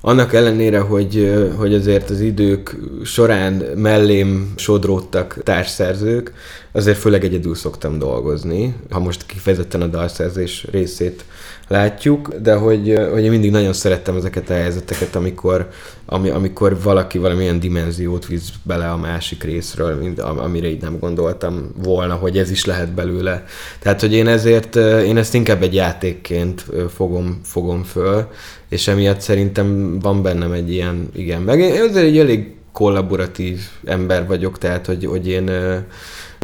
annak 0.06 0.32
ellenére, 0.32 0.78
hogy, 0.78 1.34
hogy 1.56 1.74
azért 1.74 2.10
az 2.10 2.20
idők 2.20 2.76
során 3.04 3.52
mellém 3.76 4.52
sodródtak 4.56 5.38
társszerzők, 5.42 6.32
azért 6.72 6.98
főleg 6.98 7.24
egyedül 7.24 7.54
szoktam 7.54 7.98
dolgozni, 7.98 8.74
ha 8.90 8.98
most 8.98 9.26
kifejezetten 9.26 9.82
a 9.82 9.86
dalszerzés 9.86 10.66
részét 10.70 11.24
látjuk, 11.68 12.34
de 12.34 12.54
hogy, 12.54 13.00
hogy 13.12 13.24
én 13.24 13.30
mindig 13.30 13.50
nagyon 13.50 13.72
szerettem 13.72 14.16
ezeket 14.16 14.50
a 14.50 14.54
helyzeteket, 14.54 15.16
amikor, 15.16 15.68
ami, 16.06 16.28
amikor 16.28 16.82
valaki 16.82 17.18
valamilyen 17.18 17.60
dimenziót 17.60 18.26
visz 18.26 18.48
bele 18.62 18.90
a 18.90 18.96
másik 18.96 19.42
részről, 19.42 19.94
mint, 19.94 20.20
amire 20.20 20.68
így 20.68 20.82
nem 20.82 20.98
gondoltam 20.98 21.72
volna, 21.82 22.14
hogy 22.14 22.38
ez 22.38 22.50
is 22.50 22.64
lehet 22.64 22.92
belőle. 22.92 23.44
Tehát, 23.78 24.00
hogy 24.00 24.12
én 24.12 24.26
ezért, 24.26 24.76
én 25.04 25.16
ezt 25.16 25.34
inkább 25.34 25.62
egy 25.62 25.74
játékként 25.74 26.64
fogom, 26.94 27.40
fogom 27.44 27.82
föl, 27.82 28.28
és 28.68 28.88
emiatt 28.88 29.20
szerintem 29.20 29.98
van 29.98 30.22
bennem 30.22 30.52
egy 30.52 30.70
ilyen, 30.70 31.08
igen, 31.14 31.42
meg 31.42 31.60
én 31.60 31.82
azért 31.82 32.06
egy 32.06 32.18
elég 32.18 32.54
kollaboratív 32.72 33.60
ember 33.84 34.26
vagyok, 34.26 34.58
tehát, 34.58 34.86
hogy, 34.86 35.04
hogy 35.04 35.28
én 35.28 35.50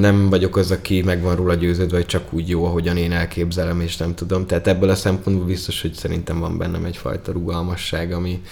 nem 0.00 0.30
vagyok 0.30 0.56
az, 0.56 0.70
aki 0.70 1.02
meg 1.02 1.22
van 1.22 1.36
róla 1.36 1.54
győződve, 1.54 1.96
hogy 1.96 2.06
csak 2.06 2.32
úgy 2.32 2.48
jó, 2.48 2.64
ahogyan 2.64 2.96
én 2.96 3.12
elképzelem, 3.12 3.80
és 3.80 3.96
nem 3.96 4.14
tudom. 4.14 4.46
Tehát 4.46 4.66
ebből 4.66 4.90
a 4.90 4.94
szempontból 4.94 5.46
biztos, 5.46 5.80
hogy 5.80 5.92
szerintem 5.92 6.38
van 6.40 6.58
bennem 6.58 6.84
egyfajta 6.84 7.32
rugalmasság, 7.32 8.12
ami, 8.12 8.42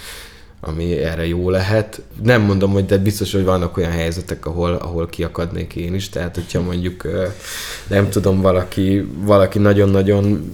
ami 0.61 0.97
erre 0.97 1.27
jó 1.27 1.49
lehet. 1.49 2.01
Nem 2.23 2.41
mondom, 2.41 2.71
hogy 2.71 2.85
de 2.85 2.97
biztos, 2.97 3.31
hogy 3.31 3.43
vannak 3.43 3.77
olyan 3.77 3.91
helyzetek, 3.91 4.45
ahol, 4.45 4.73
ahol 4.73 5.07
kiakadnék 5.07 5.75
én 5.75 5.93
is, 5.93 6.09
tehát 6.09 6.35
hogyha 6.35 6.61
mondjuk 6.61 7.07
nem 7.87 8.09
tudom, 8.09 8.41
valaki, 8.41 9.07
valaki 9.19 9.59
nagyon-nagyon 9.59 10.51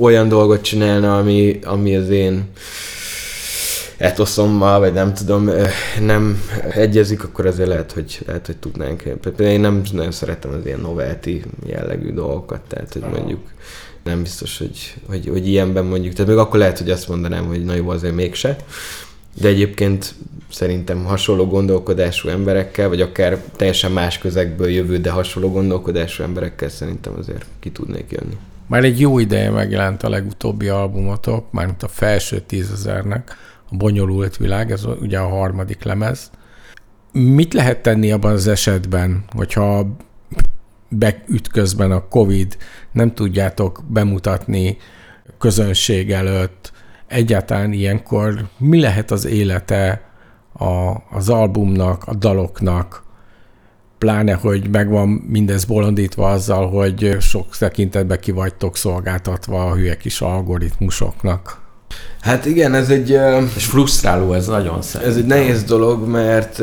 olyan 0.00 0.28
dolgot 0.28 0.62
csinálna, 0.62 1.18
ami, 1.18 1.58
ami 1.64 1.96
az 1.96 2.08
én 2.08 2.44
etoszommal, 3.98 4.78
vagy 4.78 4.92
nem 4.92 5.14
tudom, 5.14 5.50
nem 6.00 6.42
egyezik, 6.74 7.24
akkor 7.24 7.46
azért 7.46 7.68
lehet, 7.68 7.92
hogy, 7.92 8.20
lehet, 8.26 8.46
hogy 8.46 8.56
tudnánk. 8.56 9.02
Én 9.38 9.60
nem 9.60 9.82
nagyon 9.92 10.12
szeretem 10.12 10.50
az 10.50 10.66
ilyen 10.66 10.80
novelty 10.80 11.42
jellegű 11.66 12.12
dolgokat, 12.12 12.60
tehát 12.60 12.92
hogy 12.92 13.04
mondjuk 13.12 13.40
nem 14.04 14.22
biztos, 14.22 14.58
hogy, 14.58 14.94
hogy, 15.08 15.28
hogy 15.28 15.48
ilyenben 15.48 15.84
mondjuk, 15.84 16.12
tehát 16.12 16.30
még 16.30 16.38
akkor 16.38 16.58
lehet, 16.58 16.78
hogy 16.78 16.90
azt 16.90 17.08
mondanám, 17.08 17.46
hogy 17.46 17.64
na 17.64 17.74
jó, 17.74 17.88
azért 17.88 18.14
mégse. 18.14 18.56
De 19.40 19.48
egyébként 19.48 20.14
szerintem 20.50 21.04
hasonló 21.04 21.46
gondolkodású 21.46 22.28
emberekkel, 22.28 22.88
vagy 22.88 23.00
akár 23.00 23.42
teljesen 23.56 23.92
más 23.92 24.18
közegből 24.18 24.68
jövő, 24.68 24.98
de 24.98 25.10
hasonló 25.10 25.50
gondolkodású 25.50 26.22
emberekkel 26.22 26.68
szerintem 26.68 27.12
azért 27.18 27.46
ki 27.60 27.70
tudnék 27.70 28.10
jönni. 28.10 28.36
Már 28.66 28.84
egy 28.84 29.00
jó 29.00 29.18
ideje 29.18 29.50
megjelent 29.50 30.02
a 30.02 30.08
legutóbbi 30.08 30.68
albumotok, 30.68 31.52
mármint 31.52 31.82
a 31.82 31.88
felső 31.88 32.40
tízezernek, 32.40 33.36
a 33.70 33.76
bonyolult 33.76 34.36
világ, 34.36 34.70
ez 34.70 34.84
ugye 35.00 35.18
a 35.18 35.28
harmadik 35.28 35.82
lemez. 35.82 36.30
Mit 37.12 37.54
lehet 37.54 37.82
tenni 37.82 38.10
abban 38.12 38.32
az 38.32 38.46
esetben, 38.46 39.24
hogyha 39.34 39.96
beütközben 40.88 41.90
a 41.90 42.08
COVID, 42.08 42.56
nem 42.92 43.14
tudjátok 43.14 43.84
bemutatni 43.88 44.76
közönség 45.38 46.10
előtt, 46.10 46.72
egyáltalán 47.06 47.72
ilyenkor 47.72 48.48
mi 48.58 48.80
lehet 48.80 49.10
az 49.10 49.26
élete 49.26 50.10
a, 50.52 50.96
az 51.10 51.28
albumnak, 51.28 52.04
a 52.04 52.14
daloknak, 52.14 53.06
pláne, 53.98 54.34
hogy 54.34 54.70
megvan 54.70 55.08
mindez 55.08 55.64
bolondítva 55.64 56.30
azzal, 56.30 56.68
hogy 56.68 57.16
sok 57.20 57.56
tekintetben 57.56 58.20
ki 58.20 58.30
vagytok 58.30 58.76
szolgáltatva 58.76 59.66
a 59.66 59.74
hülye 59.74 59.96
kis 59.96 60.20
algoritmusoknak. 60.20 61.67
Hát 62.20 62.46
igen, 62.46 62.74
ez 62.74 62.90
egy... 62.90 63.18
És 63.56 63.64
frusztráló 63.64 64.32
ez 64.32 64.46
nagyon 64.46 64.82
szerintem. 64.82 65.10
Ez 65.10 65.20
egy 65.20 65.26
nehéz 65.26 65.62
dolog, 65.64 66.06
mert 66.06 66.62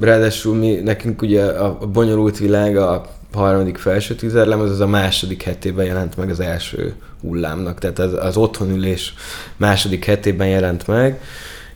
ráadásul 0.00 0.54
mi, 0.54 0.74
nekünk 0.74 1.22
ugye 1.22 1.44
a, 1.44 1.78
a 1.80 1.86
bonyolult 1.86 2.38
világ, 2.38 2.76
a 2.76 3.06
harmadik 3.32 3.76
felső 3.76 4.14
tízerlem, 4.14 4.60
az 4.60 4.80
a 4.80 4.86
második 4.86 5.42
hetében 5.42 5.86
jelent 5.86 6.16
meg 6.16 6.30
az 6.30 6.40
első 6.40 6.94
hullámnak, 7.20 7.78
tehát 7.78 7.98
az, 7.98 8.12
az 8.12 8.36
otthonülés 8.36 9.14
második 9.56 10.04
hetében 10.04 10.48
jelent 10.48 10.86
meg, 10.86 11.20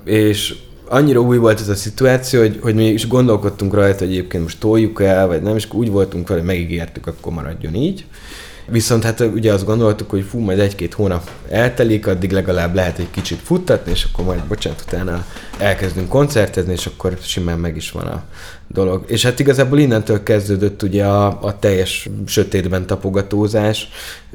és 0.05 0.55
annyira 0.89 1.20
új 1.20 1.37
volt 1.37 1.61
ez 1.61 1.68
a 1.68 1.74
szituáció, 1.74 2.41
hogy, 2.41 2.59
hogy 2.62 2.74
mi 2.74 2.87
is 2.87 3.09
gondolkodtunk 3.09 3.74
rajta, 3.74 3.99
hogy 4.05 4.12
egyébként 4.12 4.43
most 4.43 4.61
toljuk 4.61 5.03
el, 5.03 5.26
vagy 5.26 5.43
nem, 5.43 5.57
és 5.57 5.68
úgy 5.72 5.91
voltunk 5.91 6.29
vele, 6.29 6.41
hogy 6.41 6.49
megígértük, 6.49 7.07
akkor 7.07 7.33
maradjon 7.33 7.74
így. 7.74 8.05
Viszont 8.71 9.05
hát 9.05 9.21
ugye 9.21 9.53
azt 9.53 9.64
gondoltuk, 9.64 10.11
hogy 10.11 10.25
fú, 10.31 10.39
majd 10.39 10.59
egy-két 10.59 10.95
hónap 10.95 11.31
eltelik, 11.49 12.07
addig 12.07 12.33
legalább 12.33 12.75
lehet 12.75 12.99
egy 12.99 13.11
kicsit 13.11 13.39
futtatni, 13.43 13.91
és 13.91 14.07
akkor 14.12 14.25
majd, 14.25 14.45
bocsánat, 14.45 14.85
utána 14.87 15.25
elkezdünk 15.59 16.09
koncertezni, 16.09 16.73
és 16.73 16.87
akkor 16.87 17.19
simán 17.21 17.59
meg 17.59 17.77
is 17.77 17.91
van 17.91 18.07
a 18.07 18.23
dolog. 18.69 19.05
És 19.07 19.25
hát 19.25 19.41
igazából 19.41 19.79
innentől 19.79 20.23
kezdődött 20.23 20.83
ugye 20.83 21.05
a, 21.05 21.43
a 21.43 21.59
teljes 21.59 22.09
sötétben 22.27 22.87
tapogatózás. 22.87 23.89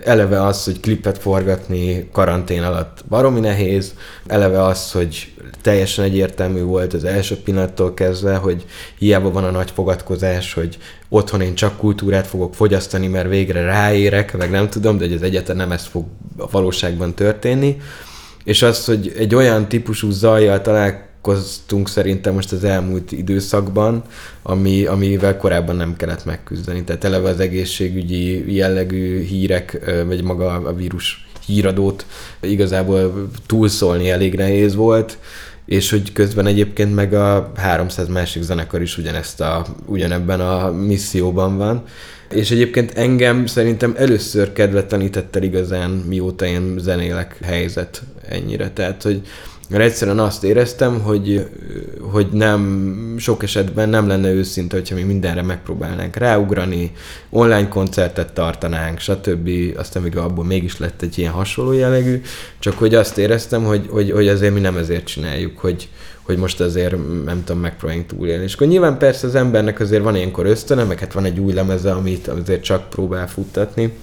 Eleve 0.04 0.46
az, 0.46 0.64
hogy 0.64 0.80
klipet 0.80 1.18
forgatni 1.18 2.10
karantén 2.12 2.64
alatt 2.64 3.04
baromi 3.10 3.40
nehéz, 3.40 3.94
eleve 4.28 4.64
az, 4.64 4.92
hogy 4.92 5.34
teljesen 5.62 6.06
egyértelmű 6.06 6.62
volt 6.62 6.94
az 6.94 7.04
első 7.04 7.38
pillanattól 7.38 7.94
kezdve, 7.94 8.36
hogy 8.36 8.66
hiába 8.98 9.32
van 9.32 9.44
a 9.44 9.52
nagy 9.52 9.72
fogadkozás, 9.72 10.54
hogy 10.54 10.78
otthon 11.10 11.42
én 11.42 11.56
csak 11.56 11.78
kultúrát 11.78 12.28
fogok 12.28 12.54
fogyasztani, 12.54 13.08
mert 13.08 13.30
végre 13.30 13.62
ráérek, 13.62 14.38
meg 14.38 14.50
nem 14.50 14.70
tudom, 14.70 14.98
de 14.98 15.06
hogy 15.06 15.14
az 15.14 15.22
egyetem 15.22 15.56
nem 15.56 15.72
ez 15.72 15.86
fog 15.86 16.06
a 16.38 16.48
valóságban 16.52 17.14
történni. 17.14 17.78
És 18.44 18.62
az, 18.62 18.86
hogy 18.86 19.14
egy 19.18 19.36
olyan 19.36 19.68
típusú 19.68 20.10
zajjal 20.12 20.62
találkoztunk 21.24 21.90
szerintem 21.90 22.34
most 22.34 22.52
az 22.52 22.64
elmúlt 22.64 23.12
időszakban, 23.12 24.04
ami, 24.42 24.86
amivel 24.86 25.38
korábban 25.38 25.76
nem 25.76 25.96
kellett 25.96 26.26
megküzdeni. 26.26 26.84
Tehát 26.84 27.04
eleve 27.04 27.30
az 27.30 27.40
egészségügyi 27.40 28.56
jellegű 28.56 29.24
hírek, 29.24 29.94
vagy 30.06 30.24
maga 30.24 30.46
a 30.46 30.74
vírus 30.74 31.28
híradót 31.46 32.06
igazából 32.42 33.30
túlszólni 33.46 34.10
elég 34.10 34.36
nehéz 34.36 34.76
volt, 34.76 35.18
és 35.66 35.90
hogy 35.90 36.12
közben 36.12 36.46
egyébként 36.46 36.96
meg 36.96 37.14
a 37.14 37.52
300 37.56 38.08
másik 38.08 38.44
zenekar 38.44 38.82
is 38.82 38.98
ugyanezt 38.98 39.42
a, 39.42 39.66
ugyanebben 39.86 40.40
a 40.40 40.72
misszióban 40.72 41.58
van. 41.58 41.84
És 42.32 42.52
egyébként 42.52 42.98
engem 42.98 43.46
szerintem 43.46 43.94
először 43.98 44.54
kedvetlenített 44.54 45.36
el 45.36 45.44
igazán, 45.44 45.90
mióta 45.90 46.46
én 46.46 46.76
zenélek 46.80 47.38
helyzet 47.44 48.02
ennyire. 48.30 48.70
Tehát, 48.70 49.04
hogy 49.04 49.22
mert 49.74 49.86
egyszerűen 49.86 50.20
azt 50.20 50.44
éreztem, 50.44 51.02
hogy, 51.02 51.50
hogy 52.00 52.28
nem, 52.32 53.16
sok 53.18 53.44
esetben 53.44 53.90
nem 53.90 54.08
lenne 54.08 54.32
őszinte, 54.32 54.76
hogyha 54.76 54.96
mi 54.96 55.02
mindenre 55.02 55.42
megpróbálnánk 55.42 56.16
ráugrani, 56.16 56.92
online 57.30 57.68
koncertet 57.68 58.34
tartanánk, 58.34 59.00
stb. 59.00 59.50
Aztán 59.78 60.04
még 60.04 60.18
abból 60.18 60.46
mégis 60.46 60.80
lett 60.80 61.02
egy 61.02 61.18
ilyen 61.18 61.32
hasonló 61.32 61.72
jellegű, 61.72 62.22
csak 62.60 62.78
hogy 62.78 62.96
azt 62.96 63.18
éreztem, 63.18 63.64
hogy, 63.64 63.88
hogy, 63.90 64.12
hogy 64.12 64.28
azért 64.28 64.54
mi 64.54 64.60
nem 64.60 64.78
ezért 64.78 65.06
csináljuk, 65.06 65.60
hogy, 65.60 65.90
hogy 66.22 66.38
most 66.38 66.60
azért 66.60 66.96
nem 67.26 67.44
tudom, 67.46 67.62
megpróbáljunk 67.62 68.08
túlélni. 68.08 68.44
És 68.44 68.54
akkor 68.54 68.68
nyilván 68.68 68.98
persze 68.98 69.28
az 69.28 69.36
embernek 69.36 69.80
azért 69.80 70.04
van 70.04 70.16
ilyenkor 70.16 70.46
ösztöne, 70.46 70.84
meg 70.84 71.00
hát 71.00 71.14
van 71.14 71.26
egy 71.26 71.40
új 71.40 71.54
lemeze, 71.54 71.92
amit 71.92 72.28
azért 72.28 72.64
csak 72.64 72.90
próbál 72.90 73.28
futtatni, 73.28 73.94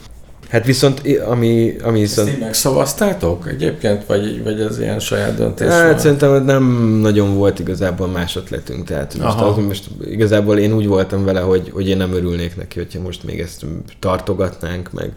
Hát 0.51 0.64
viszont, 0.64 1.03
ami, 1.26 1.76
ami 1.82 2.01
viszont... 2.01 2.28
Ezt 2.28 2.40
megszavaztátok 2.40 3.48
egyébként, 3.48 4.07
vagy, 4.07 4.42
vagy 4.42 4.61
ez 4.61 4.78
ilyen 4.78 4.98
saját 4.98 5.34
döntés? 5.34 5.68
Hát 5.68 5.90
van? 5.90 5.98
szerintem 5.98 6.44
nem 6.44 6.64
nagyon 7.01 7.34
volt 7.34 7.59
igazából 7.59 8.09
más 8.09 8.36
ötletünk, 8.36 8.86
tehát 8.86 9.18
most, 9.18 9.40
az, 9.40 9.57
most 9.57 9.84
igazából 10.05 10.59
én 10.59 10.72
úgy 10.72 10.86
voltam 10.86 11.24
vele, 11.24 11.40
hogy, 11.40 11.70
hogy 11.72 11.88
én 11.88 11.96
nem 11.96 12.12
örülnék 12.12 12.57
neki, 12.57 12.78
hogyha 12.78 13.01
most 13.01 13.24
még 13.24 13.40
ezt 13.40 13.66
tartogatnánk, 13.98 14.92
meg, 14.92 15.12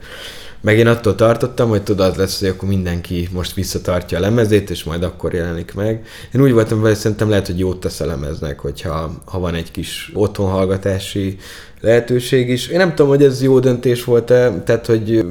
meg 0.64 0.78
én 0.78 0.88
attól 0.88 1.16
tartottam, 1.16 1.70
hogy 1.70 1.84
tudod, 1.84 2.18
lesz, 2.18 2.40
hogy 2.40 2.48
akkor 2.48 2.70
mindenki 2.70 3.30
most 3.32 3.54
visszatartja 3.54 4.18
a 4.18 4.22
lemezét, 4.22 4.70
és 4.70 4.84
majd 4.84 5.04
akkor 5.04 5.34
jelenik 5.34 5.74
meg. 5.74 6.06
Én 6.34 6.42
úgy 6.42 6.52
voltam 6.52 6.82
vele, 6.82 6.96
szerintem 6.96 7.30
lehet, 7.30 7.46
hogy 7.46 7.60
jót 7.60 7.80
tesz 7.80 8.00
a 8.00 8.06
lemeznek, 8.06 8.60
hogyha 8.60 9.12
ha 9.26 9.40
van 9.40 9.56
egy 9.56 9.72
kis 9.72 10.12
otthonhallgatási 10.14 11.38
lehetőség 11.82 12.50
is. 12.50 12.68
Én 12.68 12.78
nem 12.78 12.90
tudom, 12.90 13.08
hogy 13.08 13.24
ez 13.24 13.42
jó 13.42 13.60
döntés 13.60 14.04
volt-e, 14.04 14.62
tehát 14.66 14.86
hogy 14.86 15.26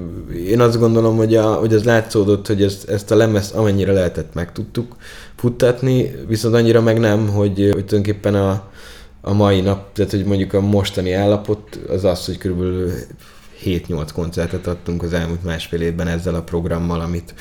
én 0.46 0.60
azt 0.60 0.78
gondolom, 0.78 1.16
hogy, 1.16 1.34
a, 1.34 1.52
hogy 1.54 1.74
az 1.74 1.84
látszódott, 1.84 2.46
hogy 2.46 2.62
ezt, 2.62 2.88
ezt 2.88 3.10
a 3.10 3.16
lemez 3.16 3.50
amennyire 3.50 3.92
lehetett 3.92 4.34
meg 4.34 4.52
tudtuk 4.52 4.96
futtatni, 5.36 6.14
viszont 6.28 6.54
annyira 6.54 6.80
meg 6.80 6.98
nem, 6.98 7.28
hogy, 7.28 7.56
hogy 7.56 7.84
tulajdonképpen 7.84 8.34
a, 8.34 8.70
a 9.20 9.32
mai 9.32 9.60
nap, 9.60 9.92
tehát 9.92 10.10
hogy 10.10 10.24
mondjuk 10.24 10.52
a 10.52 10.60
mostani 10.60 11.12
állapot 11.12 11.78
az 11.88 12.04
az, 12.04 12.26
hogy 12.26 12.38
körülbelül 12.38 12.90
7-8 13.64 14.08
koncertet 14.12 14.66
adtunk 14.66 15.02
az 15.02 15.12
elmúlt 15.12 15.44
másfél 15.44 15.80
évben 15.80 16.08
ezzel 16.08 16.34
a 16.34 16.42
programmal, 16.42 17.00
amit 17.00 17.34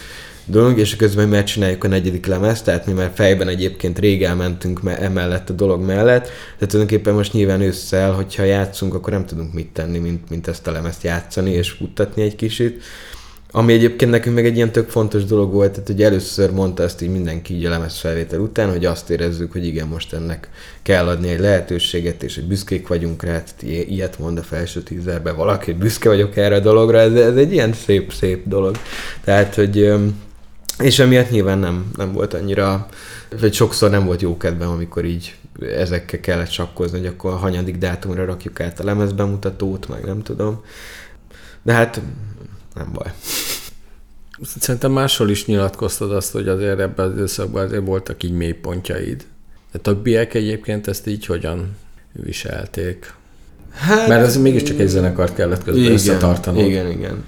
dolog, 0.45 0.77
és 0.77 0.95
közben 0.95 1.29
már 1.29 1.43
csináljuk 1.43 1.83
a 1.83 1.87
negyedik 1.87 2.25
lemezt, 2.25 2.65
tehát 2.65 2.85
mi 2.85 2.93
már 2.93 3.11
fejben 3.13 3.47
egyébként 3.47 3.99
rég 3.99 4.23
elmentünk 4.23 4.79
emellett 4.85 5.49
a 5.49 5.53
dolog 5.53 5.81
mellett, 5.81 6.29
de 6.59 6.65
tulajdonképpen 6.65 7.13
most 7.13 7.33
nyilván 7.33 7.61
ősszel, 7.61 8.11
hogyha 8.11 8.43
játszunk, 8.43 8.93
akkor 8.93 9.13
nem 9.13 9.25
tudunk 9.25 9.53
mit 9.53 9.69
tenni, 9.73 9.97
mint, 9.97 10.29
mint 10.29 10.47
ezt 10.47 10.67
a 10.67 10.71
lemezt 10.71 11.03
játszani 11.03 11.51
és 11.51 11.69
futtatni 11.69 12.21
egy 12.21 12.35
kicsit. 12.35 12.83
Ami 13.53 13.73
egyébként 13.73 14.11
nekünk 14.11 14.35
meg 14.35 14.45
egy 14.45 14.55
ilyen 14.55 14.71
tök 14.71 14.89
fontos 14.89 15.25
dolog 15.25 15.53
volt, 15.53 15.71
tehát 15.71 15.87
hogy 15.87 16.03
először 16.03 16.51
mondta 16.51 16.83
ezt 16.83 17.01
így 17.01 17.09
mindenki 17.09 17.53
így 17.53 17.65
a 17.65 17.69
lemez 17.69 17.97
felvétel 17.97 18.39
után, 18.39 18.69
hogy 18.69 18.85
azt 18.85 19.09
érezzük, 19.09 19.51
hogy 19.51 19.65
igen, 19.65 19.87
most 19.87 20.13
ennek 20.13 20.49
kell 20.81 21.07
adni 21.07 21.29
egy 21.29 21.39
lehetőséget, 21.39 22.23
és 22.23 22.35
hogy 22.35 22.43
büszkék 22.43 22.87
vagyunk 22.87 23.23
rá, 23.23 23.43
tehát 23.43 23.87
ilyet 23.87 24.19
mond 24.19 24.37
a 24.37 24.43
felső 24.43 24.81
tízerben 24.81 25.35
valaki, 25.35 25.71
hogy 25.71 25.79
büszke 25.79 26.09
vagyok 26.09 26.37
erre 26.37 26.55
a 26.55 26.59
dologra, 26.59 26.99
ez, 26.99 27.13
ez 27.13 27.35
egy 27.35 27.51
ilyen 27.51 27.73
szép-szép 27.73 28.47
dolog. 28.47 28.75
Tehát, 29.23 29.55
hogy 29.55 29.93
és 30.79 30.99
emiatt 30.99 31.29
nyilván 31.29 31.59
nem, 31.59 31.91
nem 31.97 32.11
volt 32.13 32.33
annyira, 32.33 32.87
vagy 33.39 33.53
sokszor 33.53 33.89
nem 33.89 34.05
volt 34.05 34.21
jó 34.21 34.37
kedvem, 34.37 34.69
amikor 34.69 35.05
így 35.05 35.35
ezekkel 35.75 36.19
kellett 36.19 36.49
sakkozni, 36.49 36.97
hogy 36.97 37.07
akkor 37.07 37.31
a 37.31 37.35
hanyadik 37.35 37.77
dátumra 37.77 38.25
rakjuk 38.25 38.59
át 38.59 38.79
a 38.79 38.83
lemezbemutatót, 38.83 39.87
meg 39.89 40.05
nem 40.05 40.21
tudom. 40.21 40.63
De 41.63 41.73
hát 41.73 42.01
nem 42.73 42.91
baj. 42.93 43.13
Szerintem 44.59 44.91
máshol 44.91 45.29
is 45.29 45.45
nyilatkoztad 45.45 46.11
azt, 46.11 46.31
hogy 46.31 46.47
azért 46.47 46.79
ebben 46.79 47.05
az 47.05 47.13
időszakban 47.13 47.65
azért 47.65 47.85
voltak 47.85 48.23
így 48.23 48.31
mélypontjaid. 48.31 49.25
De 49.71 49.79
többiek 49.79 50.33
egyébként 50.33 50.87
ezt 50.87 51.07
így 51.07 51.25
hogyan 51.25 51.75
viselték? 52.11 53.13
Hát, 53.73 54.07
Mert 54.07 54.25
ez 54.25 54.37
mégiscsak 54.37 54.79
egy 54.79 54.87
zenekart 54.87 55.35
kellett 55.35 55.63
közben 55.63 55.81
igen, 55.81 55.93
összetartanod. 55.93 56.65
Igen, 56.65 56.91
igen. 56.91 57.23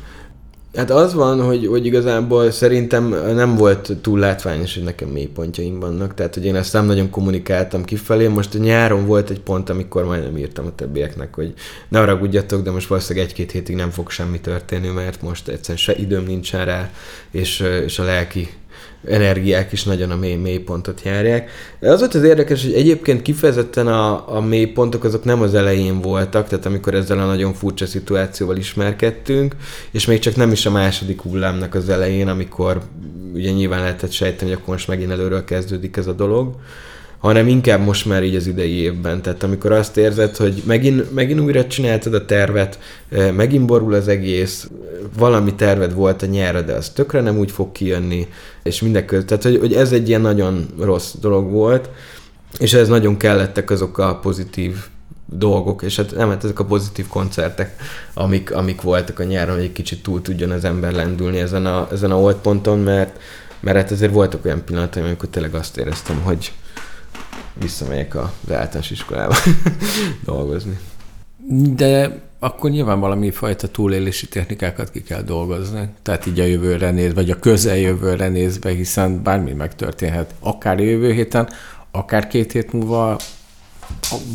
Hát 0.76 0.90
az 0.90 1.14
van, 1.14 1.42
hogy, 1.42 1.66
hogy 1.66 1.86
igazából 1.86 2.52
szerintem 2.52 3.08
nem 3.34 3.56
volt 3.56 3.92
túl 4.02 4.20
látványos, 4.20 4.74
hogy 4.74 4.84
nekem 4.84 5.10
mélypontjaim 5.10 5.80
vannak, 5.80 6.14
tehát 6.14 6.34
hogy 6.34 6.46
én 6.46 6.56
ezt 6.56 6.74
nem 6.74 6.86
nagyon 6.86 7.10
kommunikáltam 7.10 7.84
kifelé. 7.84 8.28
Most 8.28 8.56
a 8.56 8.58
nyáron 8.58 9.06
volt 9.06 9.30
egy 9.30 9.40
pont, 9.40 9.70
amikor 9.70 10.06
majdnem 10.06 10.38
írtam 10.38 10.66
a 10.66 10.76
többieknek, 10.76 11.36
hogy 11.36 11.54
ne 11.90 12.00
haragudjatok, 12.00 12.64
de 12.64 12.72
most 12.72 12.88
valószínűleg 12.88 13.28
egy-két 13.28 13.52
hétig 13.52 13.76
nem 13.76 13.90
fog 13.90 14.10
semmi 14.10 14.40
történni, 14.40 14.88
mert 14.88 15.22
most 15.22 15.48
egyszerűen 15.48 15.78
se 15.78 15.96
időm 15.96 16.24
nincsen 16.24 16.66
rá, 16.66 16.92
és, 17.32 17.60
és 17.86 18.00
a 18.00 18.04
lelki 18.04 18.50
energiák 19.08 19.72
is 19.72 19.84
nagyon 19.84 20.12
a 20.12 20.16
mély, 20.16 20.36
mély 20.36 20.58
pontot 20.58 21.02
járják. 21.04 21.50
Az 21.82 22.00
volt 22.00 22.14
az 22.14 22.24
érdekes, 22.24 22.64
hogy 22.64 22.74
egyébként 22.74 23.22
kifejezetten 23.22 23.88
a, 23.88 24.36
a 24.36 24.42
mély 24.42 24.66
pontok 24.66 25.04
azok 25.04 25.24
nem 25.24 25.42
az 25.42 25.54
elején 25.54 26.02
voltak, 26.02 26.48
tehát 26.48 26.66
amikor 26.66 26.94
ezzel 26.94 27.20
a 27.20 27.26
nagyon 27.26 27.54
furcsa 27.54 27.86
szituációval 27.86 28.58
ismerkedtünk, 28.58 29.56
és 29.92 30.06
még 30.06 30.20
csak 30.20 30.36
nem 30.36 30.52
is 30.52 30.66
a 30.66 30.72
második 30.72 31.22
hullámnak 31.22 31.76
az 31.76 31.90
elején, 31.90 32.28
amikor 32.28 32.82
ugye 33.34 33.52
nyilván 33.52 33.80
lehetett 33.80 34.12
sejteni, 34.12 34.52
hogy 34.52 34.60
akkor 34.62 34.74
most 34.74 34.88
megint 34.88 35.12
előről 35.12 35.44
kezdődik 35.44 35.98
ez 35.98 36.08
a 36.08 36.14
dolog 36.14 36.56
hanem 37.24 37.48
inkább 37.48 37.86
most 37.86 38.06
már 38.06 38.24
így 38.24 38.36
az 38.36 38.48
idei 38.48 38.72
évben. 38.72 39.22
Tehát 39.22 39.44
amikor 39.44 39.72
azt 39.72 39.98
érzed, 39.98 40.36
hogy 40.36 40.64
megint, 40.66 41.14
megint 41.14 41.40
újra 41.40 41.68
csináltad 41.68 42.14
a 42.14 42.26
tervet, 42.26 42.80
megint 43.36 43.66
borul 43.66 43.94
az 43.94 44.08
egész, 44.08 44.70
valami 45.18 45.54
terved 45.56 45.94
volt 45.94 46.22
a 46.22 46.26
nyára, 46.26 46.62
de 46.62 46.74
az 46.74 46.90
tökre 46.90 47.22
nem 47.22 47.38
úgy 47.38 47.52
fog 47.52 47.72
kijönni, 47.72 48.28
és 48.64 48.82
mindeközben. 48.82 49.28
Tehát, 49.28 49.44
hogy, 49.44 49.60
hogy 49.60 49.74
ez 49.74 49.92
egy 49.92 50.08
ilyen 50.08 50.22
nagyon 50.22 50.66
rossz 50.80 51.14
dolog 51.22 51.52
volt, 51.52 51.90
és 52.60 52.74
ez 52.74 52.88
nagyon 52.88 53.18
kellettek 53.18 53.70
azok 53.70 53.98
a 53.98 54.16
pozitív 54.16 54.76
dolgok, 55.26 55.82
és 55.82 55.96
hát 55.96 56.16
nem, 56.16 56.30
hát 56.30 56.44
ezek 56.44 56.60
a 56.60 56.66
pozitív 56.66 57.08
koncertek, 57.08 57.76
amik, 58.14 58.54
amik 58.54 58.82
voltak 58.82 59.20
a 59.20 59.24
nyáron, 59.24 59.56
hogy 59.56 59.64
egy 59.64 59.72
kicsit 59.72 60.04
túl 60.04 60.22
tudjon 60.22 60.52
az 60.52 60.66
ember 60.66 60.92
lendülni 60.92 61.40
ezen 61.40 61.66
a, 61.66 61.88
ezen 61.92 62.12
a 62.12 62.20
old 62.20 62.36
ponton, 62.36 62.80
mert, 62.80 63.20
mert 63.60 63.78
hát 63.78 63.92
azért 63.92 64.14
voltak 64.14 64.46
olyan 64.46 64.64
pillanatok, 64.66 65.04
amikor 65.04 65.30
tényleg 65.30 65.56
azt 65.56 65.78
éreztem, 65.78 66.22
hogy, 66.22 66.52
visszamegyek 67.54 68.16
az 68.16 68.52
általános 68.52 68.92
iskolába 68.92 69.36
dolgozni. 70.26 70.80
De 71.76 72.22
akkor 72.40 72.70
nyilván 72.70 73.00
valami 73.00 73.32
fajta 73.32 73.68
túlélési 73.68 74.28
technikákat 74.28 74.92
ki 74.92 75.04
kell 75.04 75.22
dolgozni. 75.22 75.90
Tehát 76.02 76.26
így 76.26 76.40
a 76.40 76.46
jövőre 76.46 76.92
nézve, 76.92 77.14
vagy 77.14 77.30
a 77.30 77.40
közeljövőre 77.40 78.28
nézve, 78.28 78.70
hiszen 78.70 79.24
bármi 79.24 79.52
megtörténhet. 79.52 80.34
Akár 80.40 80.80
jövő 80.80 81.12
héten, 81.12 81.50
akár 81.92 82.28
két 82.28 82.52
hét 82.52 82.74
múlva, 82.74 83.20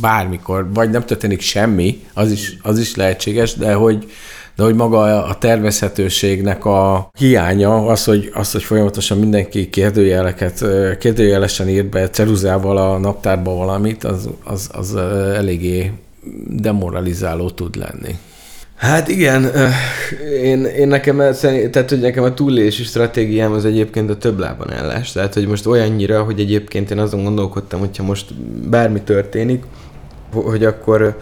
bármikor, 0.00 0.72
vagy 0.72 0.90
nem 0.90 1.04
történik 1.04 1.40
semmi, 1.40 2.06
az 2.14 2.30
is, 2.30 2.56
az 2.62 2.78
is 2.78 2.94
lehetséges, 2.94 3.54
de 3.54 3.74
hogy 3.74 4.10
de 4.58 4.64
hogy 4.64 4.74
maga 4.74 5.24
a 5.24 5.38
tervezhetőségnek 5.38 6.64
a 6.64 7.10
hiánya, 7.18 7.86
az, 7.86 8.04
hogy, 8.04 8.30
az, 8.34 8.52
hogy 8.52 8.62
folyamatosan 8.62 9.18
mindenki 9.18 9.70
kérdőjeleket, 9.70 10.64
kérdőjelesen 10.98 11.68
ír 11.68 11.86
be 11.86 12.10
ceruzával 12.10 12.76
a 12.76 12.98
naptárba 12.98 13.54
valamit, 13.54 14.04
az, 14.04 14.28
az, 14.44 14.70
az 14.72 14.96
eléggé 15.34 15.92
demoralizáló 16.46 17.50
tud 17.50 17.76
lenni. 17.76 18.18
Hát 18.74 19.08
igen, 19.08 19.50
én, 20.42 20.64
én 20.64 20.88
nekem, 20.88 21.16
tehát, 21.70 21.88
hogy 21.88 22.00
nekem 22.00 22.24
a 22.24 22.34
túlélési 22.34 22.82
stratégiám 22.82 23.52
az 23.52 23.64
egyébként 23.64 24.10
a 24.10 24.16
több 24.16 24.38
lában 24.38 24.72
állás. 24.72 25.12
Tehát, 25.12 25.34
hogy 25.34 25.46
most 25.46 25.66
olyannyira, 25.66 26.22
hogy 26.22 26.40
egyébként 26.40 26.90
én 26.90 26.98
azon 26.98 27.24
gondolkodtam, 27.24 27.80
hogyha 27.80 28.02
most 28.02 28.34
bármi 28.68 29.00
történik, 29.00 29.64
hogy 30.32 30.64
akkor 30.64 31.18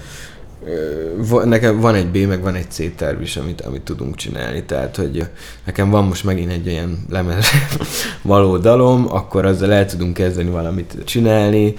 nekem 1.45 1.81
van 1.81 1.95
egy 1.95 2.07
B, 2.07 2.17
meg 2.17 2.43
van 2.43 2.55
egy 2.55 2.71
C 2.71 2.97
terv 2.97 3.21
is, 3.21 3.37
amit, 3.37 3.61
amit 3.61 3.83
tudunk 3.83 4.17
csinálni, 4.17 4.63
tehát, 4.63 4.97
hogy 4.97 5.27
nekem 5.65 5.91
van 5.91 6.05
most 6.05 6.25
megint 6.25 6.53
egy 6.53 6.69
olyan 6.69 7.07
lemez 7.11 7.47
való 8.23 8.57
dalom, 8.57 9.07
akkor 9.09 9.45
azzal 9.45 9.73
el 9.73 9.87
tudunk 9.87 10.15
kezdeni 10.15 10.51
valamit 10.51 10.97
csinálni. 11.05 11.75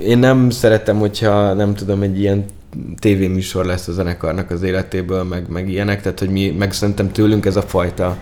Én 0.00 0.18
nem 0.18 0.50
szeretem, 0.50 0.98
hogyha 0.98 1.52
nem 1.52 1.74
tudom, 1.74 2.02
egy 2.02 2.20
ilyen 2.20 2.44
tévéműsor 2.98 3.64
lesz 3.64 3.88
a 3.88 3.92
zenekarnak 3.92 4.50
az 4.50 4.62
életéből, 4.62 5.22
meg, 5.22 5.48
meg 5.48 5.68
ilyenek, 5.68 6.02
tehát 6.02 6.18
hogy 6.18 6.30
mi, 6.30 6.50
meg 6.50 6.72
szerintem 6.72 7.12
tőlünk 7.12 7.46
ez 7.46 7.56
a 7.56 7.62
fajta 7.62 8.18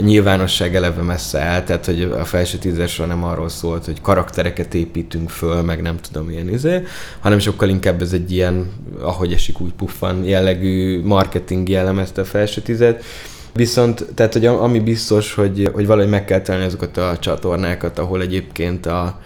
nyilvánosság 0.00 0.74
eleve 0.74 1.02
messze 1.02 1.40
áll, 1.40 1.62
tehát 1.62 1.86
hogy 1.86 2.02
a 2.02 2.24
felső 2.24 2.58
tízesről 2.58 3.06
nem 3.06 3.24
arról 3.24 3.48
szólt, 3.48 3.84
hogy 3.84 4.00
karaktereket 4.00 4.74
építünk 4.74 5.30
föl, 5.30 5.62
meg 5.62 5.82
nem 5.82 5.96
tudom 5.96 6.30
ilyen 6.30 6.48
izé, 6.48 6.82
hanem 7.20 7.38
sokkal 7.38 7.68
inkább 7.68 8.02
ez 8.02 8.12
egy 8.12 8.32
ilyen, 8.32 8.72
ahogy 9.00 9.32
esik 9.32 9.60
úgy 9.60 9.72
puffan 9.72 10.24
jellegű 10.24 11.02
marketing 11.04 11.68
jellemezte 11.68 12.20
a 12.20 12.24
felső 12.24 12.60
tizet, 12.60 13.04
Viszont, 13.52 14.06
tehát, 14.14 14.32
hogy 14.32 14.46
ami 14.46 14.80
biztos, 14.80 15.34
hogy, 15.34 15.70
hogy 15.72 15.86
valahogy 15.86 16.10
meg 16.10 16.24
kell 16.24 16.40
találni 16.40 16.66
azokat 16.66 16.96
a 16.96 17.16
csatornákat, 17.20 17.98
ahol 17.98 18.22
egyébként 18.22 18.86
a, 18.86 19.20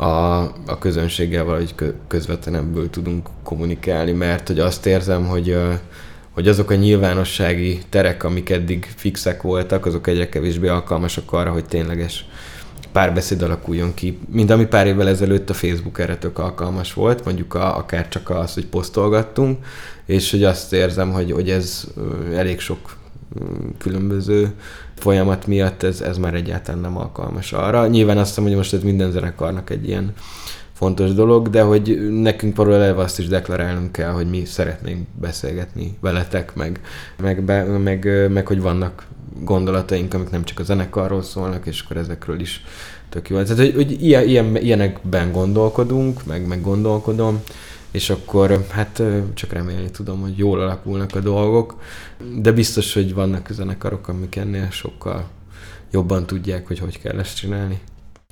a, 0.00 0.40
a 0.66 0.78
közönséggel 0.78 1.44
valahogy 1.44 1.74
közvetlenebből 2.08 2.90
tudunk 2.90 3.28
kommunikálni, 3.42 4.12
mert 4.12 4.46
hogy 4.46 4.58
azt 4.58 4.86
érzem, 4.86 5.26
hogy, 5.26 5.56
hogy 6.30 6.48
azok 6.48 6.70
a 6.70 6.74
nyilvánossági 6.74 7.80
terek, 7.88 8.24
amik 8.24 8.50
eddig 8.50 8.92
fixek 8.96 9.42
voltak, 9.42 9.86
azok 9.86 10.06
egyre 10.06 10.28
kevésbé 10.28 10.68
alkalmasak 10.68 11.32
arra, 11.32 11.52
hogy 11.52 11.64
tényleges 11.64 12.24
párbeszéd 12.92 13.42
alakuljon 13.42 13.94
ki, 13.94 14.18
mint 14.28 14.50
ami 14.50 14.66
pár 14.66 14.86
évvel 14.86 15.08
ezelőtt 15.08 15.50
a 15.50 15.54
Facebook 15.54 15.98
erre 15.98 16.16
tök 16.16 16.38
alkalmas 16.38 16.94
volt, 16.94 17.24
mondjuk 17.24 17.54
a, 17.54 17.76
akár 17.76 18.08
csak 18.08 18.30
az, 18.30 18.54
hogy 18.54 18.66
posztolgattunk, 18.66 19.64
és 20.06 20.30
hogy 20.30 20.44
azt 20.44 20.72
érzem, 20.72 21.12
hogy, 21.12 21.32
hogy 21.32 21.50
ez 21.50 21.84
elég 22.34 22.60
sok 22.60 22.96
különböző 23.78 24.52
folyamat 24.94 25.46
miatt 25.46 25.82
ez, 25.82 26.00
ez 26.00 26.18
már 26.18 26.34
egyáltalán 26.34 26.80
nem 26.80 26.96
alkalmas 26.96 27.52
arra. 27.52 27.86
Nyilván 27.86 28.18
azt 28.18 28.28
hiszem, 28.28 28.44
hogy 28.44 28.54
most 28.56 28.72
ez 28.72 28.82
minden 28.82 29.10
zenekarnak 29.10 29.70
egy 29.70 29.88
ilyen 29.88 30.12
fontos 30.72 31.12
dolog, 31.12 31.48
de 31.48 31.62
hogy 31.62 32.10
nekünk 32.10 32.58
eleve 32.58 33.02
azt 33.02 33.18
is 33.18 33.26
deklarálnunk 33.26 33.92
kell, 33.92 34.10
hogy 34.10 34.30
mi 34.30 34.44
szeretnénk 34.44 35.06
beszélgetni 35.20 35.96
veletek, 36.00 36.54
meg, 36.54 36.80
meg, 37.18 37.42
be, 37.42 37.64
meg, 37.64 38.28
meg 38.30 38.46
hogy 38.46 38.60
vannak 38.60 39.06
gondolataink, 39.42 40.14
amik 40.14 40.30
nem 40.30 40.44
csak 40.44 40.58
a 40.58 40.62
zenekarról 40.62 41.22
szólnak, 41.22 41.66
és 41.66 41.80
akkor 41.80 41.96
ezekről 41.96 42.40
is 42.40 42.64
tök 43.08 43.28
jó. 43.28 43.42
Tehát, 43.42 43.58
hogy, 43.58 43.74
hogy 43.74 44.02
ilyen, 44.02 44.28
ilyen, 44.28 44.56
ilyenekben 44.56 45.32
gondolkodunk, 45.32 46.24
meg, 46.26 46.46
meg 46.46 46.62
gondolkodom, 46.62 47.42
és 47.90 48.10
akkor 48.10 48.66
hát 48.70 49.02
csak 49.34 49.52
remélni 49.52 49.90
tudom, 49.90 50.20
hogy 50.20 50.38
jól 50.38 50.60
alakulnak 50.60 51.14
a 51.14 51.20
dolgok, 51.20 51.82
de 52.36 52.52
biztos, 52.52 52.94
hogy 52.94 53.14
vannak 53.14 53.48
zenekarok, 53.50 54.08
amik 54.08 54.36
ennél 54.36 54.68
sokkal 54.70 55.28
jobban 55.90 56.26
tudják, 56.26 56.66
hogy 56.66 56.78
hogy 56.78 57.00
kell 57.00 57.18
ezt 57.18 57.36
csinálni. 57.36 57.80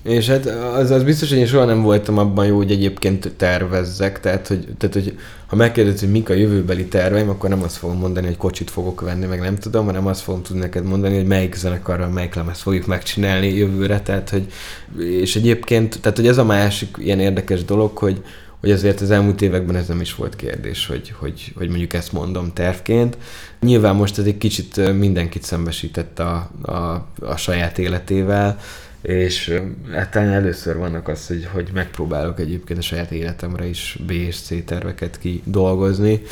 És 0.03 0.29
hát 0.29 0.47
az, 0.47 0.91
az 0.91 1.03
biztos, 1.03 1.29
hogy 1.29 1.39
én 1.39 1.47
soha 1.47 1.65
nem 1.65 1.83
voltam 1.83 2.19
abban 2.19 2.47
jó, 2.47 2.57
hogy 2.57 2.71
egyébként 2.71 3.33
tervezzek, 3.37 4.21
tehát 4.21 4.49
hogy, 4.49 4.67
tehát, 4.79 4.95
hogy 4.95 5.19
ha 5.47 5.57
megkérdezed, 5.57 6.01
hogy 6.01 6.11
mik 6.11 6.29
a 6.29 6.35
jövőbeli 6.35 6.85
terveim, 6.87 7.29
akkor 7.29 7.49
nem 7.49 7.63
azt 7.63 7.77
fogom 7.77 7.97
mondani, 7.97 8.27
hogy 8.27 8.37
kocsit 8.37 8.71
fogok 8.71 9.01
venni, 9.01 9.27
meg 9.27 9.41
nem 9.41 9.57
tudom, 9.57 9.85
hanem 9.85 10.07
azt 10.07 10.21
fogom 10.21 10.43
tudni 10.43 10.61
neked 10.61 10.85
mondani, 10.85 11.17
hogy 11.17 11.27
melyik 11.27 11.55
zenekarral, 11.55 12.09
melyik 12.09 12.35
lemez 12.35 12.61
fogjuk 12.61 12.87
megcsinálni 12.87 13.55
jövőre, 13.55 14.01
tehát 14.01 14.31
hogy, 14.31 14.53
és 14.99 15.37
egyébként, 15.37 16.01
tehát 16.01 16.17
hogy 16.17 16.27
ez 16.27 16.39
a 16.39 16.45
másik 16.45 16.97
ilyen 16.99 17.21
érdekes 17.21 17.65
dolog, 17.65 17.97
hogy, 17.97 18.23
hogy 18.61 18.71
azért 18.71 19.01
az 19.01 19.11
elmúlt 19.11 19.43
években 19.43 19.77
ez 19.77 19.89
nem 19.89 20.01
is 20.01 20.15
volt 20.15 20.37
kérdés, 20.37 20.87
hogy, 20.87 21.11
hogy, 21.11 21.53
hogy 21.57 21.69
mondjuk 21.69 21.93
ezt 21.93 22.13
mondom 22.13 22.53
tervként. 22.53 23.19
Nyilván 23.61 23.97
most 23.97 24.19
ez 24.19 24.25
egy 24.25 24.39
kicsit 24.39 24.93
mindenkit 24.99 25.43
szembesített 25.43 26.19
a, 26.19 26.51
a, 26.63 27.07
a 27.21 27.37
saját 27.37 27.79
életével, 27.79 28.59
és 29.03 29.61
hát 29.93 30.11
talán 30.11 30.29
először 30.29 30.77
vannak 30.77 31.09
az, 31.09 31.27
hogy, 31.27 31.49
hogy 31.53 31.71
megpróbálok 31.75 32.41
egyébként 32.41 32.79
a 32.79 32.83
saját 32.83 33.11
életemre 33.11 33.67
is 33.67 33.99
B 34.07 34.11
és 34.11 34.41
C 34.41 34.65
terveket 34.65 35.19
kidolgozni. 35.19 36.23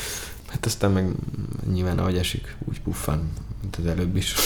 Hát 0.47 0.65
aztán 0.65 0.91
meg 0.91 1.05
nyilván 1.73 1.97
ahogy 1.97 2.17
esik, 2.17 2.55
úgy 2.69 2.81
puffan, 2.81 3.29
mint 3.61 3.75
az 3.75 3.85
előbb 3.85 4.15
is. 4.15 4.33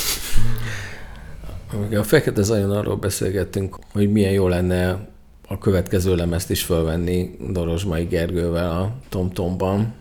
A 1.97 2.03
Fekete 2.03 2.41
Zajon 2.41 2.71
arról 2.71 2.95
beszélgettünk, 2.95 3.77
hogy 3.91 4.11
milyen 4.11 4.31
jó 4.31 4.47
lenne 4.47 5.07
a 5.51 5.57
következő 5.57 6.15
lemezt 6.15 6.49
is 6.49 6.63
fölvenni 6.63 7.37
Dorozsmai 7.49 8.03
Gergővel 8.03 8.71
a 8.71 8.91
TomTomban, 9.09 9.93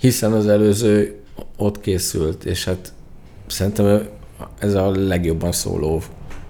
hiszen 0.00 0.32
az 0.32 0.48
előző 0.48 1.20
ott 1.56 1.80
készült, 1.80 2.44
és 2.44 2.64
hát 2.64 2.92
szerintem 3.46 4.08
ez 4.58 4.74
a 4.74 4.90
legjobban 4.90 5.52
szóló 5.52 6.02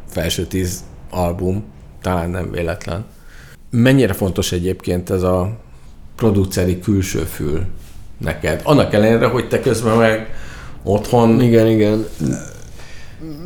felső 0.09 0.47
tíz 0.47 0.85
album, 1.11 1.65
talán 2.03 2.31
nem 2.31 2.51
véletlen. 2.51 3.05
Mennyire 3.71 4.13
fontos 4.13 4.53
egyébként 4.53 5.11
ez 5.11 5.23
a 5.23 5.59
produceri 6.17 6.81
külső 6.81 7.19
fül 7.19 7.65
neked? 8.19 8.61
Annak 8.65 8.93
ellenére, 8.93 9.27
hogy 9.27 9.49
te 9.49 9.61
közben 9.61 9.97
meg 9.97 10.35
otthon... 10.83 11.41
Igen, 11.41 11.67
igen. 11.67 12.07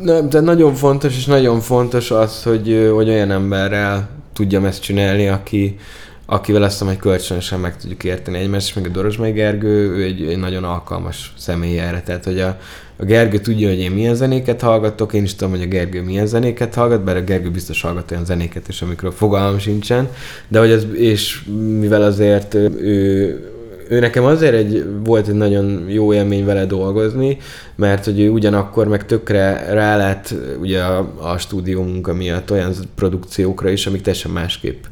Nem, 0.01 0.29
de 0.29 0.39
nagyon 0.39 0.75
fontos, 0.75 1.17
és 1.17 1.25
nagyon 1.25 1.59
fontos 1.59 2.11
az, 2.11 2.43
hogy, 2.43 2.89
hogy 2.93 3.09
olyan 3.09 3.31
emberrel 3.31 4.16
tudjam 4.37 4.65
ezt 4.65 4.81
csinálni, 4.81 5.27
aki, 5.27 5.77
akivel 6.25 6.63
azt 6.63 6.83
hogy 6.83 6.97
kölcsönösen 6.97 7.59
meg 7.59 7.77
tudjuk 7.77 8.03
érteni 8.03 8.37
egymást, 8.37 8.67
és 8.67 8.73
meg 8.73 8.85
a 8.85 8.89
Dorosmai 8.89 9.31
Gergő, 9.31 9.89
ő 9.95 10.03
egy, 10.03 10.21
egy 10.21 10.37
nagyon 10.37 10.63
alkalmas 10.63 11.33
személy 11.37 11.79
erre, 11.79 12.01
tehát 12.01 12.23
hogy 12.23 12.39
a, 12.39 12.59
a 12.97 13.05
Gergő 13.05 13.37
tudja, 13.37 13.67
hogy 13.67 13.79
én 13.79 13.91
milyen 13.91 14.15
zenéket 14.15 14.61
hallgatok, 14.61 15.13
én 15.13 15.23
is 15.23 15.35
tudom, 15.35 15.53
hogy 15.53 15.61
a 15.61 15.67
Gergő 15.67 16.01
milyen 16.01 16.25
zenéket 16.25 16.75
hallgat, 16.75 17.03
bár 17.03 17.15
a 17.15 17.21
Gergő 17.21 17.51
biztos 17.51 17.81
hallgat 17.81 18.11
olyan 18.11 18.25
zenéket 18.25 18.67
is, 18.67 18.81
amikről 18.81 19.11
fogalmam 19.11 19.59
sincsen, 19.59 20.09
de 20.47 20.59
hogy 20.59 20.71
ez, 20.71 20.85
és 20.93 21.43
mivel 21.79 22.01
azért 22.01 22.53
ő 22.53 23.56
ő 23.89 23.99
nekem 23.99 24.25
azért 24.25 24.53
egy, 24.53 24.85
volt 25.03 25.27
egy 25.27 25.35
nagyon 25.35 25.85
jó 25.89 26.13
élmény 26.13 26.45
vele 26.45 26.65
dolgozni, 26.65 27.37
mert 27.75 28.05
hogy 28.05 28.19
ő 28.19 28.29
ugyanakkor 28.29 28.87
meg 28.87 29.05
tökre 29.05 29.73
rálát 29.73 30.35
ugye 30.59 30.81
a, 30.81 31.13
a 31.17 31.37
stúdió 31.37 31.83
munka 31.83 32.13
miatt 32.13 32.51
olyan 32.51 32.73
produkciókra 32.95 33.69
is, 33.69 33.87
amik 33.87 34.01
teljesen 34.01 34.31
másképp 34.31 34.83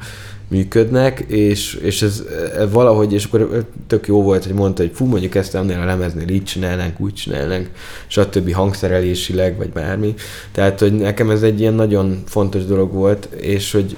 működnek, 0.47 1.19
és, 1.19 1.73
és 1.73 2.01
ez, 2.01 2.23
ez 2.57 2.71
valahogy, 2.71 3.13
és 3.13 3.25
akkor 3.25 3.65
tök 3.87 4.07
jó 4.07 4.21
volt, 4.21 4.43
hogy 4.45 4.53
mondta, 4.53 4.81
hogy 4.81 4.91
fú, 4.93 5.05
mondjuk 5.05 5.35
ezt 5.35 5.55
ennél 5.55 5.79
a 5.79 5.85
lemeznél 5.85 6.27
így 6.27 6.43
csinálnánk, 6.43 6.99
úgy 6.99 7.13
csinálnánk, 7.13 7.69
stb. 8.07 8.53
hangszerelésileg, 8.53 9.57
vagy 9.57 9.69
bármi. 9.69 10.13
Tehát, 10.51 10.79
hogy 10.79 10.93
nekem 10.93 11.29
ez 11.29 11.41
egy 11.41 11.59
ilyen 11.59 11.73
nagyon 11.73 12.23
fontos 12.25 12.65
dolog 12.65 12.93
volt, 12.93 13.25
és 13.25 13.71
hogy 13.71 13.97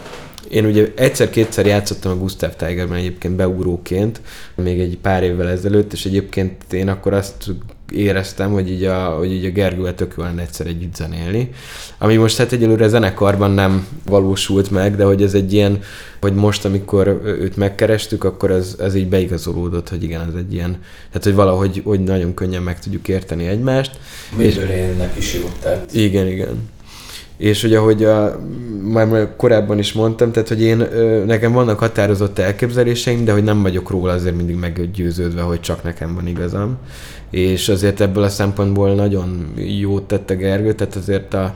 én 0.49 0.65
ugye 0.65 0.91
egyszer-kétszer 0.95 1.65
játszottam 1.65 2.11
a 2.11 2.17
Gustav 2.17 2.55
Tigerben 2.55 2.97
egyébként 2.97 3.35
beugróként, 3.35 4.21
még 4.55 4.79
egy 4.79 4.97
pár 4.97 5.23
évvel 5.23 5.49
ezelőtt, 5.49 5.93
és 5.93 6.05
egyébként 6.05 6.73
én 6.73 6.89
akkor 6.89 7.13
azt 7.13 7.51
éreztem, 7.91 8.51
hogy 8.51 8.71
így 8.71 8.83
a, 8.83 9.05
hogy 9.05 9.31
így 9.31 9.45
a 9.45 9.49
Gergővel 9.49 9.95
tök 9.95 10.13
jó 10.17 10.23
lenne 10.23 10.41
egyszer 10.41 10.67
együtt 10.67 10.95
zenélni. 10.95 11.49
Ami 11.97 12.15
most 12.15 12.37
hát 12.37 12.51
egyelőre 12.51 12.87
zenekarban 12.87 13.51
nem 13.51 13.87
valósult 14.05 14.71
meg, 14.71 14.95
de 14.95 15.03
hogy 15.03 15.23
ez 15.23 15.33
egy 15.33 15.53
ilyen, 15.53 15.79
hogy 16.21 16.33
most, 16.33 16.65
amikor 16.65 17.21
őt 17.25 17.55
megkerestük, 17.57 18.23
akkor 18.23 18.51
ez, 18.51 18.75
ez 18.79 18.95
így 18.95 19.07
beigazolódott, 19.07 19.89
hogy 19.89 20.03
igen, 20.03 20.21
ez 20.21 20.35
egy 20.37 20.53
ilyen, 20.53 20.71
tehát 21.07 21.23
hogy 21.23 21.33
valahogy 21.33 21.81
hogy 21.83 22.03
nagyon 22.03 22.33
könnyen 22.33 22.61
meg 22.61 22.79
tudjuk 22.79 23.07
érteni 23.07 23.47
egymást. 23.47 23.99
Mindőrénnek 24.37 25.17
is 25.17 25.33
jót 25.33 25.59
tett. 25.61 25.93
Igen, 25.93 26.27
igen. 26.27 26.69
És 27.37 27.61
hogy 27.61 27.73
ahogy 27.73 28.03
a, 28.03 28.39
már 28.81 29.35
korábban 29.35 29.79
is 29.79 29.93
mondtam, 29.93 30.31
tehát 30.31 30.47
hogy 30.47 30.61
én, 30.61 30.87
nekem 31.25 31.51
vannak 31.51 31.79
határozott 31.79 32.39
elképzeléseim, 32.39 33.25
de 33.25 33.31
hogy 33.31 33.43
nem 33.43 33.61
vagyok 33.61 33.89
róla 33.89 34.13
azért 34.13 34.35
mindig 34.35 34.55
meggyőződve, 34.55 35.41
hogy 35.41 35.59
csak 35.59 35.83
nekem 35.83 36.13
van 36.15 36.27
igazam. 36.27 36.77
És 37.29 37.69
azért 37.69 38.01
ebből 38.01 38.23
a 38.23 38.29
szempontból 38.29 38.95
nagyon 38.95 39.53
jót 39.55 40.03
tette 40.03 40.35
Gergő, 40.35 40.73
tehát 40.73 40.95
azért 40.95 41.33
a, 41.33 41.55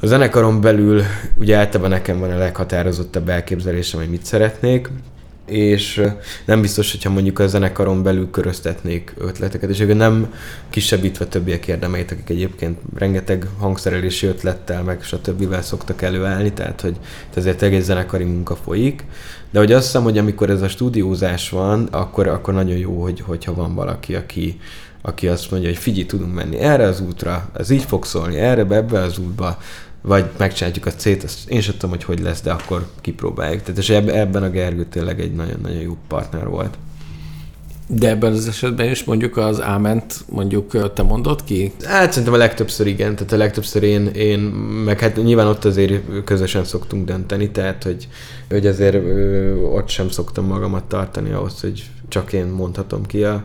a 0.00 0.06
zenekaron 0.06 0.60
belül 0.60 1.02
ugye 1.38 1.56
általában 1.56 1.90
nekem 1.90 2.18
van 2.18 2.30
a 2.30 2.38
leghatározottabb 2.38 3.28
elképzelésem, 3.28 4.00
hogy 4.00 4.10
mit 4.10 4.24
szeretnék, 4.24 4.88
és 5.46 6.02
nem 6.44 6.60
biztos, 6.60 6.90
hogyha 6.90 7.10
mondjuk 7.10 7.38
a 7.38 7.46
zenekaron 7.46 8.02
belül 8.02 8.30
köröztetnék 8.30 9.14
ötleteket, 9.18 9.70
és 9.70 9.74
egyébként 9.76 9.98
nem 9.98 10.34
kisebbítve 10.70 11.26
többiek 11.26 11.66
érdemeit, 11.66 12.10
akik 12.10 12.28
egyébként 12.30 12.78
rengeteg 12.96 13.46
hangszerelési 13.58 14.26
ötlettel, 14.26 14.82
meg 14.82 15.02
stb. 15.02 15.60
szoktak 15.60 16.02
előállni, 16.02 16.52
tehát 16.52 16.80
hogy 16.80 16.96
ezért 17.34 17.62
egész 17.62 17.84
zenekari 17.84 18.24
munka 18.24 18.56
folyik, 18.56 19.04
de 19.50 19.58
hogy 19.58 19.72
azt 19.72 19.84
hiszem, 19.84 20.02
hogy 20.02 20.18
amikor 20.18 20.50
ez 20.50 20.62
a 20.62 20.68
stúdiózás 20.68 21.50
van, 21.50 21.88
akkor, 21.90 22.28
akkor 22.28 22.54
nagyon 22.54 22.76
jó, 22.76 23.02
hogy, 23.02 23.20
hogyha 23.20 23.54
van 23.54 23.74
valaki, 23.74 24.14
aki, 24.14 24.60
aki 25.02 25.28
azt 25.28 25.50
mondja, 25.50 25.68
hogy 25.68 25.78
figyelj, 25.78 26.06
tudunk 26.06 26.34
menni 26.34 26.58
erre 26.58 26.86
az 26.86 27.00
útra, 27.00 27.50
ez 27.56 27.70
így 27.70 27.84
fog 27.84 28.04
szólni, 28.04 28.36
erre, 28.36 28.60
ebbe 28.60 29.00
az 29.00 29.18
útba, 29.18 29.58
vagy 30.02 30.24
megcsináljuk 30.36 30.86
a 30.86 30.92
C-t, 30.92 31.22
azt 31.24 31.50
én 31.50 31.60
sem 31.60 31.72
tudom, 31.72 31.90
hogy 31.90 32.04
hogy 32.04 32.20
lesz, 32.20 32.40
de 32.40 32.50
akkor 32.50 32.86
kipróbáljuk. 33.00 33.62
Tehát 33.62 33.78
és 33.78 33.90
ebben 33.90 34.42
a 34.42 34.50
Gergő 34.50 34.84
tényleg 34.84 35.20
egy 35.20 35.34
nagyon-nagyon 35.34 35.80
jó 35.80 35.96
partner 36.08 36.48
volt. 36.48 36.76
De 37.86 38.08
ebben 38.08 38.32
az 38.32 38.48
esetben 38.48 38.90
is 38.90 39.04
mondjuk 39.04 39.36
az 39.36 39.60
áment 39.60 40.24
mondjuk 40.28 40.92
te 40.92 41.02
mondod 41.02 41.44
ki? 41.44 41.72
Hát 41.84 42.10
szerintem 42.10 42.32
a 42.32 42.36
legtöbbször 42.36 42.86
igen, 42.86 43.16
tehát 43.16 43.32
a 43.32 43.36
legtöbbször 43.36 43.82
én, 43.82 44.06
én 44.06 44.38
meg 44.84 45.00
hát 45.00 45.16
nyilván 45.16 45.46
ott 45.46 45.64
azért 45.64 46.24
közösen 46.24 46.64
szoktunk 46.64 47.06
dönteni, 47.06 47.50
tehát 47.50 47.82
hogy, 47.82 48.08
hogy 48.50 48.66
azért 48.66 48.96
ott 49.72 49.88
sem 49.88 50.08
szoktam 50.08 50.46
magamat 50.46 50.84
tartani 50.84 51.32
ahhoz, 51.32 51.60
hogy 51.60 51.90
csak 52.08 52.32
én 52.32 52.46
mondhatom 52.46 53.06
ki 53.06 53.24
a, 53.24 53.44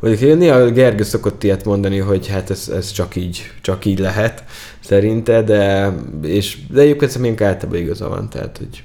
hogy 0.00 0.36
néha 0.38 0.70
Gergő 0.70 1.02
szokott 1.02 1.42
ilyet 1.42 1.64
mondani, 1.64 1.98
hogy 1.98 2.28
hát 2.28 2.50
ez, 2.50 2.68
ez 2.68 2.90
csak 2.90 3.16
így, 3.16 3.50
csak 3.60 3.84
így 3.84 3.98
lehet 3.98 4.44
szerinte, 4.80 5.42
de, 5.42 5.92
és, 6.22 6.58
de 6.70 6.80
egyébként 6.80 7.10
szerintem 7.10 7.46
általában 7.46 7.80
igaza 7.80 8.08
van, 8.08 8.28
tehát, 8.28 8.56
hogy 8.58 8.82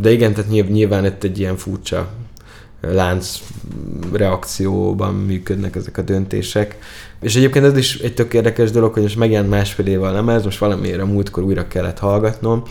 de 0.00 0.10
igen, 0.10 0.34
tehát 0.34 0.50
nyilván 0.50 1.04
itt 1.04 1.24
egy 1.24 1.38
ilyen 1.38 1.56
furcsa 1.56 2.08
lánc 2.92 3.38
reakcióban 4.12 5.14
működnek 5.14 5.76
ezek 5.76 5.98
a 5.98 6.02
döntések. 6.02 6.76
És 7.20 7.36
egyébként 7.36 7.64
ez 7.64 7.76
is 7.76 7.98
egy 7.98 8.14
tök 8.14 8.34
érdekes 8.34 8.70
dolog, 8.70 8.92
hogy 8.92 9.02
most 9.02 9.16
megjelent 9.16 9.50
másfél 9.50 9.86
éve 9.86 10.06
a 10.06 10.12
lemez, 10.12 10.44
most 10.44 10.58
valamiért 10.58 11.04
múltkor 11.04 11.42
újra 11.42 11.68
kellett 11.68 11.98
hallgatnom, 11.98 12.62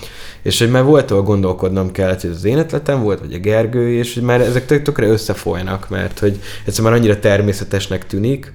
és 0.41 0.59
hogy 0.59 0.69
már 0.69 0.83
volt, 0.83 1.11
ahol 1.11 1.23
gondolkodnom 1.23 1.91
kellett, 1.91 2.21
hogy 2.21 2.29
az 2.29 2.43
én 2.43 2.57
ötletem 2.57 3.01
volt, 3.01 3.19
vagy 3.19 3.33
a 3.33 3.37
Gergő, 3.37 3.89
és 3.97 4.13
hogy 4.13 4.23
már 4.23 4.41
ezek 4.41 4.65
tök 4.65 4.81
tökre 4.81 5.07
összefolynak, 5.07 5.89
mert 5.89 6.19
hogy 6.19 6.39
egyszerűen 6.65 6.91
már 6.91 7.01
annyira 7.01 7.19
természetesnek 7.19 8.07
tűnik, 8.07 8.53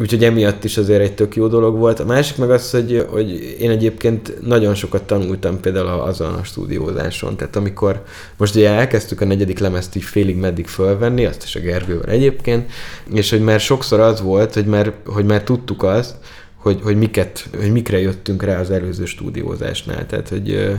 Úgyhogy 0.00 0.24
emiatt 0.24 0.64
is 0.64 0.76
azért 0.76 1.00
egy 1.00 1.14
tök 1.14 1.36
jó 1.36 1.46
dolog 1.46 1.78
volt. 1.78 2.00
A 2.00 2.04
másik 2.04 2.36
meg 2.36 2.50
az, 2.50 2.70
hogy, 2.70 3.06
hogy 3.10 3.56
én 3.60 3.70
egyébként 3.70 4.40
nagyon 4.46 4.74
sokat 4.74 5.02
tanultam 5.02 5.60
például 5.60 5.86
azon 5.86 6.34
a 6.34 6.44
stúdiózáson. 6.44 7.36
Tehát 7.36 7.56
amikor 7.56 8.02
most 8.36 8.54
ugye 8.54 8.70
elkezdtük 8.70 9.20
a 9.20 9.24
negyedik 9.24 9.58
lemezt 9.58 9.96
így 9.96 10.02
félig 10.02 10.36
meddig 10.36 10.66
fölvenni, 10.66 11.24
azt 11.24 11.42
is 11.42 11.54
a 11.54 11.60
Gergővel 11.60 12.12
egyébként, 12.12 12.70
és 13.12 13.30
hogy 13.30 13.42
már 13.42 13.60
sokszor 13.60 14.00
az 14.00 14.20
volt, 14.20 14.54
hogy 14.54 14.66
már, 14.66 14.92
hogy 15.06 15.24
már 15.24 15.42
tudtuk 15.42 15.82
azt, 15.82 16.14
hogy, 16.56 16.80
hogy, 16.82 16.96
miket, 16.96 17.48
hogy 17.58 17.72
mikre 17.72 18.00
jöttünk 18.00 18.42
rá 18.42 18.60
az 18.60 18.70
előző 18.70 19.04
stúdiózásnál. 19.04 20.06
Tehát, 20.06 20.28
hogy 20.28 20.78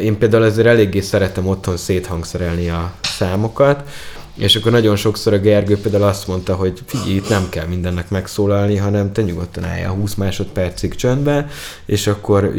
én 0.00 0.18
például 0.18 0.44
ezért 0.44 0.66
eléggé 0.66 1.00
szeretem 1.00 1.46
otthon 1.46 1.76
széthangszerelni 1.76 2.68
a 2.68 2.92
számokat, 3.02 3.88
és 4.40 4.56
akkor 4.56 4.72
nagyon 4.72 4.96
sokszor 4.96 5.32
a 5.32 5.38
Gergő 5.38 5.78
például 5.78 6.02
azt 6.02 6.26
mondta, 6.26 6.54
hogy 6.54 6.82
figyelj, 6.86 7.14
itt 7.14 7.28
nem 7.28 7.48
kell 7.48 7.66
mindennek 7.66 8.10
megszólalni, 8.10 8.76
hanem 8.76 9.12
te 9.12 9.22
nyugodtan 9.22 9.64
álljál 9.64 9.90
20 9.90 10.14
másodpercig 10.14 10.94
csöndbe, 10.94 11.46
és 11.86 12.06
akkor 12.06 12.52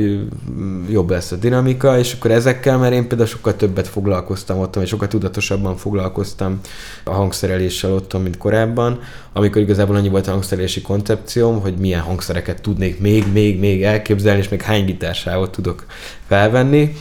jobb 0.90 1.10
lesz 1.10 1.32
a 1.32 1.36
dinamika, 1.36 1.98
és 1.98 2.14
akkor 2.14 2.32
ezekkel, 2.32 2.78
mert 2.78 2.94
én 2.94 3.08
például 3.08 3.30
sokkal 3.30 3.56
többet 3.56 3.88
foglalkoztam 3.88 4.60
otthon, 4.60 4.84
és 4.84 4.90
sokkal 4.90 5.08
tudatosabban 5.08 5.78
foglalkoztam 5.78 6.60
a 7.04 7.12
hangszereléssel 7.12 7.94
otthon, 7.94 8.22
mint 8.22 8.38
korábban, 8.38 9.00
amikor 9.34 9.62
igazából 9.62 9.96
annyi 9.96 10.10
volt 10.10 10.28
a 10.28 10.32
hangszerelési 10.32 10.82
koncepcióm, 10.82 11.62
hogy 11.62 11.76
milyen 11.78 12.02
hangszereket 12.02 12.62
tudnék 12.62 13.00
még, 13.00 13.32
még, 13.32 13.60
még 13.60 13.84
elképzelni, 13.84 14.40
és 14.40 14.50
még 14.50 14.62
hány 14.62 14.86
gitársávot 14.86 15.52
tudok 15.52 15.86
felvenni, 16.28 16.96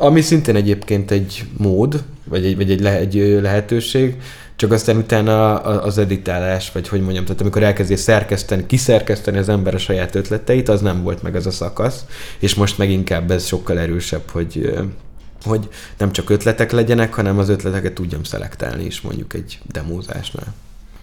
ami 0.00 0.20
szintén 0.20 0.56
egyébként 0.56 1.10
egy 1.10 1.44
mód, 1.56 2.02
vagy 2.24 2.44
egy, 2.44 2.56
vagy 2.56 2.70
egy, 2.70 2.80
le, 2.80 2.96
egy 2.96 3.38
lehetőség, 3.42 4.16
csak 4.56 4.72
aztán 4.72 4.96
utána 4.96 5.58
az 5.58 5.98
editálás, 5.98 6.72
vagy 6.72 6.88
hogy 6.88 7.00
mondjam, 7.00 7.24
tehát 7.24 7.40
amikor 7.40 7.62
elkezdés 7.62 8.00
szerkeszteni, 8.00 8.66
kiszerkeszteni 8.66 9.38
az 9.38 9.48
ember 9.48 9.74
a 9.74 9.78
saját 9.78 10.14
ötleteit, 10.14 10.68
az 10.68 10.80
nem 10.80 11.02
volt 11.02 11.22
meg 11.22 11.34
az 11.34 11.46
a 11.46 11.50
szakasz, 11.50 12.04
és 12.38 12.54
most 12.54 12.78
meg 12.78 12.90
inkább 12.90 13.30
ez 13.30 13.46
sokkal 13.46 13.78
erősebb, 13.78 14.30
hogy 14.30 14.74
hogy 15.44 15.68
nem 15.98 16.12
csak 16.12 16.30
ötletek 16.30 16.70
legyenek, 16.70 17.14
hanem 17.14 17.38
az 17.38 17.48
ötleteket 17.48 17.92
tudjam 17.92 18.22
szelektálni 18.22 18.84
is 18.84 19.00
mondjuk 19.00 19.34
egy 19.34 19.58
demózásnál. 19.72 20.54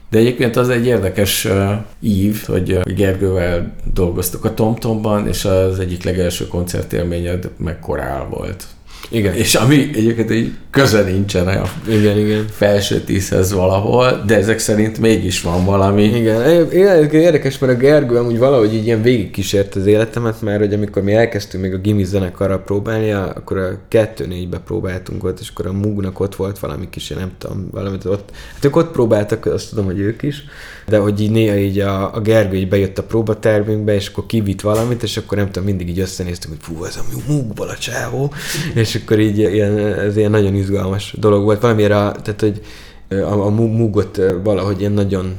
De 0.09 0.17
egyébként 0.17 0.55
az 0.55 0.69
egy 0.69 0.85
érdekes 0.85 1.45
uh, 1.45 1.71
ív, 1.99 2.43
hogy 2.45 2.79
Gergővel 2.95 3.75
dolgoztuk 3.93 4.45
a 4.45 4.53
TomTomban, 4.53 5.27
és 5.27 5.45
az 5.45 5.79
egyik 5.79 6.03
legelső 6.03 6.47
koncertélményed 6.47 7.49
meg 7.57 7.79
korál 7.79 8.27
volt. 8.29 8.65
Igen. 9.09 9.33
És 9.33 9.55
ami 9.55 9.89
egyébként 9.93 10.29
egy 10.29 10.53
köze 10.69 11.01
nincsen 11.01 11.47
a 11.47 11.63
igen, 11.87 12.17
igen. 12.17 12.45
felső 12.51 12.99
tízhez 12.99 13.53
valahol, 13.53 14.23
de 14.25 14.35
ezek 14.35 14.59
szerint 14.59 14.97
mégis 14.97 15.41
van 15.41 15.65
valami. 15.65 16.03
Igen, 16.03 16.71
érdekes, 17.11 17.57
mert 17.57 17.73
a 17.73 17.77
Gergő 17.77 18.15
amúgy 18.15 18.37
valahogy 18.37 18.73
így 18.73 18.85
ilyen 18.85 19.01
végigkísért 19.01 19.75
az 19.75 19.85
életemet, 19.85 20.41
mert 20.41 20.59
hogy 20.59 20.73
amikor 20.73 21.03
mi 21.03 21.13
elkezdtünk 21.13 21.63
még 21.63 21.73
a 21.73 21.77
Gimi 21.77 22.03
zenekarra 22.03 22.59
próbálni, 22.59 23.11
akkor 23.11 23.57
a 23.57 23.77
kettő 23.87 24.27
négybe 24.27 24.59
próbáltunk 24.59 25.23
ott, 25.23 25.39
és 25.39 25.49
akkor 25.49 25.67
a 25.67 25.73
Mugnak 25.73 26.19
ott 26.19 26.35
volt 26.35 26.59
valami 26.59 26.89
kis, 26.89 27.07
nem 27.07 27.31
tudom, 27.37 27.67
valamit 27.71 28.05
ott. 28.05 28.29
Hát 28.53 28.65
ők 28.65 28.75
ott 28.75 28.91
próbáltak, 28.91 29.45
azt 29.45 29.69
tudom, 29.69 29.85
hogy 29.85 29.99
ők 29.99 30.23
is, 30.23 30.43
de 30.87 30.97
hogy 30.97 31.21
így 31.21 31.31
néha 31.31 31.55
így 31.55 31.79
a, 31.79 32.15
a 32.15 32.19
Gergő 32.21 32.57
így 32.57 32.69
bejött 32.69 32.97
a 32.97 33.03
próbatermünkbe, 33.03 33.93
és 33.93 34.07
akkor 34.07 34.25
kivitt 34.25 34.61
valamit, 34.61 35.03
és 35.03 35.17
akkor 35.17 35.37
nem 35.37 35.51
tudom, 35.51 35.63
mindig 35.63 35.89
így 35.89 35.99
összenéztünk, 35.99 36.53
hogy 36.53 36.75
fú, 36.75 36.85
ez 36.85 36.95
a 36.95 37.03
Mugból 37.27 37.67
a 37.67 37.77
csávó, 37.77 38.33
és 38.73 38.95
akkor 39.01 39.19
így 39.19 39.37
ilyen, 39.37 39.77
ez 39.77 40.17
ilyen 40.17 40.31
nagyon 40.31 40.55
izgalmas 40.55 41.15
dolog 41.19 41.43
volt. 41.43 41.61
Valamire, 41.61 41.95
tehát, 41.95 42.41
hogy 42.41 42.61
a, 43.09 43.45
a 43.45 43.49
Mugot 43.49 44.21
valahogy 44.43 44.79
ilyen 44.79 44.91
nagyon 44.91 45.35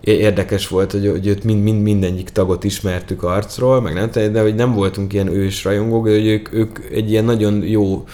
érdekes 0.00 0.68
volt, 0.68 0.92
hogy, 0.92 1.08
hogy 1.08 1.26
őt 1.26 1.44
mind, 1.44 1.62
mind, 1.62 1.82
mindegyik 1.82 2.28
tagot 2.28 2.64
ismertük 2.64 3.22
arcról, 3.22 3.80
meg 3.80 3.94
nem, 3.94 4.32
de 4.32 4.40
hogy 4.40 4.54
nem 4.54 4.74
voltunk 4.74 5.12
ilyen 5.12 5.28
ős 5.28 5.64
rajongók, 5.64 6.04
de 6.04 6.10
hogy 6.10 6.26
ők, 6.26 6.52
ők 6.52 6.78
egy 6.92 7.10
ilyen 7.10 7.24
nagyon 7.24 7.62
jó, 7.62 8.04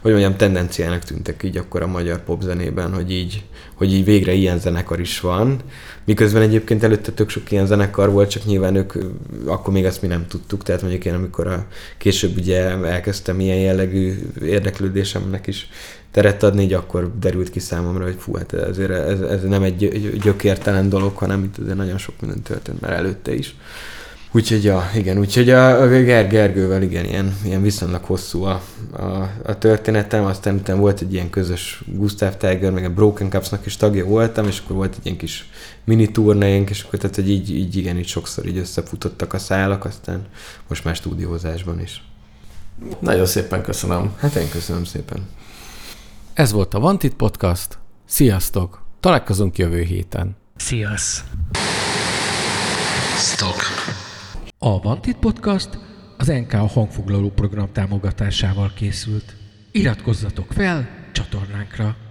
hogy 0.00 0.10
mondjam, 0.10 0.36
tendenciának 0.36 1.02
tűntek 1.02 1.42
így 1.42 1.56
akkor 1.56 1.82
a 1.82 1.86
magyar 1.86 2.24
popzenében, 2.24 2.94
hogy 2.94 3.12
így, 3.12 3.42
hogy 3.80 3.92
így 3.92 4.04
végre 4.04 4.32
ilyen 4.32 4.58
zenekar 4.58 5.00
is 5.00 5.20
van, 5.20 5.60
miközben 6.04 6.42
egyébként 6.42 6.82
előtte 6.82 7.12
tök 7.12 7.28
sok 7.28 7.50
ilyen 7.50 7.66
zenekar 7.66 8.10
volt, 8.10 8.30
csak 8.30 8.44
nyilván 8.44 8.74
ők, 8.74 8.92
akkor 9.44 9.72
még 9.72 9.84
ezt 9.84 10.02
mi 10.02 10.08
nem 10.08 10.26
tudtuk, 10.26 10.62
tehát 10.62 10.80
mondjuk 10.80 11.04
én 11.04 11.14
amikor 11.14 11.46
a 11.46 11.66
később 11.98 12.36
ugye 12.36 12.60
elkezdtem 12.84 13.40
ilyen 13.40 13.56
jellegű 13.56 14.18
érdeklődésemnek 14.42 15.46
is 15.46 15.68
teret 16.10 16.42
adni, 16.42 16.62
így 16.62 16.72
akkor 16.72 17.12
derült 17.18 17.50
ki 17.50 17.58
számomra, 17.58 18.04
hogy 18.04 18.16
fú, 18.18 18.34
hát 18.34 18.52
ezért 18.52 18.90
ez, 18.90 19.20
ez 19.20 19.42
nem 19.42 19.62
egy 19.62 20.18
gyökértelen 20.22 20.88
dolog, 20.88 21.16
hanem 21.16 21.44
itt 21.44 21.58
azért 21.58 21.76
nagyon 21.76 21.98
sok 21.98 22.20
minden 22.20 22.42
történt 22.42 22.80
már 22.80 22.92
előtte 22.92 23.34
is. 23.34 23.54
Úgyhogy 24.32 24.64
ja, 24.64 24.90
igen, 24.94 25.18
úgyhogy 25.18 25.50
a, 25.50 25.80
a 25.80 25.86
Ger 25.86 26.28
Gergővel 26.28 26.82
igen, 26.82 27.04
ilyen, 27.04 27.36
ilyen 27.44 27.62
viszonylag 27.62 28.04
hosszú 28.04 28.42
a, 28.42 28.62
a, 28.92 29.30
a 29.44 29.58
történetem, 29.58 30.24
aztán 30.24 30.54
utána 30.54 30.80
volt 30.80 31.00
egy 31.00 31.12
ilyen 31.12 31.30
közös 31.30 31.82
Gustav 31.86 32.36
Tiger, 32.36 32.72
meg 32.72 32.84
a 32.84 32.90
Broken 32.90 33.30
Cups-nak 33.30 33.66
is 33.66 33.76
tagja 33.76 34.04
voltam, 34.04 34.46
és 34.46 34.60
akkor 34.64 34.76
volt 34.76 34.94
egy 34.98 35.06
ilyen 35.06 35.16
kis 35.16 35.48
mini 35.84 36.10
turnénk, 36.10 36.70
és 36.70 36.82
akkor 36.82 36.98
tehát, 36.98 37.14
hogy 37.14 37.30
így, 37.30 37.50
így 37.50 37.76
igen, 37.76 37.98
így 37.98 38.06
sokszor 38.06 38.46
így 38.46 38.56
összefutottak 38.56 39.32
a 39.32 39.38
szálak, 39.38 39.84
aztán 39.84 40.26
most 40.68 40.84
már 40.84 40.96
stúdiózásban 40.96 41.80
is. 41.80 42.02
Nagyon 42.98 43.26
szépen 43.26 43.62
köszönöm. 43.62 44.12
Hát 44.18 44.34
én 44.34 44.48
köszönöm 44.48 44.84
szépen. 44.84 45.28
Ez 46.34 46.52
volt 46.52 46.74
a 46.74 46.80
Vantit 46.80 47.14
Podcast. 47.14 47.78
Sziasztok! 48.06 48.82
Találkozunk 49.00 49.58
jövő 49.58 49.82
héten. 49.82 50.36
Sziasz! 50.56 51.24
Stock. 53.18 53.79
A 54.62 54.80
Vantit 54.80 55.16
Podcast 55.16 55.78
az 56.16 56.26
NK 56.26 56.52
a 56.52 56.66
hangfoglaló 56.66 57.30
program 57.30 57.72
támogatásával 57.72 58.72
készült. 58.74 59.36
Iratkozzatok 59.72 60.52
fel 60.52 60.88
csatornánkra! 61.12 62.09